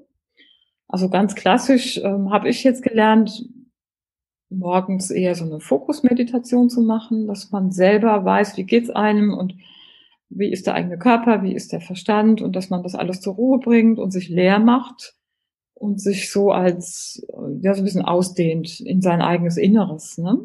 Also 0.88 1.10
ganz 1.10 1.36
klassisch 1.36 1.98
ähm, 1.98 2.32
habe 2.32 2.48
ich 2.48 2.64
jetzt 2.64 2.82
gelernt, 2.82 3.44
morgens 4.50 5.12
eher 5.12 5.36
so 5.36 5.44
eine 5.44 5.60
Fokusmeditation 5.60 6.70
zu 6.70 6.82
machen, 6.82 7.28
dass 7.28 7.52
man 7.52 7.72
selber 7.72 8.24
weiß, 8.24 8.56
wie 8.56 8.64
geht's 8.64 8.90
einem 8.90 9.34
und 9.34 9.56
wie 10.30 10.52
ist 10.52 10.68
der 10.68 10.74
eigene 10.76 10.98
Körper, 10.98 11.44
wie 11.44 11.56
ist 11.56 11.72
der 11.72 11.82
Verstand 11.82 12.42
und 12.42 12.56
dass 12.56 12.70
man 12.70 12.84
das 12.84 12.96
alles 12.96 13.22
zur 13.22 13.36
Ruhe 13.36 13.60
bringt 13.60 14.00
und 14.00 14.12
sich 14.12 14.30
leer 14.30 14.60
macht 14.60 15.16
und 15.74 16.02
sich 16.02 16.32
so 16.32 16.52
als, 16.52 17.26
ja, 17.62 17.74
so 17.74 17.82
ein 17.82 17.86
bisschen 17.86 18.06
ausdehnt 18.06 18.80
in 18.80 19.02
sein 19.02 19.22
eigenes 19.22 19.58
Inneres, 19.58 20.18
ne? 20.18 20.40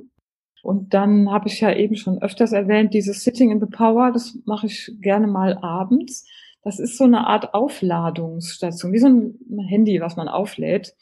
Und 0.63 0.95
dann 0.95 1.31
habe 1.31 1.49
ich 1.49 1.61
ja 1.61 1.75
eben 1.75 1.97
schon 1.97 2.23
öfters 2.23 2.53
erwähnt, 2.53 2.95
dieses 2.95 3.25
Sitting 3.25 3.51
in 3.51 3.59
the 3.59 3.67
Power, 3.67 4.13
das 4.13 4.39
mache 4.45 4.67
ich 4.67 4.93
gerne 5.01 5.27
mal 5.27 5.59
abends. 5.59 6.25
das 6.63 6.79
ist 6.79 6.97
so 6.97 7.05
eine 7.05 7.27
Art 7.27 7.55
Aufladungsstation, 7.55 8.93
wie 8.93 8.99
so 8.99 9.09
ein 9.09 9.37
Handy, 9.67 10.01
was 10.01 10.15
man 10.15 10.29
auflädt, 10.29 10.95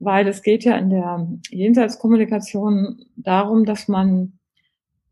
weil 0.00 0.26
es 0.26 0.42
geht 0.42 0.64
ja 0.64 0.76
in 0.76 0.90
der 0.90 1.28
Jenseitskommunikation 1.50 3.04
darum, 3.14 3.64
dass 3.64 3.86
man 3.86 4.40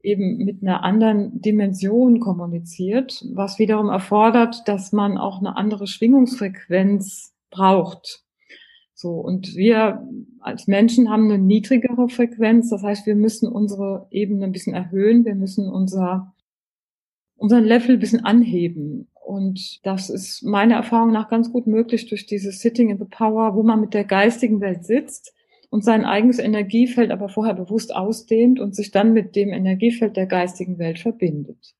eben 0.02 0.38
mit 0.38 0.62
einer 0.62 0.82
anderen 0.82 1.40
Dimension 1.40 2.20
kommuniziert, 2.20 3.24
was 3.32 3.58
wiederum 3.58 3.88
erfordert, 3.88 4.62
dass 4.66 4.92
man 4.92 5.16
auch 5.16 5.38
eine 5.38 5.56
andere 5.56 5.86
Schwingungsfrequenz 5.86 7.32
braucht. 7.50 8.24
So, 8.94 9.14
und 9.14 9.54
wir 9.56 10.06
als 10.40 10.66
Menschen 10.66 11.10
haben 11.10 11.24
eine 11.24 11.38
niedrigere 11.38 12.08
Frequenz, 12.08 12.70
das 12.70 12.82
heißt, 12.82 13.06
wir 13.06 13.16
müssen 13.16 13.48
unsere 13.48 14.06
Ebene 14.10 14.44
ein 14.44 14.52
bisschen 14.52 14.74
erhöhen, 14.74 15.24
wir 15.24 15.34
müssen 15.34 15.68
unser, 15.68 16.34
unseren 17.36 17.64
Level 17.64 17.96
ein 17.96 18.00
bisschen 18.00 18.24
anheben. 18.24 19.08
Und 19.24 19.84
das 19.84 20.10
ist 20.10 20.42
meiner 20.42 20.76
Erfahrung 20.76 21.12
nach 21.12 21.28
ganz 21.28 21.52
gut 21.52 21.66
möglich 21.66 22.08
durch 22.08 22.26
dieses 22.26 22.60
Sitting 22.60 22.90
in 22.90 22.98
the 22.98 23.04
Power, 23.04 23.54
wo 23.54 23.62
man 23.62 23.80
mit 23.80 23.94
der 23.94 24.04
geistigen 24.04 24.60
Welt 24.60 24.84
sitzt 24.84 25.32
und 25.72 25.82
sein 25.82 26.04
eigenes 26.04 26.38
Energiefeld 26.38 27.10
aber 27.10 27.30
vorher 27.30 27.54
bewusst 27.54 27.94
ausdehnt 27.94 28.60
und 28.60 28.76
sich 28.76 28.90
dann 28.90 29.14
mit 29.14 29.34
dem 29.34 29.54
Energiefeld 29.54 30.18
der 30.18 30.26
geistigen 30.26 30.78
Welt 30.78 30.98
verbindet. 30.98 31.74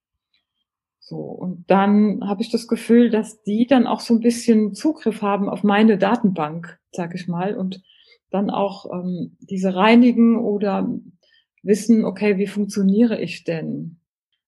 So, 0.99 1.19
und 1.19 1.71
dann 1.71 2.27
habe 2.27 2.41
ich 2.41 2.51
das 2.51 2.69
Gefühl, 2.69 3.11
dass 3.11 3.43
die 3.43 3.67
dann 3.67 3.87
auch 3.87 4.01
so 4.01 4.15
ein 4.15 4.21
bisschen 4.21 4.73
Zugriff 4.73 5.21
haben 5.21 5.51
auf 5.51 5.63
meine 5.63 5.99
Datenbank, 5.99 6.79
sag 6.91 7.15
ich 7.15 7.29
mal, 7.29 7.55
und 7.55 7.83
dann 8.31 8.49
auch 8.49 8.91
ähm, 8.91 9.37
diese 9.41 9.75
reinigen 9.75 10.39
oder 10.39 10.89
wissen, 11.63 12.07
okay, 12.07 12.39
wie 12.39 12.47
funktioniere 12.47 13.21
ich 13.21 13.45
denn? 13.45 13.99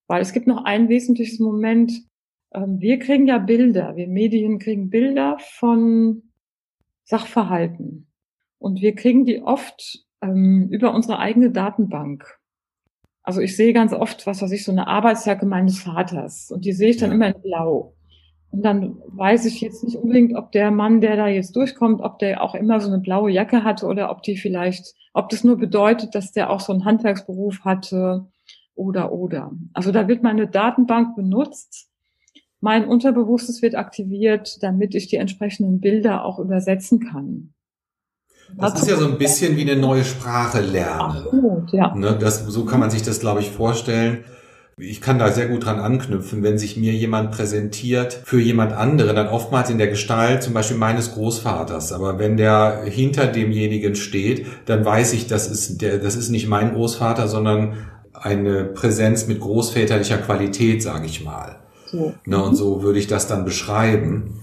Weil 0.07 0.22
es 0.22 0.32
gibt 0.32 0.47
noch 0.47 0.64
ein 0.64 0.88
wesentliches 0.88 1.38
Moment, 1.38 1.92
ähm, 2.55 2.80
wir 2.80 2.99
kriegen 2.99 3.26
ja 3.26 3.36
Bilder, 3.36 3.95
wir 3.95 4.09
Medien 4.09 4.59
kriegen 4.59 4.88
Bilder 4.88 5.36
von 5.38 6.22
Sachverhalten. 7.03 8.07
Und 8.64 8.80
wir 8.80 8.94
kriegen 8.94 9.26
die 9.26 9.42
oft 9.42 10.06
ähm, 10.22 10.68
über 10.70 10.94
unsere 10.94 11.18
eigene 11.18 11.50
Datenbank. 11.50 12.38
Also 13.22 13.42
ich 13.42 13.56
sehe 13.56 13.74
ganz 13.74 13.92
oft, 13.92 14.26
was 14.26 14.40
weiß 14.40 14.52
ich, 14.52 14.64
so 14.64 14.72
eine 14.72 14.86
Arbeitsjacke 14.86 15.44
meines 15.44 15.80
Vaters. 15.80 16.50
Und 16.50 16.64
die 16.64 16.72
sehe 16.72 16.88
ich 16.88 16.96
dann 16.96 17.10
ja. 17.10 17.14
immer 17.14 17.26
in 17.26 17.42
Blau. 17.42 17.94
Und 18.50 18.64
dann 18.64 18.96
weiß 19.08 19.44
ich 19.44 19.60
jetzt 19.60 19.84
nicht 19.84 19.96
unbedingt, 19.96 20.34
ob 20.34 20.50
der 20.52 20.70
Mann, 20.70 21.02
der 21.02 21.16
da 21.16 21.28
jetzt 21.28 21.54
durchkommt, 21.56 22.00
ob 22.00 22.18
der 22.20 22.42
auch 22.42 22.54
immer 22.54 22.80
so 22.80 22.88
eine 22.88 23.00
blaue 23.00 23.30
Jacke 23.30 23.64
hatte 23.64 23.84
oder 23.84 24.10
ob 24.10 24.22
die 24.22 24.38
vielleicht, 24.38 24.94
ob 25.12 25.28
das 25.28 25.44
nur 25.44 25.58
bedeutet, 25.58 26.14
dass 26.14 26.32
der 26.32 26.48
auch 26.48 26.60
so 26.60 26.72
einen 26.72 26.86
Handwerksberuf 26.86 27.66
hatte 27.66 28.28
oder 28.74 29.12
oder. 29.12 29.52
Also 29.74 29.92
da 29.92 30.08
wird 30.08 30.22
meine 30.22 30.48
Datenbank 30.48 31.16
benutzt. 31.16 31.90
Mein 32.60 32.88
Unterbewusstes 32.88 33.60
wird 33.60 33.74
aktiviert, 33.74 34.62
damit 34.62 34.94
ich 34.94 35.08
die 35.08 35.16
entsprechenden 35.16 35.80
Bilder 35.80 36.24
auch 36.24 36.38
übersetzen 36.38 37.00
kann. 37.00 37.53
Das 38.57 38.80
ist 38.80 38.88
ja 38.88 38.97
so 38.97 39.07
ein 39.07 39.18
bisschen 39.18 39.57
wie 39.57 39.62
eine 39.62 39.76
neue 39.76 40.05
Sprache 40.05 40.61
lernen. 40.61 41.24
Absolut, 41.24 41.72
ja. 41.72 41.95
Ne, 41.95 42.16
das, 42.18 42.45
so 42.47 42.64
kann 42.64 42.80
man 42.80 42.90
sich 42.90 43.03
das, 43.03 43.20
glaube 43.20 43.40
ich, 43.40 43.51
vorstellen. 43.51 44.24
Ich 44.76 45.01
kann 45.01 45.20
da 45.20 45.30
sehr 45.30 45.47
gut 45.47 45.64
dran 45.64 45.78
anknüpfen, 45.78 46.42
wenn 46.42 46.59
sich 46.59 46.76
mir 46.76 46.92
jemand 46.92 47.30
präsentiert 47.30 48.20
für 48.24 48.40
jemand 48.40 48.72
anderen, 48.72 49.14
dann 49.14 49.28
oftmals 49.28 49.70
in 49.70 49.78
der 49.78 49.86
Gestalt 49.86 50.42
zum 50.42 50.53
Beispiel 50.53 50.76
meines 50.76 51.14
Großvaters. 51.14 51.92
Aber 51.92 52.18
wenn 52.18 52.36
der 52.36 52.82
hinter 52.84 53.28
demjenigen 53.28 53.95
steht, 53.95 54.47
dann 54.66 54.84
weiß 54.84 55.12
ich, 55.12 55.28
das 55.28 55.49
ist 55.49 55.80
der, 55.80 55.99
das 55.99 56.16
ist 56.16 56.30
nicht 56.30 56.49
mein 56.49 56.74
Großvater, 56.74 57.28
sondern 57.28 57.74
eine 58.12 58.64
Präsenz 58.64 59.28
mit 59.28 59.38
großväterlicher 59.40 60.18
Qualität, 60.18 60.82
sage 60.82 61.07
ich 61.07 61.24
mal. 61.24 61.57
So. 61.86 62.14
Ne, 62.24 62.42
und 62.42 62.57
so 62.57 62.82
würde 62.82 62.99
ich 62.99 63.07
das 63.07 63.28
dann 63.28 63.45
beschreiben. 63.45 64.40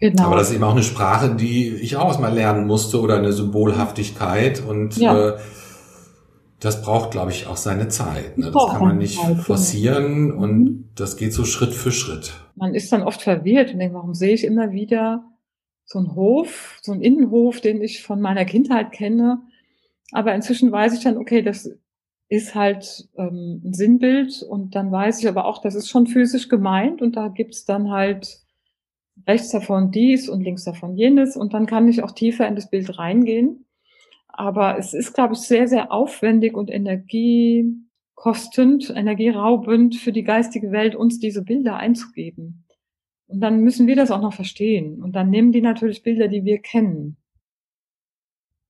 Genau. 0.00 0.24
Aber 0.24 0.36
das 0.36 0.50
ist 0.50 0.54
eben 0.54 0.64
auch 0.64 0.72
eine 0.72 0.82
Sprache, 0.82 1.34
die 1.34 1.74
ich 1.74 1.96
auch 1.96 2.18
mal 2.20 2.32
lernen 2.32 2.66
musste 2.66 3.00
oder 3.00 3.16
eine 3.16 3.32
Symbolhaftigkeit 3.32 4.62
und 4.62 4.96
ja. 4.96 5.30
äh, 5.30 5.38
das 6.60 6.82
braucht, 6.82 7.12
glaube 7.12 7.30
ich, 7.30 7.46
auch 7.46 7.56
seine 7.56 7.88
Zeit. 7.88 8.38
Ne? 8.38 8.50
Das 8.52 8.70
kann 8.70 8.80
man 8.80 8.98
nicht 8.98 9.20
Zeit, 9.20 9.38
forcieren 9.38 10.30
genau. 10.30 10.42
und 10.42 10.62
mhm. 10.62 10.84
das 10.94 11.16
geht 11.16 11.32
so 11.32 11.44
Schritt 11.44 11.72
für 11.72 11.92
Schritt. 11.92 12.34
Man 12.56 12.74
ist 12.74 12.92
dann 12.92 13.02
oft 13.02 13.22
verwirrt 13.22 13.72
und 13.72 13.78
denkt, 13.78 13.94
warum 13.94 14.14
sehe 14.14 14.34
ich 14.34 14.44
immer 14.44 14.72
wieder 14.72 15.24
so 15.84 15.98
einen 15.98 16.14
Hof, 16.14 16.78
so 16.82 16.92
einen 16.92 17.00
Innenhof, 17.00 17.60
den 17.60 17.80
ich 17.80 18.02
von 18.02 18.20
meiner 18.20 18.44
Kindheit 18.44 18.92
kenne. 18.92 19.40
Aber 20.12 20.34
inzwischen 20.34 20.70
weiß 20.70 20.94
ich 20.94 21.02
dann, 21.02 21.16
okay, 21.16 21.42
das 21.42 21.70
ist 22.28 22.54
halt 22.54 23.08
ähm, 23.16 23.62
ein 23.64 23.72
Sinnbild 23.72 24.42
und 24.42 24.74
dann 24.74 24.92
weiß 24.92 25.20
ich 25.20 25.28
aber 25.28 25.46
auch, 25.46 25.62
das 25.62 25.74
ist 25.74 25.88
schon 25.88 26.06
physisch 26.06 26.48
gemeint 26.48 27.00
und 27.00 27.16
da 27.16 27.28
gibt's 27.28 27.64
dann 27.64 27.90
halt 27.90 28.42
rechts 29.28 29.50
davon 29.50 29.92
dies 29.92 30.28
und 30.28 30.42
links 30.42 30.64
davon 30.64 30.96
jenes 30.96 31.36
und 31.36 31.54
dann 31.54 31.66
kann 31.66 31.86
ich 31.86 32.02
auch 32.02 32.10
tiefer 32.12 32.48
in 32.48 32.56
das 32.56 32.70
Bild 32.70 32.98
reingehen. 32.98 33.66
Aber 34.28 34.78
es 34.78 34.94
ist, 34.94 35.12
glaube 35.14 35.34
ich, 35.34 35.40
sehr, 35.40 35.68
sehr 35.68 35.92
aufwendig 35.92 36.54
und 36.54 36.70
energiekostend, 36.70 38.88
energieraubend 38.88 39.96
für 39.96 40.12
die 40.12 40.24
geistige 40.24 40.72
Welt, 40.72 40.94
uns 40.94 41.18
diese 41.18 41.42
Bilder 41.42 41.76
einzugeben. 41.76 42.64
Und 43.26 43.40
dann 43.40 43.60
müssen 43.60 43.86
wir 43.86 43.96
das 43.96 44.10
auch 44.10 44.22
noch 44.22 44.32
verstehen. 44.32 45.02
Und 45.02 45.14
dann 45.14 45.28
nehmen 45.28 45.52
die 45.52 45.60
natürlich 45.60 46.02
Bilder, 46.02 46.28
die 46.28 46.44
wir 46.44 46.60
kennen. 46.60 47.18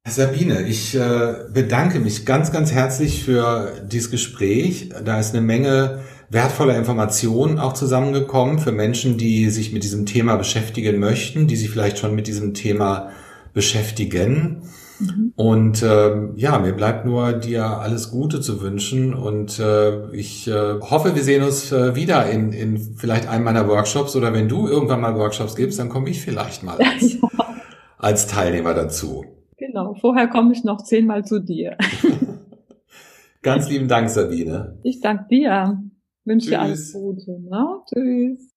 Sabine, 0.07 0.63
ich 0.63 0.95
äh, 0.95 1.35
bedanke 1.53 1.99
mich 2.01 2.25
ganz, 2.25 2.51
ganz 2.51 2.73
herzlich 2.73 3.23
für 3.23 3.87
dieses 3.87 4.11
Gespräch. 4.11 4.89
Da 5.05 5.21
ist 5.21 5.35
eine 5.35 5.45
Menge 5.45 6.01
wertvolle 6.31 6.77
Informationen 6.77 7.59
auch 7.59 7.73
zusammengekommen 7.73 8.59
für 8.59 8.73
Menschen, 8.73 9.17
die 9.17 9.49
sich 9.51 9.73
mit 9.73 9.85
diesem 9.85 10.07
Thema 10.07 10.37
beschäftigen 10.37 10.99
möchten, 10.99 11.47
die 11.47 11.57
sich 11.57 11.71
vielleicht 11.71 11.99
schon 11.99 12.15
mit 12.15 12.27
diesem 12.27 12.55
Thema 12.55 13.11
beschäftigen. 13.55 14.63
Mhm. 15.01 15.33
Und 15.37 15.83
äh, 15.83 16.29
ja, 16.35 16.59
mir 16.59 16.73
bleibt 16.73 17.07
nur 17.07 17.33
dir 17.33 17.65
alles 17.65 18.11
Gute 18.11 18.41
zu 18.41 18.61
wünschen 18.61 19.15
und 19.15 19.59
äh, 19.59 20.11
ich 20.11 20.49
äh, 20.49 20.81
hoffe, 20.81 21.15
wir 21.15 21.23
sehen 21.23 21.45
uns 21.45 21.73
äh, 21.73 21.95
wieder 21.95 22.29
in, 22.29 22.53
in 22.53 22.79
vielleicht 22.79 23.29
einem 23.29 23.45
meiner 23.45 23.69
Workshops 23.69 24.17
oder 24.17 24.33
wenn 24.33 24.49
du 24.49 24.67
irgendwann 24.67 25.01
mal 25.01 25.15
Workshops 25.15 25.55
gibst, 25.55 25.79
dann 25.79 25.89
komme 25.89 26.11
ich 26.11 26.21
vielleicht 26.21 26.63
mal 26.63 26.79
als, 26.79 27.13
ja. 27.23 27.29
als 27.97 28.27
Teilnehmer 28.27 28.75
dazu. 28.75 29.25
Genau, 29.57 29.95
vorher 29.95 30.29
komme 30.29 30.53
ich 30.53 30.65
noch 30.65 30.83
zehnmal 30.83 31.25
zu 31.25 31.41
dir. 31.41 31.77
Ganz 33.43 33.69
lieben 33.71 33.89
Dank, 33.89 34.11
Sabine. 34.11 34.79
Ich 34.83 35.01
danke 35.01 35.27
dir 35.31 35.79
wünsche 36.29 36.51
dir 36.51 36.61
alles 36.61 36.93
Gute. 36.93 37.41
Ne? 37.41 37.83
Tschüss. 37.89 38.55